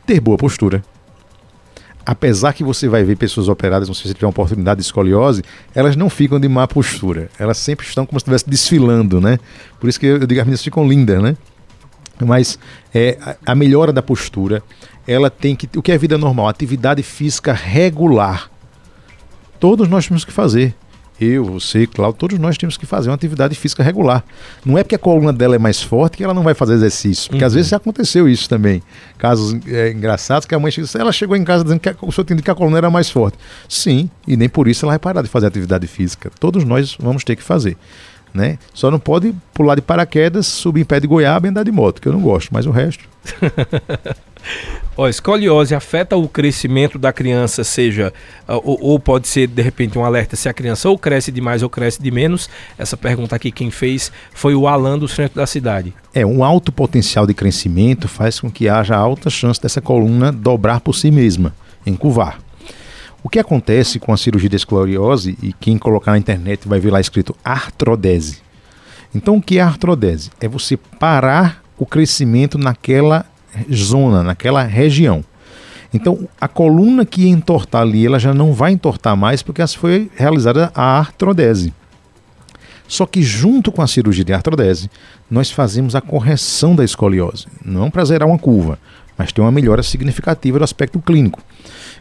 ter 0.05 0.19
boa 0.19 0.37
postura, 0.37 0.83
apesar 2.05 2.53
que 2.53 2.63
você 2.63 2.87
vai 2.87 3.03
ver 3.03 3.15
pessoas 3.15 3.47
operadas, 3.47 3.87
se 3.95 4.13
tiver 4.13 4.25
uma 4.25 4.31
oportunidade 4.31 4.79
de 4.79 4.85
escoliose, 4.85 5.43
elas 5.73 5.95
não 5.95 6.09
ficam 6.09 6.39
de 6.39 6.47
má 6.47 6.67
postura. 6.67 7.29
Elas 7.37 7.57
sempre 7.57 7.85
estão 7.85 8.05
como 8.05 8.19
se 8.19 8.23
estivesse 8.23 8.49
desfilando, 8.49 9.21
né? 9.21 9.39
Por 9.79 9.89
isso 9.89 9.99
que 9.99 10.05
eu 10.05 10.19
digo, 10.19 10.39
as 10.39 10.45
meninas 10.45 10.63
ficam 10.63 10.87
lindas, 10.87 11.21
né? 11.21 11.37
Mas 12.19 12.59
é, 12.93 13.17
a 13.45 13.55
melhora 13.55 13.91
da 13.91 14.01
postura, 14.01 14.61
ela 15.07 15.29
tem 15.29 15.55
que. 15.55 15.67
O 15.77 15.81
que 15.81 15.91
é 15.91 15.97
vida 15.97 16.17
normal? 16.17 16.47
Atividade 16.47 17.01
física 17.01 17.53
regular. 17.53 18.49
Todos 19.59 19.87
nós 19.87 20.07
temos 20.07 20.25
que 20.25 20.31
fazer 20.31 20.75
eu, 21.23 21.45
você, 21.45 21.85
Cláudio, 21.85 22.17
todos 22.17 22.39
nós 22.39 22.57
temos 22.57 22.77
que 22.77 22.85
fazer 22.85 23.09
uma 23.09 23.15
atividade 23.15 23.55
física 23.55 23.83
regular. 23.83 24.23
Não 24.65 24.77
é 24.77 24.83
porque 24.83 24.95
a 24.95 24.99
coluna 24.99 25.31
dela 25.31 25.55
é 25.55 25.59
mais 25.59 25.81
forte 25.81 26.17
que 26.17 26.23
ela 26.23 26.33
não 26.33 26.43
vai 26.43 26.53
fazer 26.53 26.73
exercício. 26.73 27.29
Porque 27.29 27.43
uhum. 27.43 27.47
às 27.47 27.53
vezes 27.53 27.73
aconteceu 27.73 28.27
isso 28.27 28.49
também. 28.49 28.81
Casos 29.17 29.59
é, 29.67 29.91
engraçados 29.91 30.45
que 30.45 30.55
a 30.55 30.59
mãe 30.59 30.71
chegou, 30.71 30.89
ela 30.99 31.11
chegou 31.11 31.35
em 31.35 31.43
casa 31.43 31.63
dizendo 31.63 31.79
que 31.79 31.89
a, 31.89 31.95
o 32.01 32.11
senhor 32.11 32.25
tinha 32.25 32.41
que 32.41 32.51
a 32.51 32.55
coluna 32.55 32.77
era 32.77 32.89
mais 32.89 33.09
forte. 33.09 33.37
Sim, 33.69 34.09
e 34.27 34.35
nem 34.35 34.49
por 34.49 34.67
isso 34.67 34.85
ela 34.85 34.93
vai 34.93 34.99
parar 34.99 35.21
de 35.21 35.27
fazer 35.27 35.47
atividade 35.47 35.85
física. 35.87 36.31
Todos 36.39 36.63
nós 36.63 36.97
vamos 36.99 37.23
ter 37.23 37.35
que 37.35 37.43
fazer. 37.43 37.77
Né? 38.33 38.57
Só 38.73 38.89
não 38.89 38.99
pode 38.99 39.35
pular 39.53 39.75
de 39.75 39.81
paraquedas, 39.81 40.47
subir 40.47 40.81
em 40.81 40.85
pé 40.85 40.99
de 40.99 41.07
goiaba 41.07 41.47
e 41.47 41.49
andar 41.49 41.63
de 41.63 41.71
moto, 41.71 42.01
que 42.01 42.07
eu 42.07 42.13
não 42.13 42.21
gosto, 42.21 42.49
mas 42.51 42.65
o 42.65 42.71
resto. 42.71 43.03
Ó, 44.97 45.07
escoliose 45.07 45.73
afeta 45.73 46.17
o 46.17 46.27
crescimento 46.27 46.99
da 46.99 47.13
criança, 47.13 47.63
seja, 47.63 48.13
uh, 48.47 48.61
ou, 48.63 48.77
ou, 48.81 48.99
pode 48.99 49.27
ser 49.27 49.47
de 49.47 49.61
repente 49.61 49.97
um 49.97 50.03
alerta 50.03 50.35
se 50.35 50.49
a 50.49 50.53
criança 50.53 50.89
ou 50.89 50.97
cresce 50.97 51.31
demais 51.31 51.63
ou 51.63 51.69
cresce 51.69 52.01
de 52.01 52.11
menos. 52.11 52.49
Essa 52.77 52.97
pergunta 52.97 53.35
aqui 53.35 53.51
quem 53.51 53.71
fez 53.71 54.11
foi 54.33 54.53
o 54.53 54.67
Alan 54.67 54.99
do 54.99 55.07
centro 55.07 55.37
da 55.37 55.47
cidade. 55.47 55.93
É, 56.13 56.25
um 56.25 56.43
alto 56.43 56.71
potencial 56.71 57.25
de 57.25 57.33
crescimento 57.33 58.07
faz 58.07 58.39
com 58.39 58.51
que 58.51 58.67
haja 58.67 58.95
alta 58.95 59.29
chance 59.29 59.61
dessa 59.61 59.81
coluna 59.81 60.31
dobrar 60.31 60.81
por 60.81 60.93
si 60.93 61.09
mesma, 61.09 61.55
encurvar. 61.85 62.39
O 63.23 63.29
que 63.29 63.39
acontece 63.39 63.99
com 63.99 64.11
a 64.11 64.17
cirurgia 64.17 64.49
de 64.49 64.55
escoliose, 64.55 65.37
e 65.41 65.53
quem 65.53 65.77
colocar 65.77 66.11
na 66.11 66.17
internet 66.17 66.67
vai 66.67 66.79
ver 66.79 66.91
lá 66.91 66.99
escrito 66.99 67.35
artrodese. 67.43 68.39
Então, 69.13 69.37
o 69.37 69.41
que 69.41 69.59
é 69.59 69.61
artrodese? 69.61 70.31
É 70.39 70.47
você 70.47 70.75
parar 70.75 71.63
o 71.77 71.85
crescimento 71.85 72.57
naquela 72.57 73.25
zona, 73.73 74.23
naquela 74.23 74.63
região. 74.63 75.23
Então, 75.93 76.27
a 76.39 76.47
coluna 76.47 77.05
que 77.05 77.27
entortar 77.27 77.81
ali, 77.81 78.05
ela 78.05 78.17
já 78.17 78.33
não 78.33 78.53
vai 78.53 78.71
entortar 78.71 79.15
mais 79.15 79.43
porque 79.43 79.65
foi 79.67 80.09
realizada 80.15 80.71
a 80.73 80.97
artrodese. 80.97 81.73
Só 82.87 83.05
que 83.05 83.21
junto 83.21 83.71
com 83.71 83.81
a 83.81 83.87
cirurgia 83.87 84.23
de 84.23 84.33
artrodese, 84.33 84.89
nós 85.29 85.51
fazemos 85.51 85.95
a 85.95 86.01
correção 86.01 86.75
da 86.75 86.83
escoliose, 86.83 87.47
não 87.63 87.89
para 87.89 88.05
zerar 88.05 88.27
uma 88.27 88.37
curva, 88.37 88.79
mas 89.17 89.31
tem 89.31 89.43
uma 89.43 89.51
melhora 89.51 89.83
significativa 89.83 90.57
do 90.57 90.63
aspecto 90.63 90.99
clínico. 90.99 91.41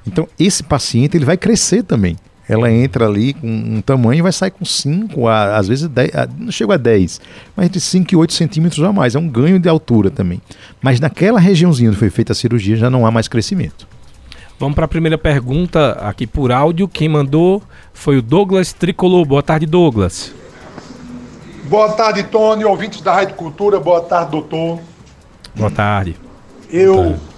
Então, 0.06 0.28
esse 0.38 0.62
paciente 0.62 1.16
ele 1.16 1.24
vai 1.24 1.36
crescer 1.36 1.82
também 1.82 2.16
ela 2.48 2.70
entra 2.70 3.06
ali 3.06 3.32
com 3.34 3.46
um 3.46 3.80
tamanho 3.80 4.18
e 4.18 4.22
vai 4.22 4.32
sair 4.32 4.50
com 4.50 4.64
5, 4.64 5.28
às 5.28 5.68
vezes 5.68 5.86
10, 5.88 6.10
não 6.38 6.50
chega 6.50 6.74
a 6.74 6.76
10, 6.76 7.20
mas 7.54 7.66
entre 7.66 7.80
5 7.80 8.12
e 8.12 8.16
8 8.16 8.32
centímetros 8.32 8.82
a 8.82 8.92
mais. 8.92 9.14
É 9.14 9.18
um 9.18 9.28
ganho 9.28 9.58
de 9.58 9.68
altura 9.68 10.10
também. 10.10 10.40
Mas 10.82 10.98
naquela 10.98 11.38
regiãozinha 11.38 11.90
onde 11.90 11.98
foi 11.98 12.10
feita 12.10 12.32
a 12.32 12.34
cirurgia 12.34 12.76
já 12.76 12.90
não 12.90 13.06
há 13.06 13.10
mais 13.10 13.28
crescimento. 13.28 13.86
Vamos 14.58 14.74
para 14.74 14.84
a 14.84 14.88
primeira 14.88 15.16
pergunta 15.16 15.92
aqui 16.02 16.26
por 16.26 16.52
áudio. 16.52 16.86
Quem 16.86 17.08
mandou 17.08 17.62
foi 17.94 18.18
o 18.18 18.22
Douglas 18.22 18.72
Tricolor. 18.72 19.24
Boa 19.24 19.42
tarde, 19.42 19.64
Douglas. 19.64 20.34
Boa 21.64 21.92
tarde, 21.92 22.24
Tony, 22.24 22.64
ouvintes 22.64 23.00
da 23.00 23.14
Rádio 23.14 23.36
Cultura. 23.36 23.78
Boa 23.78 24.02
tarde, 24.02 24.32
doutor. 24.32 24.80
Boa 25.54 25.70
tarde. 25.70 26.16
Eu 26.68 26.94
Boa 26.94 27.06
tarde 27.06 27.29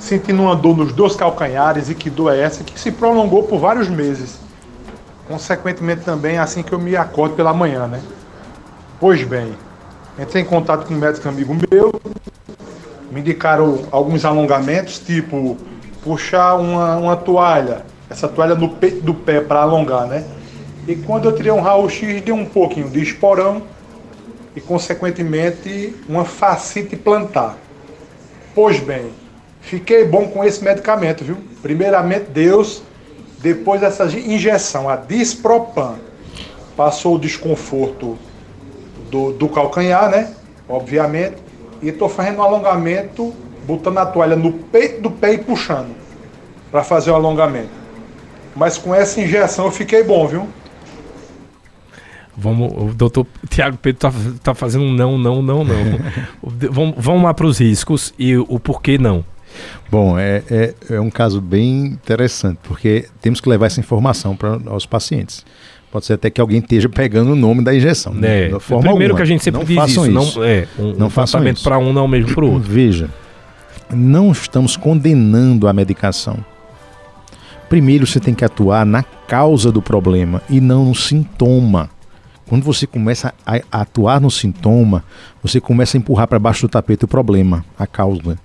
sentindo 0.00 0.42
uma 0.42 0.56
dor 0.56 0.76
nos 0.76 0.92
dois 0.92 1.14
calcanhares 1.14 1.90
e 1.90 1.94
que 1.94 2.10
dor 2.10 2.32
é 2.32 2.40
essa 2.40 2.64
que 2.64 2.80
se 2.80 2.90
prolongou 2.90 3.44
por 3.44 3.60
vários 3.60 3.88
meses. 3.88 4.40
Consequentemente 5.28 6.02
também 6.02 6.38
assim 6.38 6.62
que 6.62 6.72
eu 6.72 6.78
me 6.78 6.96
acordo 6.96 7.36
pela 7.36 7.54
manhã, 7.54 7.86
né? 7.86 8.00
Pois 8.98 9.22
bem, 9.22 9.54
entrei 10.18 10.42
em 10.42 10.46
contato 10.46 10.86
com 10.86 10.94
um 10.94 10.98
médico 10.98 11.28
amigo 11.28 11.54
meu, 11.70 12.00
me 13.12 13.20
indicaram 13.20 13.84
alguns 13.92 14.24
alongamentos, 14.24 14.98
tipo 14.98 15.56
puxar 16.02 16.54
uma, 16.56 16.96
uma 16.96 17.16
toalha, 17.16 17.84
essa 18.08 18.26
toalha 18.26 18.54
no 18.54 18.70
peito 18.70 19.02
do 19.02 19.14
pé 19.14 19.40
para 19.40 19.60
alongar, 19.60 20.06
né? 20.06 20.24
E 20.88 20.96
quando 20.96 21.26
eu 21.26 21.34
tirei 21.34 21.52
um 21.52 21.60
raio-x, 21.60 22.22
deu 22.22 22.34
um 22.34 22.46
pouquinho 22.46 22.88
de 22.88 23.02
esporão 23.02 23.62
e, 24.56 24.60
consequentemente, 24.60 25.94
uma 26.08 26.24
facite 26.24 26.96
plantar. 26.96 27.56
Pois 28.54 28.80
bem, 28.80 29.12
Fiquei 29.60 30.04
bom 30.04 30.28
com 30.28 30.44
esse 30.44 30.62
medicamento, 30.64 31.24
viu? 31.24 31.36
Primeiramente 31.62 32.30
Deus, 32.30 32.82
depois 33.40 33.80
dessa 33.80 34.04
injeção, 34.04 34.88
a 34.88 34.96
Dispropan. 34.96 35.96
Passou 36.76 37.16
o 37.16 37.18
desconforto 37.18 38.18
do, 39.10 39.32
do 39.32 39.48
calcanhar, 39.48 40.10
né? 40.10 40.34
Obviamente. 40.68 41.36
E 41.82 41.88
estou 41.88 42.08
fazendo 42.08 42.38
um 42.38 42.42
alongamento, 42.42 43.34
botando 43.66 43.98
a 43.98 44.06
toalha 44.06 44.36
no 44.36 44.52
peito 44.52 45.02
do 45.02 45.10
pé 45.10 45.34
e 45.34 45.38
puxando. 45.38 45.94
Para 46.70 46.82
fazer 46.82 47.10
o 47.10 47.14
alongamento. 47.14 47.80
Mas 48.54 48.78
com 48.78 48.94
essa 48.94 49.20
injeção 49.20 49.66
eu 49.66 49.70
fiquei 49.70 50.02
bom, 50.02 50.26
viu? 50.26 50.48
Vamos, 52.36 52.72
o 52.72 52.94
doutor 52.94 53.26
Tiago 53.50 53.76
Pedro 53.76 54.00
tá, 54.00 54.12
tá 54.42 54.54
fazendo 54.54 54.84
um 54.84 54.92
não, 54.92 55.18
não, 55.18 55.42
não, 55.42 55.64
não. 55.64 55.74
vamos, 56.42 56.94
vamos 56.96 57.22
lá 57.22 57.34
para 57.34 57.46
os 57.46 57.58
riscos 57.58 58.14
e 58.18 58.36
o 58.36 58.58
porquê 58.58 58.96
não. 58.96 59.24
Bom, 59.90 60.18
é, 60.18 60.42
é, 60.50 60.74
é, 60.90 61.00
um 61.00 61.10
caso 61.10 61.40
bem 61.40 61.86
interessante, 61.86 62.58
porque 62.62 63.06
temos 63.20 63.40
que 63.40 63.48
levar 63.48 63.66
essa 63.66 63.80
informação 63.80 64.36
para 64.36 64.56
os 64.74 64.86
pacientes. 64.86 65.44
Pode 65.90 66.06
ser 66.06 66.14
até 66.14 66.30
que 66.30 66.40
alguém 66.40 66.60
esteja 66.60 66.88
pegando 66.88 67.32
o 67.32 67.36
nome 67.36 67.64
da 67.64 67.74
injeção. 67.74 68.14
Né? 68.14 68.46
É, 68.46 68.48
da 68.50 68.60
forma 68.60 68.82
primeiro 68.90 69.14
alguma. 69.14 69.16
que 69.16 69.22
a 69.22 69.24
gente 69.24 69.42
sempre 69.42 69.58
não 69.58 69.66
diz 69.66 69.90
isso, 69.90 70.06
isso. 70.06 70.38
Não, 70.38 70.44
é, 70.44 70.66
um, 70.78 70.92
não 70.92 71.06
um 71.08 71.10
tratamento 71.10 71.62
para 71.62 71.78
um 71.78 71.92
não 71.92 72.06
mesmo 72.06 72.32
para 72.32 72.44
o 72.44 72.52
outro. 72.52 72.70
Veja, 72.70 73.10
não 73.92 74.30
estamos 74.30 74.76
condenando 74.76 75.66
a 75.66 75.72
medicação. 75.72 76.38
Primeiro 77.68 78.06
você 78.06 78.20
tem 78.20 78.34
que 78.34 78.44
atuar 78.44 78.86
na 78.86 79.02
causa 79.02 79.72
do 79.72 79.82
problema 79.82 80.42
e 80.48 80.60
não 80.60 80.84
no 80.86 80.94
sintoma. 80.94 81.90
Quando 82.48 82.64
você 82.64 82.84
começa 82.84 83.32
a 83.46 83.60
atuar 83.80 84.20
no 84.20 84.28
sintoma, 84.28 85.04
você 85.40 85.60
começa 85.60 85.96
a 85.96 85.98
empurrar 85.98 86.26
para 86.26 86.38
baixo 86.38 86.62
do 86.62 86.68
tapete 86.68 87.04
o 87.04 87.08
problema, 87.08 87.64
a 87.78 87.86
causa. 87.86 88.36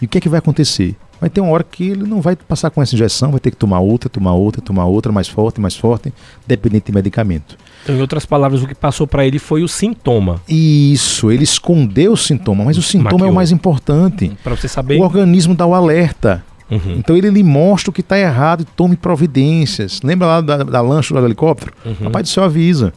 E 0.00 0.06
o 0.06 0.08
que 0.08 0.18
é 0.18 0.20
que 0.20 0.28
vai 0.28 0.38
acontecer? 0.38 0.96
Vai 1.20 1.30
ter 1.30 1.40
uma 1.40 1.52
hora 1.52 1.64
que 1.64 1.84
ele 1.88 2.04
não 2.04 2.20
vai 2.20 2.36
passar 2.36 2.70
com 2.70 2.82
essa 2.82 2.94
injeção, 2.94 3.30
vai 3.30 3.40
ter 3.40 3.50
que 3.50 3.56
tomar 3.56 3.80
outra, 3.80 4.10
tomar 4.10 4.34
outra, 4.34 4.60
tomar 4.60 4.84
outra, 4.84 5.10
mais 5.10 5.28
forte, 5.28 5.60
mais 5.60 5.76
forte, 5.76 6.12
dependente 6.46 6.86
de 6.86 6.92
medicamento. 6.92 7.56
Então, 7.82 7.96
em 7.96 8.00
outras 8.00 8.26
palavras, 8.26 8.62
o 8.62 8.66
que 8.66 8.74
passou 8.74 9.06
para 9.06 9.24
ele 9.24 9.38
foi 9.38 9.62
o 9.62 9.68
sintoma. 9.68 10.40
Isso, 10.48 11.30
ele 11.30 11.44
escondeu 11.44 12.12
o 12.12 12.16
sintoma, 12.16 12.64
mas 12.64 12.76
o 12.76 12.82
sintoma 12.82 13.12
Maquiou. 13.12 13.28
é 13.28 13.30
o 13.30 13.34
mais 13.34 13.52
importante. 13.52 14.36
Para 14.42 14.56
você 14.56 14.68
saber. 14.68 14.98
O 14.98 15.02
organismo 15.02 15.54
dá 15.54 15.64
o 15.64 15.74
alerta. 15.74 16.44
Uhum. 16.70 16.96
Então 16.96 17.16
ele 17.16 17.30
lhe 17.30 17.42
mostra 17.42 17.90
o 17.90 17.92
que 17.92 18.00
está 18.00 18.18
errado 18.18 18.62
e 18.62 18.64
tome 18.64 18.96
providências. 18.96 20.00
Lembra 20.02 20.26
lá 20.26 20.40
da, 20.40 20.62
da 20.62 20.80
lancha 20.80 21.14
do 21.14 21.24
helicóptero? 21.24 21.72
Uhum. 21.84 21.94
Papai 21.94 22.22
do 22.22 22.28
céu 22.28 22.44
avisa. 22.44 22.92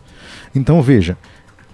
Então 0.56 0.82
veja, 0.82 1.18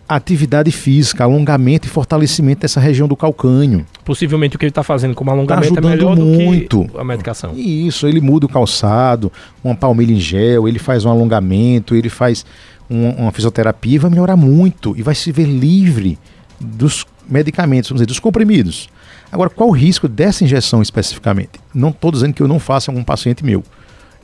atividade 0.07 0.71
física, 0.71 1.23
alongamento 1.23 1.87
e 1.87 1.89
fortalecimento 1.89 2.61
dessa 2.61 2.79
região 2.79 3.07
do 3.07 3.15
calcânio. 3.15 3.85
Possivelmente 4.03 4.55
o 4.55 4.59
que 4.59 4.65
ele 4.65 4.71
está 4.71 4.83
fazendo 4.83 5.15
como 5.15 5.31
alongamento 5.31 5.73
tá 5.73 5.79
é 5.79 5.91
melhor 5.91 6.15
muito. 6.15 6.83
do 6.83 6.89
que 6.89 6.97
a 6.99 7.03
medicação. 7.03 7.53
Isso, 7.55 8.07
ele 8.07 8.19
muda 8.19 8.45
o 8.45 8.49
calçado, 8.49 9.31
uma 9.63 9.75
palmilha 9.75 10.13
em 10.13 10.19
gel, 10.19 10.67
ele 10.67 10.79
faz 10.79 11.05
um 11.05 11.09
alongamento, 11.09 11.95
ele 11.95 12.09
faz 12.09 12.45
um, 12.89 13.09
uma 13.09 13.31
fisioterapia 13.31 13.99
vai 13.99 14.11
melhorar 14.11 14.35
muito 14.35 14.93
e 14.97 15.01
vai 15.01 15.15
se 15.15 15.31
ver 15.31 15.45
livre 15.45 16.19
dos 16.59 17.05
medicamentos, 17.27 17.89
vamos 17.89 17.99
dizer, 17.99 18.07
dos 18.07 18.19
comprimidos. 18.19 18.89
Agora, 19.31 19.49
qual 19.49 19.69
o 19.69 19.71
risco 19.71 20.07
dessa 20.07 20.43
injeção 20.43 20.81
especificamente? 20.81 21.59
Não 21.73 21.89
estou 21.89 22.11
dizendo 22.11 22.33
que 22.33 22.43
eu 22.43 22.47
não 22.47 22.59
faça 22.59 22.91
algum 22.91 23.03
paciente 23.03 23.43
meu. 23.43 23.63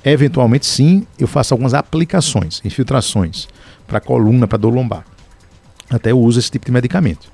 Eventualmente, 0.03 0.65
sim, 0.65 1.05
eu 1.17 1.27
faço 1.27 1.53
algumas 1.53 1.73
aplicações, 1.73 2.61
infiltrações 2.63 3.47
para 3.87 3.99
coluna, 3.99 4.47
para 4.47 4.57
dor 4.57 4.73
lombar 4.73 5.03
até 5.89 6.13
usa 6.13 6.39
esse 6.39 6.51
tipo 6.51 6.65
de 6.65 6.71
medicamento. 6.71 7.31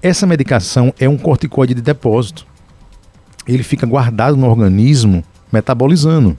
Essa 0.00 0.26
medicação 0.26 0.94
é 0.98 1.08
um 1.08 1.18
corticoide 1.18 1.74
de 1.74 1.82
depósito. 1.82 2.46
Ele 3.46 3.62
fica 3.62 3.86
guardado 3.86 4.36
no 4.36 4.48
organismo, 4.48 5.24
metabolizando. 5.52 6.38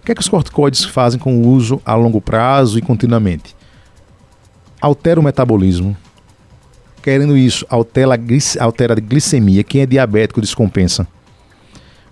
O 0.00 0.06
que 0.06 0.12
é 0.12 0.14
que 0.14 0.20
os 0.20 0.28
corticoides 0.28 0.84
fazem 0.84 1.18
com 1.18 1.36
o 1.36 1.48
uso 1.48 1.80
a 1.84 1.94
longo 1.94 2.20
prazo 2.20 2.78
e 2.78 2.82
continuamente? 2.82 3.54
Altera 4.80 5.20
o 5.20 5.22
metabolismo. 5.22 5.96
Querendo 7.02 7.36
isso, 7.36 7.64
altera 7.68 8.14
a, 8.14 8.16
glic 8.16 8.58
altera 8.58 8.94
a 8.94 8.96
glicemia. 8.96 9.62
Quem 9.62 9.82
é 9.82 9.86
diabético 9.86 10.40
descompensa. 10.40 11.06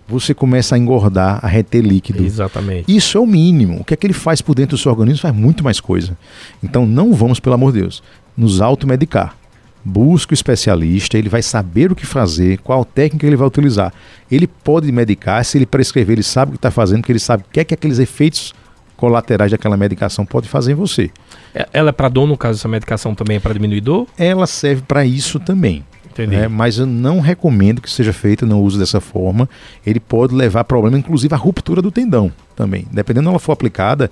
Você 0.07 0.34
começa 0.34 0.74
a 0.74 0.78
engordar, 0.78 1.40
a 1.42 1.49
reter 1.49 1.82
líquido. 1.82 2.24
Exatamente. 2.24 2.95
Isso 2.95 3.16
é 3.16 3.20
o 3.20 3.26
mínimo. 3.26 3.80
O 3.80 3.84
que 3.84 3.95
é 3.95 3.97
que 3.97 4.07
ele 4.07 4.14
faz 4.14 4.42
por 4.42 4.55
dentro 4.55 4.76
do 4.76 4.80
seu 4.80 4.92
organismo 4.92 5.22
faz 5.22 5.34
muito 5.34 5.64
mais 5.64 5.80
coisa. 5.80 6.16
Então 6.62 6.86
não 6.86 7.12
vamos, 7.12 7.40
pelo 7.40 7.55
amor 7.55 7.72
de 7.72 7.80
Deus, 7.80 8.03
nos 8.37 8.61
automedicar. 8.61 9.37
busque 9.85 10.32
o 10.32 10.35
especialista, 10.35 11.18
ele 11.18 11.28
vai 11.28 11.43
saber 11.43 11.93
o 11.93 11.95
que 11.95 12.07
fazer, 12.07 12.59
qual 12.59 12.85
técnica 12.85 13.26
ele 13.26 13.37
vai 13.37 13.47
utilizar. 13.47 13.93
Ele 14.30 14.47
pode 14.47 14.91
medicar, 14.91 15.45
se 15.45 15.59
ele 15.59 15.66
prescrever, 15.66 16.14
ele 16.14 16.22
sabe 16.22 16.51
o 16.51 16.53
que 16.53 16.59
está 16.59 16.70
fazendo, 16.70 17.01
porque 17.01 17.12
ele 17.12 17.18
sabe 17.18 17.43
o 17.43 17.53
que 17.53 17.61
é 17.61 17.64
que 17.64 17.74
aqueles 17.74 17.99
efeitos 17.99 18.55
colaterais 18.97 19.51
daquela 19.51 19.76
medicação 19.76 20.24
pode 20.24 20.49
fazer 20.49 20.72
em 20.72 20.74
você. 20.74 21.11
É, 21.55 21.68
ela 21.72 21.91
é 21.91 21.93
para 21.93 22.09
dor, 22.09 22.26
no 22.26 22.37
caso, 22.37 22.59
essa 22.59 22.68
medicação 22.68 23.14
também 23.14 23.37
é 23.37 23.41
para 23.41 23.53
diminuir 23.53 23.82
dor? 23.82 24.07
Ela 24.16 24.47
serve 24.47 24.82
para 24.82 25.05
isso 25.05 25.39
também. 25.39 25.85
Né? 26.16 26.47
Mas 26.47 26.78
eu 26.78 26.87
não 26.87 27.18
recomendo 27.20 27.82
que 27.82 27.91
seja 27.91 28.12
feito 28.12 28.47
no 28.47 28.61
uso 28.61 28.78
dessa 28.78 29.01
forma. 29.01 29.49
Ele 29.85 29.99
pode 29.99 30.32
levar 30.32 30.61
a 30.61 30.64
problema, 30.64 30.97
inclusive 30.97 31.35
a 31.35 31.37
ruptura 31.37 31.82
do 31.82 31.91
tendão 31.91 32.32
também. 32.55 32.87
Dependendo 32.91 33.24
de 33.26 33.30
ela 33.30 33.39
for 33.41 33.53
aplicada, 33.53 34.11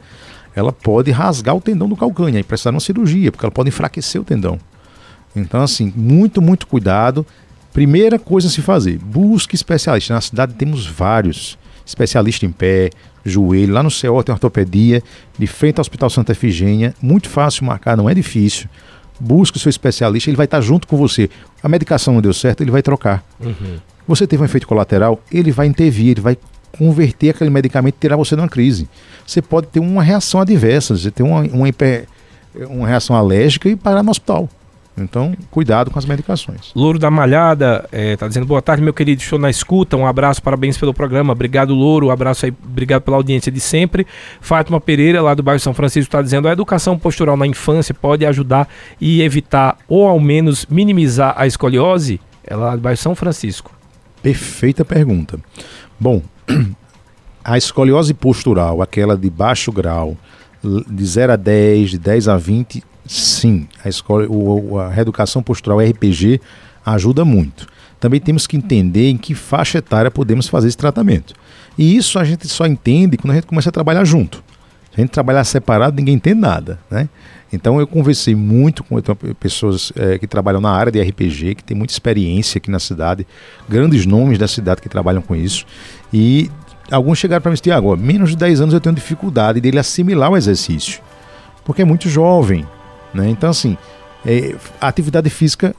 ela 0.54 0.72
pode 0.72 1.10
rasgar 1.10 1.56
o 1.56 1.60
tendão 1.60 1.88
do 1.88 1.96
calcânio 1.96 2.38
e 2.38 2.42
precisar 2.42 2.70
de 2.70 2.76
uma 2.76 2.80
cirurgia, 2.80 3.30
porque 3.30 3.44
ela 3.44 3.52
pode 3.52 3.68
enfraquecer 3.68 4.20
o 4.20 4.24
tendão. 4.24 4.58
Então, 5.34 5.62
assim, 5.62 5.92
muito, 5.96 6.42
muito 6.42 6.66
cuidado. 6.66 7.26
Primeira 7.72 8.18
coisa 8.18 8.48
a 8.48 8.50
se 8.50 8.60
fazer, 8.60 8.98
busque 8.98 9.54
especialista. 9.54 10.12
Na 10.12 10.20
cidade 10.20 10.54
temos 10.54 10.86
vários 10.86 11.58
especialistas 11.86 12.48
em 12.48 12.52
pé, 12.52 12.90
joelho. 13.24 13.72
Lá 13.72 13.82
no 13.82 13.88
CO 13.88 14.22
tem 14.22 14.32
ortopedia, 14.32 15.02
de 15.38 15.46
frente 15.46 15.78
ao 15.78 15.80
Hospital 15.80 16.10
Santa 16.10 16.32
Efigênia. 16.32 16.94
Muito 17.00 17.28
fácil 17.30 17.64
marcar, 17.64 17.96
não 17.96 18.10
é 18.10 18.14
difícil. 18.14 18.68
Busque 19.18 19.56
o 19.56 19.60
seu 19.60 19.70
especialista, 19.70 20.28
ele 20.28 20.36
vai 20.36 20.44
estar 20.44 20.60
junto 20.60 20.86
com 20.86 20.96
você. 20.96 21.30
A 21.62 21.68
medicação 21.68 22.14
não 22.14 22.20
deu 22.20 22.34
certo, 22.34 22.62
ele 22.62 22.70
vai 22.70 22.82
trocar. 22.82 23.24
Uhum. 23.40 23.78
Você 24.06 24.26
teve 24.26 24.42
um 24.42 24.44
efeito 24.44 24.66
colateral, 24.66 25.20
ele 25.30 25.52
vai 25.52 25.66
intervir, 25.66 26.10
ele 26.10 26.20
vai 26.20 26.36
converter 26.76 27.30
aquele 27.30 27.50
medicamento 27.50 27.94
e 27.96 28.00
tirar 28.00 28.16
você 28.16 28.34
de 28.34 28.42
uma 28.42 28.48
crise. 28.48 28.88
Você 29.26 29.40
pode 29.40 29.68
ter 29.68 29.80
uma 29.80 30.02
reação 30.02 30.40
adversa, 30.40 30.96
você 30.96 31.10
ter 31.10 31.22
uma, 31.22 31.40
uma, 31.40 31.66
uma 32.68 32.88
reação 32.88 33.14
alérgica 33.14 33.68
e 33.68 33.76
parar 33.76 34.02
no 34.02 34.10
hospital. 34.10 34.48
Então, 34.96 35.34
cuidado 35.50 35.90
com 35.90 35.98
as 35.98 36.04
medicações. 36.04 36.70
Louro 36.76 36.98
da 36.98 37.10
Malhada 37.10 37.88
está 37.90 38.26
é, 38.26 38.28
dizendo 38.28 38.46
boa 38.46 38.60
tarde, 38.60 38.82
meu 38.82 38.92
querido. 38.92 39.22
Estou 39.22 39.38
na 39.38 39.48
escuta. 39.48 39.96
Um 39.96 40.06
abraço, 40.06 40.42
parabéns 40.42 40.76
pelo 40.76 40.92
programa. 40.92 41.32
Obrigado, 41.32 41.74
Louro. 41.74 42.08
Um 42.08 42.10
abraço 42.10 42.44
aí, 42.44 42.52
obrigado 42.62 43.02
pela 43.02 43.16
audiência 43.16 43.50
de 43.50 43.60
sempre. 43.60 44.06
Fátima 44.40 44.80
Pereira, 44.80 45.22
lá 45.22 45.32
do 45.32 45.42
bairro 45.42 45.60
São 45.60 45.72
Francisco, 45.72 46.08
está 46.08 46.20
dizendo 46.20 46.46
a 46.46 46.52
educação 46.52 46.98
postural 46.98 47.36
na 47.36 47.46
infância 47.46 47.94
pode 47.94 48.26
ajudar 48.26 48.68
e 49.00 49.22
evitar, 49.22 49.78
ou 49.88 50.06
ao 50.06 50.20
menos 50.20 50.66
minimizar 50.66 51.34
a 51.36 51.46
escoliose? 51.46 52.20
É 52.44 52.54
lá 52.54 52.76
do 52.76 52.82
bairro 52.82 52.98
São 52.98 53.14
Francisco. 53.14 53.81
Perfeita 54.22 54.84
pergunta. 54.84 55.38
Bom, 55.98 56.22
a 57.44 57.58
escoliose 57.58 58.14
postural, 58.14 58.80
aquela 58.80 59.16
de 59.16 59.28
baixo 59.28 59.72
grau, 59.72 60.16
de 60.62 61.04
0 61.04 61.32
a 61.32 61.36
10, 61.36 61.90
de 61.90 61.98
10 61.98 62.28
a 62.28 62.36
20, 62.36 62.82
sim, 63.04 63.68
a, 63.84 63.88
escola, 63.88 64.26
a 64.84 64.88
reeducação 64.88 65.42
postural 65.42 65.80
RPG 65.80 66.40
ajuda 66.86 67.24
muito. 67.24 67.66
Também 67.98 68.20
temos 68.20 68.46
que 68.46 68.56
entender 68.56 69.10
em 69.10 69.16
que 69.16 69.34
faixa 69.34 69.78
etária 69.78 70.10
podemos 70.10 70.48
fazer 70.48 70.68
esse 70.68 70.76
tratamento. 70.76 71.34
E 71.76 71.96
isso 71.96 72.18
a 72.18 72.24
gente 72.24 72.46
só 72.48 72.66
entende 72.66 73.16
quando 73.16 73.32
a 73.32 73.34
gente 73.34 73.46
começa 73.46 73.68
a 73.68 73.72
trabalhar 73.72 74.04
junto. 74.04 74.42
Se 74.92 75.00
a 75.00 75.00
gente 75.00 75.10
trabalhar 75.10 75.44
separado, 75.44 75.96
ninguém 75.96 76.14
entende 76.14 76.40
nada, 76.40 76.78
né? 76.90 77.08
Então 77.52 77.78
eu 77.78 77.86
conversei 77.86 78.34
muito 78.34 78.82
com 78.82 78.96
pessoas 79.38 79.92
é, 79.94 80.18
que 80.18 80.26
trabalham 80.26 80.60
na 80.60 80.70
área 80.70 80.90
de 80.90 81.00
RPG, 81.00 81.56
que 81.56 81.64
tem 81.64 81.76
muita 81.76 81.92
experiência 81.92 82.58
aqui 82.58 82.70
na 82.70 82.78
cidade, 82.78 83.26
grandes 83.68 84.06
nomes 84.06 84.38
da 84.38 84.48
cidade 84.48 84.80
que 84.80 84.88
trabalham 84.88 85.20
com 85.20 85.36
isso. 85.36 85.66
E 86.12 86.50
alguns 86.90 87.18
chegaram 87.18 87.42
para 87.42 87.50
me 87.50 87.58
dizer, 87.58 87.72
agora, 87.72 88.00
menos 88.00 88.30
de 88.30 88.36
10 88.36 88.62
anos 88.62 88.74
eu 88.74 88.80
tenho 88.80 88.94
dificuldade 88.94 89.60
dele 89.60 89.78
assimilar 89.78 90.30
o 90.30 90.36
exercício, 90.36 91.02
porque 91.64 91.82
é 91.82 91.84
muito 91.84 92.08
jovem, 92.08 92.66
né? 93.12 93.28
Então, 93.28 93.50
assim, 93.50 93.76
é, 94.24 94.54
atividade 94.80 95.28
física 95.28 95.74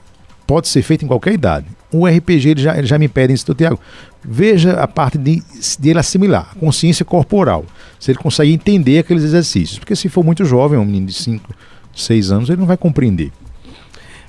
pode 0.46 0.68
ser 0.68 0.82
feita 0.82 1.04
em 1.04 1.08
qualquer 1.08 1.32
idade. 1.32 1.66
O 1.90 2.06
RPG 2.06 2.50
ele 2.50 2.62
já, 2.62 2.76
ele 2.76 2.86
já 2.86 2.98
me 2.98 3.08
pede 3.08 3.32
isso, 3.32 3.52
Tiago. 3.54 3.80
Veja 4.24 4.72
a 4.80 4.88
parte 4.88 5.18
de, 5.18 5.42
de 5.78 5.90
ele 5.90 5.98
assimilar, 5.98 6.50
a 6.52 6.58
consciência 6.58 7.04
corporal. 7.04 7.64
Se 7.98 8.10
ele 8.10 8.18
consegue 8.18 8.52
entender 8.52 8.98
aqueles 8.98 9.22
exercícios. 9.22 9.78
Porque 9.78 9.94
se 9.94 10.08
for 10.08 10.24
muito 10.24 10.44
jovem, 10.44 10.78
um 10.78 10.84
menino 10.84 11.06
de 11.06 11.14
5, 11.14 11.54
6 11.94 12.32
anos, 12.32 12.48
ele 12.48 12.58
não 12.58 12.66
vai 12.66 12.76
compreender. 12.76 13.30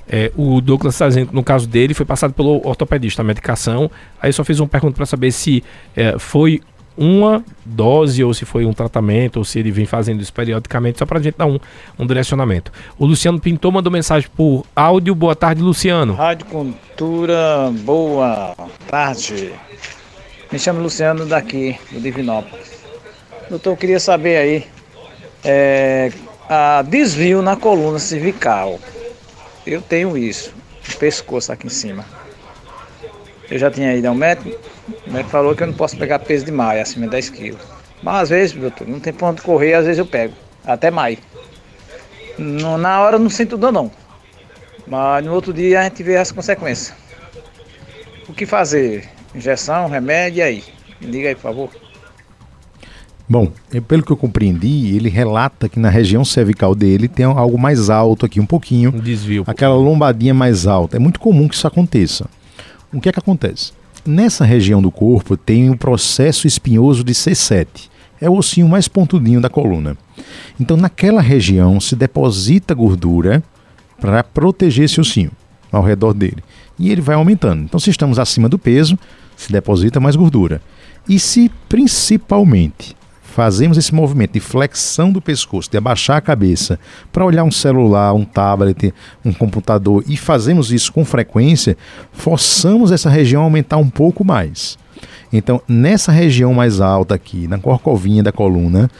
É, 0.08 0.30
o 0.36 0.60
Douglas 0.60 0.94
está 0.94 1.08
dizendo 1.08 1.30
no 1.32 1.42
caso 1.42 1.66
dele, 1.66 1.92
foi 1.92 2.06
passado 2.06 2.32
pelo 2.32 2.66
ortopedista 2.66 3.22
a 3.22 3.24
medicação. 3.24 3.90
Aí 4.20 4.32
só 4.32 4.44
fiz 4.44 4.60
uma 4.60 4.68
pergunta 4.68 4.94
para 4.94 5.06
saber 5.06 5.32
se 5.32 5.64
é, 5.96 6.18
foi 6.18 6.60
uma 6.96 7.44
dose 7.64 8.24
ou 8.24 8.32
se 8.32 8.44
foi 8.44 8.64
um 8.64 8.72
tratamento 8.72 9.36
ou 9.36 9.44
se 9.44 9.58
ele 9.58 9.70
vem 9.70 9.84
fazendo 9.84 10.22
isso 10.22 10.32
periodicamente, 10.32 10.98
só 10.98 11.04
para 11.04 11.18
a 11.18 11.22
gente 11.22 11.36
dar 11.36 11.46
um, 11.46 11.58
um 11.98 12.06
direcionamento. 12.06 12.72
O 12.98 13.04
Luciano 13.04 13.38
Pintor 13.38 13.72
mandou 13.72 13.92
mensagem 13.92 14.28
por 14.34 14.64
áudio. 14.74 15.14
Boa 15.14 15.34
tarde, 15.34 15.60
Luciano. 15.60 16.14
Rádio 16.14 16.46
Cultura, 16.46 17.70
boa 17.84 18.54
tarde. 18.88 19.52
Me 20.56 20.60
chamo 20.60 20.80
Luciano 20.80 21.26
daqui, 21.26 21.78
do 21.90 22.00
Divinópolis. 22.00 22.80
Doutor, 23.50 23.72
eu 23.72 23.76
queria 23.76 24.00
saber 24.00 24.38
aí, 24.38 24.66
é, 25.44 26.10
a 26.48 26.80
desvio 26.80 27.42
na 27.42 27.56
coluna 27.56 27.98
cervical. 27.98 28.80
Eu 29.66 29.82
tenho 29.82 30.16
isso, 30.16 30.54
o 30.88 30.96
pescoço 30.96 31.52
aqui 31.52 31.66
em 31.66 31.68
cima. 31.68 32.06
Eu 33.50 33.58
já 33.58 33.70
tinha 33.70 33.94
ido 33.94 34.08
ao 34.08 34.14
médico, 34.14 34.58
o 35.06 35.10
médico 35.12 35.28
falou 35.28 35.54
que 35.54 35.62
eu 35.62 35.66
não 35.66 35.74
posso 35.74 35.94
pegar 35.98 36.20
peso 36.20 36.46
demais, 36.46 36.80
acima 36.80 37.04
de 37.04 37.10
10 37.10 37.28
quilos. 37.28 37.60
Mas 38.02 38.22
às 38.22 38.28
vezes, 38.30 38.56
doutor, 38.56 38.88
não 38.88 38.98
tem 38.98 39.12
pra 39.12 39.28
onde 39.28 39.42
correr, 39.42 39.74
às 39.74 39.84
vezes 39.84 39.98
eu 39.98 40.06
pego, 40.06 40.32
até 40.64 40.90
mais. 40.90 41.18
No, 42.38 42.78
na 42.78 43.02
hora 43.02 43.16
eu 43.16 43.20
não 43.20 43.28
sinto 43.28 43.58
dor 43.58 43.72
não, 43.72 43.92
mas 44.86 45.22
no 45.22 45.34
outro 45.34 45.52
dia 45.52 45.80
a 45.80 45.82
gente 45.82 46.02
vê 46.02 46.16
as 46.16 46.32
consequências. 46.32 46.96
O 48.26 48.32
que 48.32 48.46
fazer? 48.46 49.15
Injeção, 49.34 49.88
remédio, 49.88 50.38
e 50.38 50.42
aí? 50.42 50.64
Me 51.00 51.10
diga 51.10 51.28
aí, 51.28 51.34
por 51.34 51.42
favor. 51.42 51.70
Bom, 53.28 53.50
é, 53.72 53.80
pelo 53.80 54.04
que 54.04 54.12
eu 54.12 54.16
compreendi, 54.16 54.94
ele 54.94 55.08
relata 55.08 55.68
que 55.68 55.80
na 55.80 55.90
região 55.90 56.24
cervical 56.24 56.74
dele 56.74 57.08
tem 57.08 57.26
algo 57.26 57.58
mais 57.58 57.90
alto 57.90 58.24
aqui, 58.24 58.40
um 58.40 58.46
pouquinho. 58.46 58.94
Um 58.94 59.00
desvio. 59.00 59.42
Aquela 59.46 59.74
lombadinha 59.74 60.32
mais 60.32 60.66
alta. 60.66 60.96
É 60.96 61.00
muito 61.00 61.18
comum 61.18 61.48
que 61.48 61.56
isso 61.56 61.66
aconteça. 61.66 62.26
O 62.92 63.00
que 63.00 63.08
é 63.08 63.12
que 63.12 63.18
acontece? 63.18 63.72
Nessa 64.04 64.44
região 64.44 64.80
do 64.80 64.92
corpo 64.92 65.36
tem 65.36 65.68
um 65.68 65.76
processo 65.76 66.46
espinhoso 66.46 67.02
de 67.02 67.12
C7. 67.12 67.66
É 68.20 68.30
o 68.30 68.36
ossinho 68.36 68.68
mais 68.68 68.86
pontudinho 68.86 69.40
da 69.40 69.50
coluna. 69.50 69.96
Então, 70.58 70.76
naquela 70.76 71.20
região 71.20 71.80
se 71.80 71.96
deposita 71.96 72.74
gordura 72.74 73.42
para 74.00 74.22
proteger 74.22 74.84
esse 74.84 75.00
ossinho 75.00 75.32
ao 75.70 75.82
redor 75.82 76.12
dele. 76.12 76.42
E 76.78 76.90
ele 76.90 77.00
vai 77.00 77.16
aumentando. 77.16 77.62
Então, 77.62 77.80
se 77.80 77.90
estamos 77.90 78.18
acima 78.18 78.48
do 78.48 78.58
peso, 78.58 78.98
se 79.36 79.50
deposita 79.52 80.00
mais 80.00 80.16
gordura. 80.16 80.60
E 81.08 81.18
se 81.18 81.50
principalmente 81.68 82.96
fazemos 83.36 83.76
esse 83.76 83.94
movimento 83.94 84.32
de 84.32 84.40
flexão 84.40 85.12
do 85.12 85.20
pescoço, 85.20 85.70
de 85.70 85.76
abaixar 85.76 86.16
a 86.16 86.22
cabeça 86.22 86.80
para 87.12 87.24
olhar 87.24 87.44
um 87.44 87.50
celular, 87.50 88.14
um 88.14 88.24
tablet, 88.24 88.94
um 89.22 89.32
computador 89.32 90.02
e 90.08 90.16
fazemos 90.16 90.72
isso 90.72 90.90
com 90.90 91.04
frequência, 91.04 91.76
forçamos 92.12 92.90
essa 92.90 93.10
região 93.10 93.42
a 93.42 93.44
aumentar 93.44 93.76
um 93.76 93.90
pouco 93.90 94.24
mais. 94.24 94.78
Então, 95.30 95.60
nessa 95.68 96.10
região 96.10 96.54
mais 96.54 96.80
alta 96.80 97.14
aqui, 97.14 97.46
na 97.46 97.58
corcovinha 97.58 98.22
da 98.22 98.32
coluna, 98.32 98.90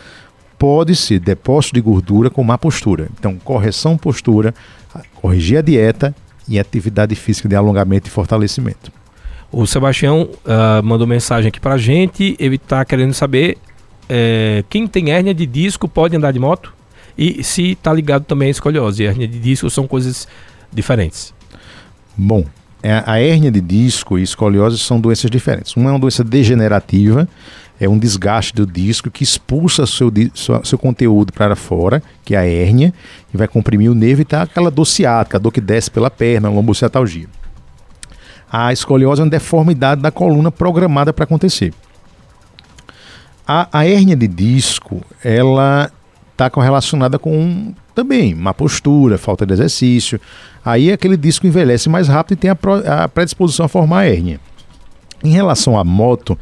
pode 0.59 0.95
ser 0.95 1.19
depósito 1.19 1.75
de 1.75 1.81
gordura 1.81 2.29
com 2.29 2.45
má 2.45 2.59
postura. 2.59 3.09
Então, 3.19 3.37
correção 3.37 3.97
postura, 3.97 4.55
corrigir 5.15 5.57
a 5.57 5.63
dieta 5.63 6.15
e 6.49 6.59
atividade 6.59 7.15
física 7.15 7.49
de 7.49 7.55
alongamento 7.55 8.09
e 8.09 8.11
fortalecimento. 8.11 8.93
O 9.51 9.67
Sebastião 9.67 10.29
uh, 10.45 10.83
mandou 10.83 11.07
mensagem 11.07 11.49
aqui 11.49 11.61
pra 11.61 11.79
gente. 11.79 12.37
Ele 12.39 12.57
está 12.57 12.85
querendo 12.85 13.15
saber 13.15 13.59
é, 14.09 14.65
quem 14.69 14.87
tem 14.87 15.11
hérnia 15.11 15.35
de 15.35 15.47
disco 15.47 15.89
pode 15.89 16.17
andar 16.17 16.33
de 16.33 16.39
moto? 16.39 16.73
E 17.19 17.43
se 17.43 17.73
está 17.73 17.93
ligado 17.93 18.25
também 18.25 18.49
à 18.49 18.51
escoliose. 18.51 19.03
E 19.03 19.07
hérnia 19.07 19.27
de 19.27 19.39
disco 19.39 19.69
são 19.71 19.87
coisas 19.87 20.29
diferentes. 20.73 21.33
Bom, 22.17 22.45
é, 22.83 23.03
a 23.07 23.19
hérnia 23.19 23.51
de 23.51 23.61
disco 23.61 24.19
e 24.19 24.23
escoliose 24.23 24.79
são 24.79 25.01
doenças 25.01 25.31
diferentes. 25.31 25.75
Uma 25.77 25.91
é 25.91 25.93
uma 25.93 25.99
doença 25.99 26.23
degenerativa, 26.23 27.29
é 27.79 27.89
um 27.89 27.99
desgaste 27.99 28.55
do 28.55 28.67
disco 28.67 29.11
que 29.11 29.23
expulsa 29.23 29.87
seu, 29.87 30.11
seu, 30.65 30.79
conteúdo 30.79 31.33
para 31.33 31.55
fora, 31.55 32.03
que 32.25 32.35
é 32.35 32.39
a 32.39 32.47
hérnia, 32.47 32.93
e 33.33 33.37
vai 33.37 33.47
comprimir 33.47 33.91
o 33.91 33.95
nervo 33.95 34.23
e 34.23 34.25
tá 34.25 34.43
aquela 34.43 34.71
dor 34.71 34.87
ciática, 34.87 35.37
a 35.37 35.41
dor 35.41 35.53
que 35.53 35.61
desce 35.61 35.91
pela 35.91 36.11
perna, 36.11 36.49
a 36.49 36.51
lombociatalgia. 36.51 37.29
A 38.51 38.73
escoliose 38.73 39.21
é 39.21 39.25
uma 39.25 39.31
deformidade 39.31 40.01
da 40.01 40.11
coluna 40.11 40.51
programada 40.51 41.13
para 41.13 41.25
acontecer. 41.25 41.75
A, 43.47 43.69
a 43.73 43.87
hérnia 43.87 44.17
de 44.17 44.27
disco, 44.27 45.03
ela 45.23 45.91
está 46.33 46.49
correlacionada 46.49 47.19
com 47.19 47.75
também 47.95 48.35
má 48.35 48.53
postura, 48.53 49.17
falta 49.17 49.47
de 49.47 49.55
exercício. 49.55 50.21
Aí 50.65 50.93
aquele 50.93 51.17
disco 51.17 51.47
envelhece 51.47 51.89
mais 51.89 52.09
rápido 52.09 52.33
e 52.33 52.41
tem 52.41 52.51
a, 52.51 52.55
pro, 52.55 52.75
a 52.87 53.09
predisposição 53.09 53.67
a 53.67 53.69
formar 53.69 54.05
hérnia. 54.05 54.39
Em 55.25 55.31
relação 55.31 55.79
à 55.79 55.83
moto, 55.83 56.39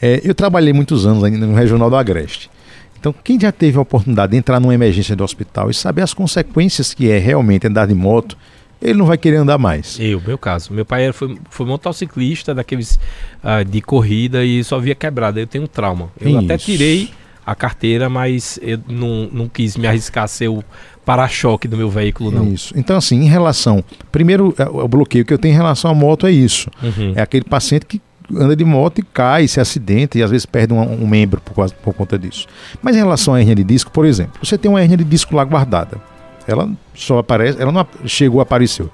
é, 0.00 0.20
eu 0.24 0.34
trabalhei 0.34 0.72
muitos 0.72 1.06
anos 1.06 1.22
ainda 1.22 1.46
no 1.46 1.54
Regional 1.54 1.90
do 1.90 1.96
Agreste. 1.96 2.50
Então, 2.98 3.14
quem 3.24 3.40
já 3.40 3.50
teve 3.50 3.78
a 3.78 3.80
oportunidade 3.80 4.32
de 4.32 4.38
entrar 4.38 4.60
numa 4.60 4.74
emergência 4.74 5.16
do 5.16 5.24
hospital 5.24 5.70
e 5.70 5.74
saber 5.74 6.02
as 6.02 6.12
consequências 6.12 6.92
que 6.92 7.10
é 7.10 7.18
realmente 7.18 7.66
andar 7.66 7.86
de 7.86 7.94
moto, 7.94 8.36
ele 8.80 8.98
não 8.98 9.06
vai 9.06 9.16
querer 9.16 9.36
andar 9.36 9.56
mais. 9.56 9.98
Eu, 9.98 10.20
meu 10.26 10.36
caso. 10.36 10.72
Meu 10.72 10.84
pai 10.84 11.10
foi, 11.12 11.38
foi 11.48 11.66
motociclista 11.66 12.54
daqueles 12.54 12.98
uh, 13.42 13.64
de 13.64 13.80
corrida 13.80 14.44
e 14.44 14.62
só 14.62 14.78
via 14.78 14.94
quebrada. 14.94 15.40
Eu 15.40 15.46
tenho 15.46 15.64
um 15.64 15.66
trauma. 15.66 16.10
Eu 16.20 16.30
Isso. 16.30 16.38
até 16.38 16.58
tirei 16.58 17.10
a 17.44 17.54
carteira, 17.54 18.08
mas 18.08 18.58
eu 18.62 18.78
não, 18.86 19.28
não 19.32 19.48
quis 19.48 19.76
me 19.76 19.86
arriscar 19.86 20.24
a 20.24 20.28
ser 20.28 20.48
o 20.48 20.62
para-choque 21.04 21.66
do 21.66 21.76
meu 21.76 21.90
veículo, 21.90 22.30
não. 22.30 22.52
Isso. 22.52 22.72
Então, 22.76 22.96
assim, 22.96 23.16
em 23.16 23.28
relação. 23.28 23.82
Primeiro, 24.12 24.54
é, 24.58 24.64
o 24.64 24.86
bloqueio 24.86 25.24
que 25.24 25.32
eu 25.32 25.38
tenho 25.38 25.52
em 25.52 25.56
relação 25.56 25.90
à 25.90 25.94
moto 25.94 26.26
é 26.26 26.30
isso. 26.30 26.70
Uhum. 26.82 27.12
É 27.16 27.22
aquele 27.22 27.44
paciente 27.44 27.86
que 27.86 28.00
anda 28.36 28.54
de 28.54 28.64
moto 28.64 28.98
e 28.98 29.02
cai, 29.02 29.48
se 29.48 29.60
acidenta 29.60 30.18
e 30.18 30.22
às 30.22 30.30
vezes 30.30 30.46
perde 30.46 30.72
um, 30.72 30.80
um 30.80 31.06
membro 31.06 31.40
por, 31.40 31.54
causa, 31.54 31.74
por 31.74 31.94
conta 31.94 32.18
disso. 32.18 32.46
Mas 32.82 32.96
em 32.96 32.98
relação 32.98 33.34
à 33.34 33.40
hernia 33.40 33.54
de 33.54 33.64
disco, 33.64 33.90
por 33.90 34.04
exemplo, 34.04 34.34
você 34.42 34.56
tem 34.56 34.70
uma 34.70 34.80
hernia 34.80 34.96
de 34.96 35.04
disco 35.04 35.34
lá 35.34 35.44
guardada. 35.44 35.98
Ela 36.46 36.68
só 36.94 37.18
aparece, 37.18 37.60
ela 37.60 37.72
não 37.72 37.86
chegou, 38.06 38.40
apareceu. 38.40 38.90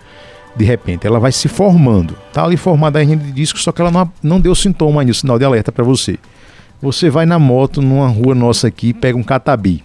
De 0.55 0.65
repente, 0.65 1.07
ela 1.07 1.21
vai 1.21 1.33
se 1.33 1.49
formando. 1.49 2.17
Tá 2.33 2.45
ali 2.45 2.57
formada 2.57 2.99
a 2.99 3.03
hernia 3.03 3.17
de 3.17 3.33
disco, 3.33 3.59
só 3.59 3.73
que 3.73 3.81
ela 3.81 3.91
não, 3.91 4.11
não 4.23 4.41
deu 4.41 4.55
sintoma 4.55 5.03
ainda, 5.03 5.13
sinal 5.13 5.39
de 5.39 5.45
alerta 5.45 5.71
para 5.71 5.85
você. 5.85 6.19
Você 6.81 7.09
vai 7.09 7.27
na 7.27 7.39
moto 7.39 7.81
numa 7.81 8.09
rua 8.09 8.35
nossa 8.35 8.69
aqui, 8.69 8.93
pega 8.93 9.17
um 9.17 9.23
catabi, 9.23 9.83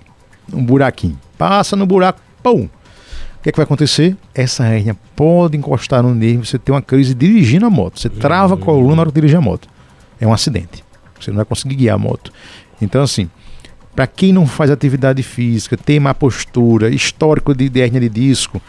um 0.54 0.64
buraquinho, 0.64 1.18
passa 1.38 1.76
no 1.76 1.86
buraco, 1.86 2.20
pum. 2.44 2.68
O 3.42 3.44
que, 3.44 3.50
é 3.50 3.52
que 3.52 3.58
vai 3.58 3.64
acontecer? 3.64 4.16
Essa 4.36 4.66
hérnia 4.66 4.96
pode 5.16 5.58
encostar 5.58 6.04
no 6.04 6.14
nervo, 6.14 6.46
você 6.46 6.60
tem 6.60 6.76
uma 6.76 6.82
crise 6.82 7.16
dirigindo 7.16 7.66
a 7.66 7.72
moto. 7.72 8.00
Você 8.00 8.08
trava 8.08 8.54
a 8.54 8.58
coluna 8.58 8.98
na 8.98 9.02
hora 9.02 9.10
de 9.10 9.16
dirigir 9.16 9.36
a 9.36 9.42
moto. 9.42 9.68
É 10.20 10.28
um 10.28 10.32
acidente. 10.32 10.84
Você 11.20 11.32
não 11.32 11.38
vai 11.38 11.46
conseguir 11.46 11.74
guiar 11.74 11.96
a 11.96 11.98
moto. 11.98 12.32
Então, 12.80 13.02
assim, 13.02 13.28
para 13.96 14.06
quem 14.06 14.32
não 14.32 14.46
faz 14.46 14.70
atividade 14.70 15.24
física, 15.24 15.76
tem 15.76 16.00
má 16.00 16.14
postura, 16.14 16.92
histórico 16.92 17.56
de, 17.56 17.68
de 17.68 17.82
hérnia 17.82 18.02
de 18.02 18.10
disco, 18.10 18.62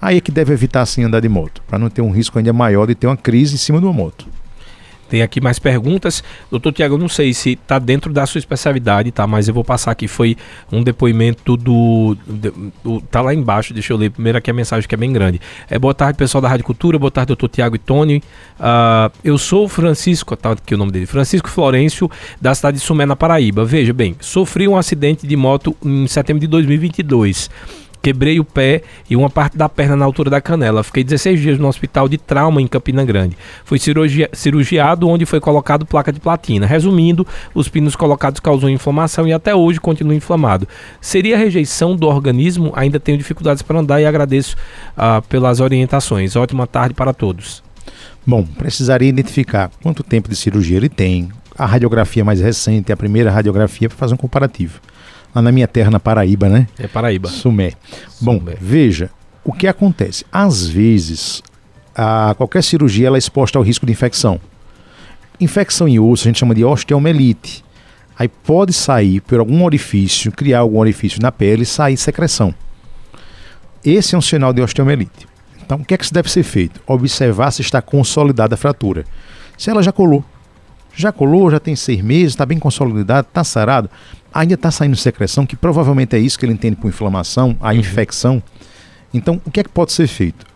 aí 0.00 0.16
é 0.16 0.20
que 0.22 0.32
deve 0.32 0.54
evitar 0.54 0.80
assim 0.80 1.04
andar 1.04 1.20
de 1.20 1.28
moto, 1.28 1.62
para 1.68 1.78
não 1.78 1.90
ter 1.90 2.00
um 2.00 2.10
risco 2.10 2.38
ainda 2.38 2.50
maior 2.50 2.86
de 2.86 2.94
ter 2.94 3.06
uma 3.06 3.18
crise 3.18 3.56
em 3.56 3.58
cima 3.58 3.78
de 3.78 3.84
uma 3.84 3.92
moto. 3.92 4.26
Tem 5.08 5.22
aqui 5.22 5.40
mais 5.40 5.58
perguntas. 5.58 6.22
Doutor 6.50 6.72
Tiago, 6.72 6.94
eu 6.94 6.98
não 6.98 7.08
sei 7.08 7.32
se 7.34 7.52
está 7.52 7.78
dentro 7.78 8.12
da 8.12 8.26
sua 8.26 8.38
especialidade, 8.38 9.10
tá? 9.10 9.26
Mas 9.26 9.48
eu 9.48 9.54
vou 9.54 9.64
passar 9.64 9.90
aqui. 9.90 10.08
Foi 10.08 10.36
um 10.70 10.82
depoimento 10.82 11.56
do, 11.56 12.16
do, 12.26 13.00
Tá 13.10 13.20
lá 13.20 13.34
embaixo, 13.34 13.72
deixa 13.72 13.92
eu 13.92 13.96
ler 13.96 14.10
primeiro 14.10 14.38
aqui 14.38 14.50
a 14.50 14.54
mensagem 14.54 14.88
que 14.88 14.94
é 14.94 14.98
bem 14.98 15.12
grande. 15.12 15.40
É 15.68 15.78
boa 15.78 15.94
tarde, 15.94 16.18
pessoal 16.18 16.42
da 16.42 16.48
Rádio 16.48 16.64
Cultura. 16.64 16.98
Boa 16.98 17.10
tarde, 17.10 17.28
doutor 17.28 17.48
Tiago 17.48 17.76
e 17.76 17.78
Tony. 17.78 18.22
Uh, 18.58 19.12
eu 19.22 19.38
sou 19.38 19.68
Francisco, 19.68 20.36
tá 20.36 20.52
aqui 20.52 20.74
o 20.74 20.78
nome 20.78 20.92
dele. 20.92 21.06
Francisco 21.06 21.48
Florencio, 21.48 22.10
da 22.40 22.54
cidade 22.54 22.78
de 22.78 22.82
Sumé, 22.82 23.06
na 23.06 23.16
Paraíba. 23.16 23.64
Veja 23.64 23.92
bem, 23.92 24.16
sofri 24.20 24.66
um 24.66 24.76
acidente 24.76 25.26
de 25.26 25.36
moto 25.36 25.76
em 25.84 26.06
setembro 26.06 26.40
de 26.40 26.46
2022 26.46 27.50
quebrei 28.04 28.38
o 28.38 28.44
pé 28.44 28.82
e 29.08 29.16
uma 29.16 29.30
parte 29.30 29.56
da 29.56 29.66
perna 29.66 29.96
na 29.96 30.04
altura 30.04 30.28
da 30.28 30.38
canela. 30.38 30.84
Fiquei 30.84 31.02
16 31.02 31.40
dias 31.40 31.58
no 31.58 31.66
hospital 31.66 32.06
de 32.06 32.18
trauma 32.18 32.60
em 32.60 32.66
Campina 32.66 33.02
Grande. 33.02 33.34
Fui 33.64 33.78
cirurgia, 33.78 34.28
cirurgiado 34.30 35.08
onde 35.08 35.24
foi 35.24 35.40
colocado 35.40 35.86
placa 35.86 36.12
de 36.12 36.20
platina. 36.20 36.66
Resumindo, 36.66 37.26
os 37.54 37.66
pinos 37.66 37.96
colocados 37.96 38.40
causou 38.40 38.68
inflamação 38.68 39.26
e 39.26 39.32
até 39.32 39.54
hoje 39.54 39.80
continua 39.80 40.14
inflamado. 40.14 40.68
Seria 41.00 41.38
rejeição 41.38 41.96
do 41.96 42.06
organismo? 42.06 42.74
Ainda 42.76 43.00
tenho 43.00 43.16
dificuldades 43.16 43.62
para 43.62 43.78
andar 43.78 44.02
e 44.02 44.04
agradeço 44.04 44.54
uh, 44.98 45.22
pelas 45.26 45.60
orientações. 45.60 46.36
Ótima 46.36 46.66
tarde 46.66 46.94
para 46.94 47.14
todos. 47.14 47.62
Bom, 48.26 48.44
precisaria 48.44 49.08
identificar 49.08 49.70
quanto 49.82 50.02
tempo 50.02 50.28
de 50.28 50.36
cirurgia 50.36 50.76
ele 50.76 50.90
tem, 50.90 51.30
a 51.56 51.64
radiografia 51.64 52.24
mais 52.24 52.40
recente, 52.40 52.92
a 52.92 52.96
primeira 52.96 53.30
radiografia, 53.30 53.88
para 53.88 53.96
fazer 53.96 54.12
um 54.12 54.18
comparativo 54.18 54.78
lá 55.34 55.42
na 55.42 55.50
minha 55.50 55.66
terra, 55.66 55.90
na 55.90 56.00
Paraíba, 56.00 56.48
né? 56.48 56.68
É 56.78 56.86
Paraíba. 56.86 57.28
Sumé. 57.28 57.72
Bom, 58.20 58.40
veja, 58.60 59.10
o 59.42 59.52
que 59.52 59.66
acontece? 59.66 60.24
Às 60.30 60.66
vezes, 60.66 61.42
a, 61.94 62.34
qualquer 62.36 62.62
cirurgia 62.62 63.08
ela 63.08 63.16
é 63.16 63.18
exposta 63.18 63.58
ao 63.58 63.64
risco 63.64 63.84
de 63.84 63.92
infecção. 63.92 64.40
Infecção 65.40 65.88
em 65.88 65.98
osso 65.98 66.24
a 66.24 66.28
gente 66.28 66.38
chama 66.38 66.54
de 66.54 66.64
osteomelite. 66.64 67.64
Aí 68.16 68.28
pode 68.28 68.72
sair 68.72 69.20
por 69.20 69.40
algum 69.40 69.64
orifício, 69.64 70.30
criar 70.30 70.60
algum 70.60 70.78
orifício 70.78 71.20
na 71.20 71.32
pele 71.32 71.64
e 71.64 71.66
sair 71.66 71.96
secreção. 71.96 72.54
Esse 73.84 74.14
é 74.14 74.18
um 74.18 74.22
sinal 74.22 74.52
de 74.52 74.62
osteomelite. 74.62 75.26
Então, 75.64 75.78
o 75.78 75.84
que 75.84 75.94
é 75.94 75.98
que 75.98 76.12
deve 76.12 76.30
ser 76.30 76.42
feito? 76.42 76.80
Observar 76.86 77.50
se 77.50 77.62
está 77.62 77.82
consolidada 77.82 78.54
a 78.54 78.58
fratura. 78.58 79.04
Se 79.58 79.70
ela 79.70 79.82
já 79.82 79.90
colou, 79.90 80.24
já 80.96 81.12
colou, 81.12 81.50
já 81.50 81.58
tem 81.58 81.74
seis 81.74 82.00
meses, 82.00 82.28
está 82.28 82.46
bem 82.46 82.58
consolidado, 82.58 83.26
está 83.28 83.42
sarado, 83.44 83.90
ainda 84.32 84.54
está 84.54 84.70
saindo 84.70 84.96
secreção, 84.96 85.46
que 85.46 85.56
provavelmente 85.56 86.16
é 86.16 86.18
isso 86.18 86.38
que 86.38 86.44
ele 86.44 86.52
entende 86.52 86.76
por 86.76 86.88
inflamação, 86.88 87.56
a 87.60 87.68
uhum. 87.68 87.74
infecção. 87.74 88.42
Então, 89.12 89.40
o 89.44 89.50
que 89.50 89.60
é 89.60 89.62
que 89.62 89.68
pode 89.68 89.92
ser 89.92 90.06
feito? 90.06 90.46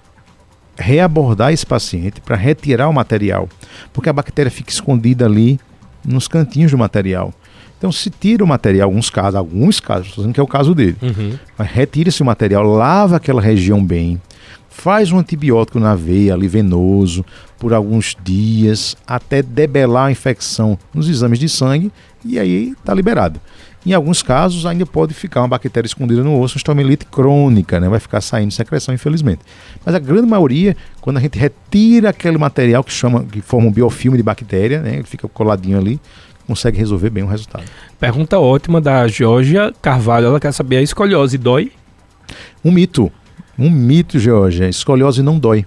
Reabordar 0.76 1.52
esse 1.52 1.66
paciente 1.66 2.20
para 2.20 2.36
retirar 2.36 2.88
o 2.88 2.92
material, 2.92 3.48
porque 3.92 4.08
a 4.08 4.12
bactéria 4.12 4.50
fica 4.50 4.70
escondida 4.70 5.26
ali 5.26 5.58
nos 6.04 6.28
cantinhos 6.28 6.70
do 6.70 6.78
material. 6.78 7.32
Então, 7.76 7.92
se 7.92 8.10
tira 8.10 8.42
o 8.42 8.46
material, 8.46 8.88
alguns 8.88 9.08
casos, 9.08 9.36
alguns 9.36 9.78
casos, 9.78 10.08
estou 10.08 10.22
dizendo 10.22 10.34
que 10.34 10.40
é 10.40 10.42
o 10.42 10.48
caso 10.48 10.74
dele, 10.74 10.96
uhum. 11.00 11.38
mas 11.56 11.70
retira 11.70 12.08
esse 12.08 12.22
material, 12.24 12.64
lava 12.64 13.16
aquela 13.16 13.40
região 13.40 13.84
bem, 13.84 14.20
faz 14.68 15.10
um 15.10 15.18
antibiótico 15.18 15.80
na 15.80 15.94
veia, 15.94 16.34
ali 16.34 16.46
venoso, 16.46 17.24
por 17.58 17.74
alguns 17.74 18.16
dias, 18.22 18.96
até 19.06 19.42
debelar 19.42 20.06
a 20.06 20.10
infecção 20.10 20.78
nos 20.94 21.08
exames 21.08 21.38
de 21.38 21.48
sangue, 21.48 21.90
e 22.24 22.38
aí 22.38 22.72
está 22.78 22.94
liberado. 22.94 23.40
Em 23.86 23.92
alguns 23.92 24.22
casos, 24.22 24.66
ainda 24.66 24.84
pode 24.84 25.14
ficar 25.14 25.40
uma 25.40 25.48
bactéria 25.48 25.86
escondida 25.86 26.22
no 26.22 26.38
osso, 26.40 26.56
uma 26.56 26.58
estomelite 26.58 27.06
crônica, 27.06 27.80
né? 27.80 27.88
vai 27.88 28.00
ficar 28.00 28.20
saindo 28.20 28.52
secreção, 28.52 28.94
infelizmente. 28.94 29.40
Mas 29.84 29.94
a 29.94 29.98
grande 29.98 30.26
maioria, 30.26 30.76
quando 31.00 31.16
a 31.16 31.20
gente 31.20 31.38
retira 31.38 32.10
aquele 32.10 32.38
material 32.38 32.84
que, 32.84 32.92
chama, 32.92 33.24
que 33.24 33.40
forma 33.40 33.68
um 33.68 33.72
biofilme 33.72 34.16
de 34.16 34.22
bactéria, 34.22 34.82
né? 34.82 34.94
ele 34.94 35.04
fica 35.04 35.28
coladinho 35.28 35.78
ali, 35.78 36.00
consegue 36.46 36.78
resolver 36.78 37.10
bem 37.10 37.22
o 37.22 37.26
resultado. 37.26 37.64
Pergunta 37.98 38.38
ótima 38.38 38.80
da 38.80 39.06
Georgia 39.06 39.72
Carvalho, 39.80 40.26
ela 40.26 40.40
quer 40.40 40.52
saber, 40.52 40.78
a 40.78 40.82
escoliose 40.82 41.38
dói? 41.38 41.72
Um 42.64 42.72
mito. 42.72 43.12
Um 43.58 43.70
mito, 43.70 44.18
Georgia. 44.18 44.68
Escoliose 44.68 45.22
não 45.22 45.38
dói. 45.38 45.66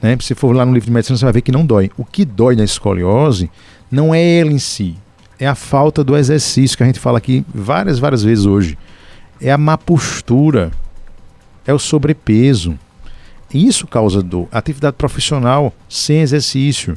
Né? 0.00 0.16
Se 0.20 0.34
for 0.34 0.54
lá 0.54 0.64
no 0.64 0.72
livro 0.72 0.86
de 0.86 0.92
medicina, 0.92 1.18
você 1.18 1.24
vai 1.24 1.34
ver 1.34 1.42
que 1.42 1.52
não 1.52 1.66
dói. 1.66 1.90
O 1.96 2.04
que 2.04 2.24
dói 2.24 2.56
na 2.56 2.64
escoliose 2.64 3.50
não 3.90 4.14
é 4.14 4.38
ela 4.38 4.52
em 4.52 4.58
si, 4.58 4.96
é 5.38 5.46
a 5.46 5.54
falta 5.54 6.04
do 6.04 6.16
exercício 6.16 6.76
que 6.76 6.82
a 6.82 6.86
gente 6.86 7.00
fala 7.00 7.18
aqui 7.18 7.44
várias, 7.52 7.98
várias 7.98 8.22
vezes 8.22 8.44
hoje. 8.44 8.78
É 9.40 9.50
a 9.50 9.56
má 9.56 9.76
postura, 9.78 10.70
é 11.66 11.72
o 11.72 11.78
sobrepeso. 11.78 12.78
Isso 13.52 13.86
causa 13.86 14.22
dor. 14.22 14.48
Atividade 14.52 14.96
profissional 14.96 15.72
sem 15.88 16.20
exercício. 16.20 16.96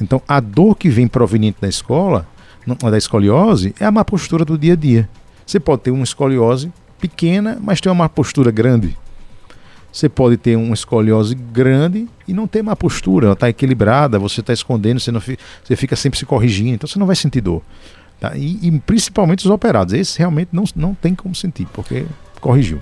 Então, 0.00 0.22
a 0.26 0.38
dor 0.38 0.76
que 0.76 0.88
vem 0.88 1.08
proveniente 1.08 1.58
da 1.60 1.68
escola, 1.68 2.26
da 2.66 2.96
escoliose, 2.96 3.74
é 3.78 3.84
a 3.84 3.90
má 3.90 4.04
postura 4.04 4.44
do 4.44 4.56
dia 4.56 4.72
a 4.74 4.76
dia. 4.76 5.08
Você 5.44 5.58
pode 5.58 5.82
ter 5.82 5.90
uma 5.90 6.04
escoliose 6.04 6.72
pequena, 7.00 7.58
mas 7.60 7.80
ter 7.80 7.88
uma 7.88 7.96
má 7.96 8.08
postura 8.08 8.52
grande. 8.52 8.96
Você 9.92 10.08
pode 10.08 10.36
ter 10.38 10.56
uma 10.56 10.74
escoliose 10.74 11.34
grande 11.34 12.08
e 12.26 12.32
não 12.32 12.46
ter 12.46 12.62
má 12.62 12.74
postura, 12.74 13.26
ela 13.26 13.34
está 13.34 13.48
equilibrada, 13.48 14.18
você 14.18 14.40
está 14.40 14.52
escondendo, 14.52 14.98
você, 14.98 15.12
não 15.12 15.20
fica, 15.20 15.42
você 15.62 15.76
fica 15.76 15.94
sempre 15.94 16.18
se 16.18 16.24
corrigindo, 16.24 16.70
então 16.70 16.88
você 16.88 16.98
não 16.98 17.06
vai 17.06 17.14
sentir 17.14 17.42
dor. 17.42 17.62
Tá? 18.18 18.34
E, 18.36 18.58
e 18.62 18.80
principalmente 18.80 19.40
os 19.40 19.50
operados, 19.50 19.92
esses 19.92 20.16
realmente 20.16 20.48
não, 20.52 20.64
não 20.74 20.94
tem 20.94 21.14
como 21.14 21.34
sentir, 21.34 21.66
porque 21.74 22.06
corrigiu. 22.40 22.80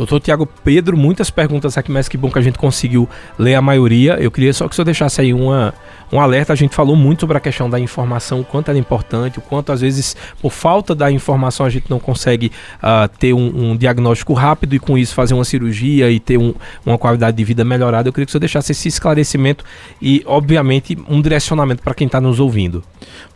Doutor 0.00 0.18
Tiago 0.18 0.48
Pedro, 0.64 0.96
muitas 0.96 1.28
perguntas 1.28 1.76
aqui, 1.76 1.92
mas 1.92 2.08
que 2.08 2.16
bom 2.16 2.30
que 2.30 2.38
a 2.38 2.40
gente 2.40 2.56
conseguiu 2.58 3.06
ler 3.38 3.54
a 3.54 3.60
maioria. 3.60 4.14
Eu 4.14 4.30
queria 4.30 4.50
só 4.54 4.66
que 4.66 4.72
o 4.72 4.74
senhor 4.74 4.86
deixasse 4.86 5.20
aí 5.20 5.34
uma, 5.34 5.74
um 6.10 6.18
alerta. 6.18 6.54
A 6.54 6.56
gente 6.56 6.74
falou 6.74 6.96
muito 6.96 7.20
sobre 7.20 7.36
a 7.36 7.40
questão 7.40 7.68
da 7.68 7.78
informação, 7.78 8.40
o 8.40 8.44
quanto 8.44 8.70
ela 8.70 8.78
é 8.78 8.80
importante, 8.80 9.38
o 9.38 9.42
quanto 9.42 9.70
às 9.72 9.82
vezes, 9.82 10.16
por 10.40 10.52
falta 10.52 10.94
da 10.94 11.12
informação, 11.12 11.66
a 11.66 11.68
gente 11.68 11.90
não 11.90 12.00
consegue 12.00 12.50
uh, 12.78 13.06
ter 13.18 13.34
um, 13.34 13.72
um, 13.72 13.76
diagnóstico 13.76 14.32
rápido 14.32 14.74
e 14.74 14.78
com 14.78 14.96
isso 14.96 15.14
fazer 15.14 15.34
uma 15.34 15.44
cirurgia 15.44 16.10
e 16.10 16.18
ter 16.18 16.38
um, 16.38 16.54
uma 16.86 16.96
qualidade 16.96 17.36
de 17.36 17.44
vida 17.44 17.62
melhorada. 17.62 18.08
Eu 18.08 18.12
queria 18.14 18.24
que 18.24 18.30
o 18.30 18.32
senhor 18.32 18.40
deixasse 18.40 18.72
esse 18.72 18.88
esclarecimento 18.88 19.66
e, 20.00 20.22
obviamente, 20.24 20.96
um 21.10 21.20
direcionamento 21.20 21.82
para 21.82 21.92
quem 21.92 22.06
está 22.06 22.22
nos 22.22 22.40
ouvindo. 22.40 22.82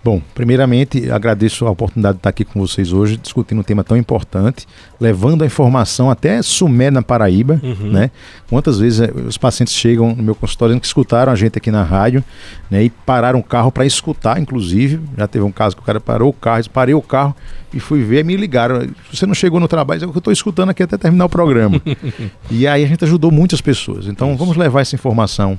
Bom, 0.02 0.20
primeiramente 0.34 1.10
agradeço 1.10 1.66
a 1.66 1.70
oportunidade 1.70 2.14
de 2.14 2.20
estar 2.20 2.30
aqui 2.30 2.44
com 2.44 2.60
vocês 2.60 2.92
hoje, 2.92 3.18
discutindo 3.18 3.60
um 3.60 3.62
tema 3.62 3.84
tão 3.84 3.96
importante, 3.96 4.66
levando 5.00 5.42
a 5.42 5.46
informação 5.46 6.10
até 6.10 6.42
Sumé, 6.54 6.90
na 6.90 7.02
Paraíba, 7.02 7.60
uhum. 7.62 7.90
né? 7.90 8.10
Quantas 8.48 8.78
vezes 8.78 9.00
eh, 9.00 9.12
os 9.26 9.36
pacientes 9.36 9.74
chegam 9.74 10.14
no 10.14 10.22
meu 10.22 10.34
consultório 10.34 10.78
que 10.78 10.86
escutaram 10.86 11.32
a 11.32 11.34
gente 11.34 11.58
aqui 11.58 11.70
na 11.70 11.82
rádio, 11.82 12.24
né? 12.70 12.84
E 12.84 12.90
pararam 12.90 13.38
o 13.38 13.42
carro 13.42 13.72
para 13.72 13.84
escutar, 13.84 14.40
inclusive. 14.40 15.00
Já 15.16 15.26
teve 15.26 15.44
um 15.44 15.52
caso 15.52 15.76
que 15.76 15.82
o 15.82 15.84
cara 15.84 16.00
parou 16.00 16.30
o 16.30 16.32
carro, 16.32 16.62
parei 16.70 16.94
o 16.94 17.02
carro 17.02 17.34
e 17.72 17.80
fui 17.80 18.02
ver 18.02 18.24
me 18.24 18.36
ligaram. 18.36 18.86
Você 19.12 19.26
não 19.26 19.34
chegou 19.34 19.58
no 19.58 19.68
trabalho, 19.68 20.02
eu 20.02 20.18
estou 20.18 20.32
escutando 20.32 20.70
aqui 20.70 20.82
até 20.82 20.96
terminar 20.96 21.24
o 21.26 21.28
programa. 21.28 21.80
e 22.50 22.66
aí 22.66 22.84
a 22.84 22.86
gente 22.86 23.04
ajudou 23.04 23.30
muitas 23.30 23.60
pessoas. 23.60 24.06
Então 24.06 24.30
Isso. 24.30 24.38
vamos 24.38 24.56
levar 24.56 24.80
essa 24.80 24.94
informação 24.94 25.58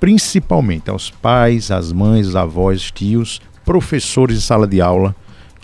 principalmente 0.00 0.90
aos 0.90 1.10
pais, 1.10 1.70
às 1.70 1.90
mães, 1.90 2.26
os 2.26 2.36
avós, 2.36 2.90
tios, 2.90 3.40
professores 3.64 4.36
de 4.36 4.42
sala 4.42 4.66
de 4.66 4.80
aula 4.80 5.14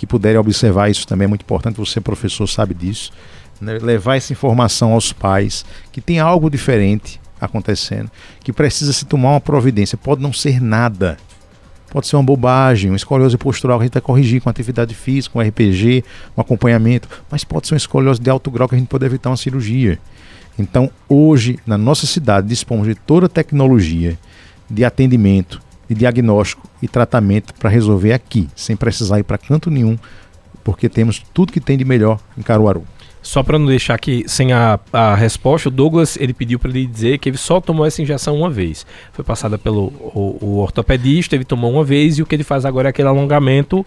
que 0.01 0.07
puderem 0.07 0.39
observar 0.39 0.91
isso 0.91 1.07
também 1.07 1.27
é 1.27 1.29
muito 1.29 1.43
importante. 1.43 1.77
Você, 1.77 2.01
professor, 2.01 2.47
sabe 2.47 2.73
disso. 2.73 3.13
Né? 3.61 3.79
Levar 3.79 4.17
essa 4.17 4.33
informação 4.33 4.93
aos 4.93 5.13
pais 5.13 5.65
que 5.93 6.01
tem 6.01 6.19
algo 6.19 6.51
diferente 6.51 7.21
acontecendo, 7.41 8.11
que 8.41 8.53
precisa 8.53 8.93
se 8.93 9.05
tomar 9.05 9.31
uma 9.31 9.41
providência. 9.41 9.99
Pode 9.99 10.23
não 10.23 10.33
ser 10.33 10.61
nada. 10.61 11.17
Pode 11.91 12.07
ser 12.07 12.17
uma 12.17 12.23
bobagem, 12.23 12.91
uma 12.91 12.97
escoliose 12.97 13.37
postural 13.37 13.79
que 13.79 13.83
a 13.83 13.87
gente 13.87 13.95
vai 13.95 14.03
corrigir 14.03 14.41
com 14.41 14.49
atividade 14.49 14.95
física, 14.95 15.33
com 15.33 15.41
RPG, 15.41 16.05
um 16.37 16.41
acompanhamento, 16.41 17.09
mas 17.29 17.43
pode 17.43 17.67
ser 17.67 17.75
uma 17.75 17.79
escoliose 17.79 18.21
de 18.21 18.31
alto 18.31 18.49
grau 18.51 18.69
que 18.69 18.77
a 18.77 18.79
gente 18.79 18.87
pode 18.87 19.05
evitar 19.05 19.31
uma 19.31 19.37
cirurgia. 19.37 19.99
Então, 20.57 20.91
hoje, 21.09 21.59
na 21.67 21.77
nossa 21.77 22.07
cidade, 22.07 22.47
dispomos 22.47 22.87
de 22.87 22.95
toda 22.95 23.27
a 23.27 23.29
tecnologia 23.29 24.17
de 24.69 24.85
atendimento, 24.85 25.61
de 25.89 25.95
diagnóstico 25.97 26.69
e 26.81 26.87
tratamento 26.87 27.53
para 27.55 27.69
resolver 27.69 28.13
aqui, 28.13 28.49
sem 28.55 28.77
precisar 28.77 29.19
ir 29.19 29.25
para 29.25 29.37
canto 29.37 29.69
nenhum, 29.69 29.99
porque 30.63 30.89
temos 30.89 31.21
tudo 31.35 31.53
que 31.53 31.61
tem 31.61 31.77
de 31.77 31.85
melhor 31.85 32.21
em 32.39 32.43
Caruaru. 32.43 32.85
Só 33.23 33.43
para 33.43 33.59
não 33.59 33.67
deixar 33.67 33.95
aqui 33.95 34.25
sem 34.27 34.53
a, 34.53 34.81
a 34.93 35.15
resposta, 35.15 35.69
o 35.69 35.73
Douglas 35.73 36.17
ele 36.17 36.33
pediu 36.33 36.59
para 36.59 36.71
ele 36.71 36.87
dizer 36.87 37.19
que 37.19 37.29
ele 37.29 37.37
só 37.37 37.61
tomou 37.61 37.85
essa 37.85 38.01
injeção 38.01 38.37
uma 38.37 38.49
vez. 38.49 38.87
Foi 39.13 39.25
passada 39.25 39.59
pelo 39.59 39.93
o, 40.15 40.39
o 40.41 40.59
ortopedista, 40.59 41.35
ele 41.35 41.45
tomou 41.45 41.71
uma 41.71 41.85
vez 41.85 42.19
e 42.19 42.23
o 42.23 42.27
que 42.27 42.35
ele 42.35 42.45
faz 42.45 42.65
agora 42.65 42.89
é 42.89 42.91
aquele 42.91 43.09
alongamento 43.09 43.85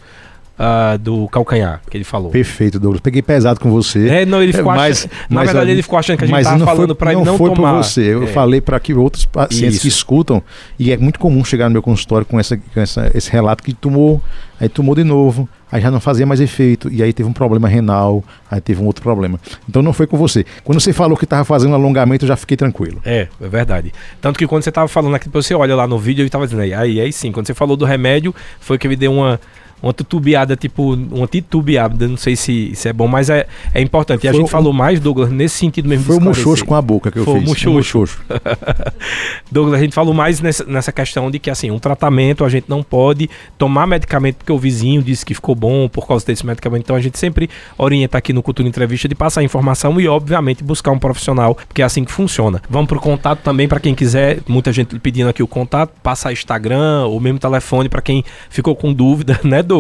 Uh, 0.54 1.00
do 1.00 1.28
calcanhar 1.30 1.82
que 1.90 1.98
ele 1.98 2.04
falou. 2.04 2.30
Perfeito, 2.30 2.80
Douglas. 2.80 3.02
Peguei 3.02 3.24
pesado 3.24 3.60
com 3.60 3.72
você. 3.72 4.08
É, 4.08 4.24
não, 4.24 4.42
ele 4.42 4.54
ficou 4.54 4.72
mas, 4.72 5.00
achando, 5.00 5.12
mas, 5.28 5.30
na 5.30 5.44
verdade, 5.46 5.72
ele 5.72 5.82
ficou 5.82 5.98
achando 5.98 6.18
que 6.20 6.26
a 6.26 6.28
gente 6.28 6.38
estava 6.38 6.64
falando 6.64 6.96
para 6.96 7.12
ele 7.12 7.22
não, 7.22 7.32
não 7.32 7.38
foi 7.40 7.52
tomar. 7.52 7.74
por 7.74 7.84
você. 7.84 8.14
Eu 8.14 8.24
é. 8.24 8.28
falei 8.28 8.62
para 8.62 8.80
que 8.80 8.94
outros 8.94 9.26
pacientes 9.26 9.78
Isso. 9.78 9.82
que 9.82 9.88
escutam 9.88 10.44
e 10.78 10.92
é 10.92 10.98
muito 10.98 11.18
comum 11.18 11.44
chegar 11.44 11.70
no 11.70 11.72
meu 11.74 11.82
consultório 11.82 12.24
com, 12.24 12.40
essa, 12.40 12.56
com 12.56 12.80
essa, 12.80 13.10
esse 13.16 13.32
relato 13.32 13.64
que 13.64 13.74
tomou, 13.74 14.22
aí 14.60 14.70
tomou 14.70 14.94
de 14.94 15.04
novo, 15.04 15.50
aí 15.72 15.82
já 15.82 15.90
não 15.90 16.00
fazia 16.00 16.24
mais 16.24 16.40
efeito 16.40 16.88
e 16.94 17.02
aí 17.02 17.12
teve 17.12 17.28
um 17.28 17.34
problema 17.34 17.68
renal, 17.68 18.24
aí 18.50 18.62
teve 18.62 18.80
um 18.80 18.86
outro 18.86 19.02
problema. 19.02 19.40
Então 19.68 19.82
não 19.82 19.92
foi 19.92 20.06
com 20.06 20.18
você. 20.18 20.46
Quando 20.64 20.80
você 20.80 20.94
falou 20.94 21.18
que 21.18 21.24
estava 21.24 21.44
fazendo 21.44 21.74
alongamento, 21.74 22.26
eu 22.26 22.28
já 22.28 22.36
fiquei 22.36 22.56
tranquilo. 22.56 23.02
É, 23.04 23.28
é 23.42 23.48
verdade. 23.48 23.92
Tanto 24.22 24.38
que 24.38 24.46
quando 24.46 24.62
você 24.62 24.70
estava 24.70 24.88
falando 24.88 25.16
aqui, 25.16 25.28
você 25.30 25.56
olha 25.56 25.76
lá 25.76 25.88
no 25.88 25.98
vídeo, 25.98 26.22
ele 26.22 26.28
estava 26.28 26.46
dizendo 26.46 26.62
aí, 26.62 26.76
aí, 26.76 27.02
aí 27.02 27.12
sim. 27.12 27.32
Quando 27.32 27.48
você 27.48 27.56
falou 27.56 27.76
do 27.76 27.86
remédio, 27.86 28.36
foi 28.60 28.78
que 28.78 28.86
ele 28.86 28.96
deu 28.96 29.12
uma 29.12 29.40
uma 29.84 29.94
tutubiada, 29.94 30.56
tipo, 30.56 30.94
uma 30.94 31.28
titubeada, 31.28 32.08
não 32.08 32.16
sei 32.16 32.38
se, 32.38 32.72
se 32.74 32.88
é 32.88 32.94
bom, 32.94 33.06
mas 33.08 33.30
é, 33.30 33.46
é 33.74 33.82
importante. 33.82 34.24
E 34.24 34.28
a 34.30 34.32
Foi 34.32 34.40
gente 34.40 34.48
um- 34.48 34.52
falou 34.52 34.72
mais, 34.72 35.00
Douglas, 35.00 35.30
nesse 35.30 35.58
sentido 35.58 35.90
mesmo. 35.90 36.06
Foi 36.06 36.18
o 36.18 36.22
muxoxo 36.22 36.64
com 36.66 36.74
a 36.74 36.82
boca 36.82 37.12
que 37.12 37.20
eu 37.20 37.26
Foi 37.26 37.34
o 37.36 37.40
fiz. 37.40 37.50
muxoxo. 37.50 37.70
Um 37.70 37.74
muxoxo. 37.74 38.22
Douglas, 39.52 39.80
a 39.80 39.84
gente 39.84 39.94
falou 39.94 40.14
mais 40.14 40.40
nessa, 40.40 40.64
nessa 40.64 40.92
questão 40.92 41.30
de 41.30 41.38
que, 41.38 41.50
assim, 41.50 41.70
um 41.70 41.80
tratamento 41.80 42.46
a 42.46 42.50
gente 42.50 42.66
não 42.70 42.82
pode 42.82 43.30
tomar 43.58 43.86
medicamento 43.86 44.38
porque 44.38 44.52
o 44.52 44.58
vizinho 44.58 45.02
disse 45.02 45.26
que 45.26 45.34
ficou 45.34 45.54
bom 45.54 45.88
por 45.90 46.08
causa 46.08 46.26
desse 46.26 46.46
medicamento. 46.46 46.84
Então 46.84 46.96
a 46.96 47.02
gente 47.02 47.20
sempre 47.20 47.50
orienta 47.78 48.18
aqui 48.18 48.32
no 48.32 48.42
Cultura 48.42 48.68
Entrevista 48.68 49.08
de 49.08 49.16
passar 49.16 49.44
informação 49.44 50.00
e, 50.00 50.08
obviamente, 50.08 50.64
buscar 50.64 50.92
um 50.92 51.00
profissional, 51.00 51.56
porque 51.56 51.82
é 51.82 51.86
assim 51.86 52.04
que 52.06 52.12
funciona. 52.12 52.62
Vamos 52.70 52.88
pro 52.88 53.00
contato 53.00 53.40
também 53.42 53.68
para 53.68 53.80
quem 53.82 53.94
quiser. 53.94 54.40
Muita 54.48 54.72
gente 54.72 54.98
pedindo 55.00 55.30
aqui 55.30 55.44
o 55.44 55.48
contato, 55.48 55.92
passar 56.02 56.32
Instagram 56.32 57.06
ou 57.06 57.20
mesmo 57.20 57.38
telefone 57.40 57.90
para 57.90 58.02
quem 58.02 58.24
ficou 58.50 58.76
com 58.76 58.94
dúvida, 58.94 59.40
né, 59.44 59.62
Douglas? 59.62 59.73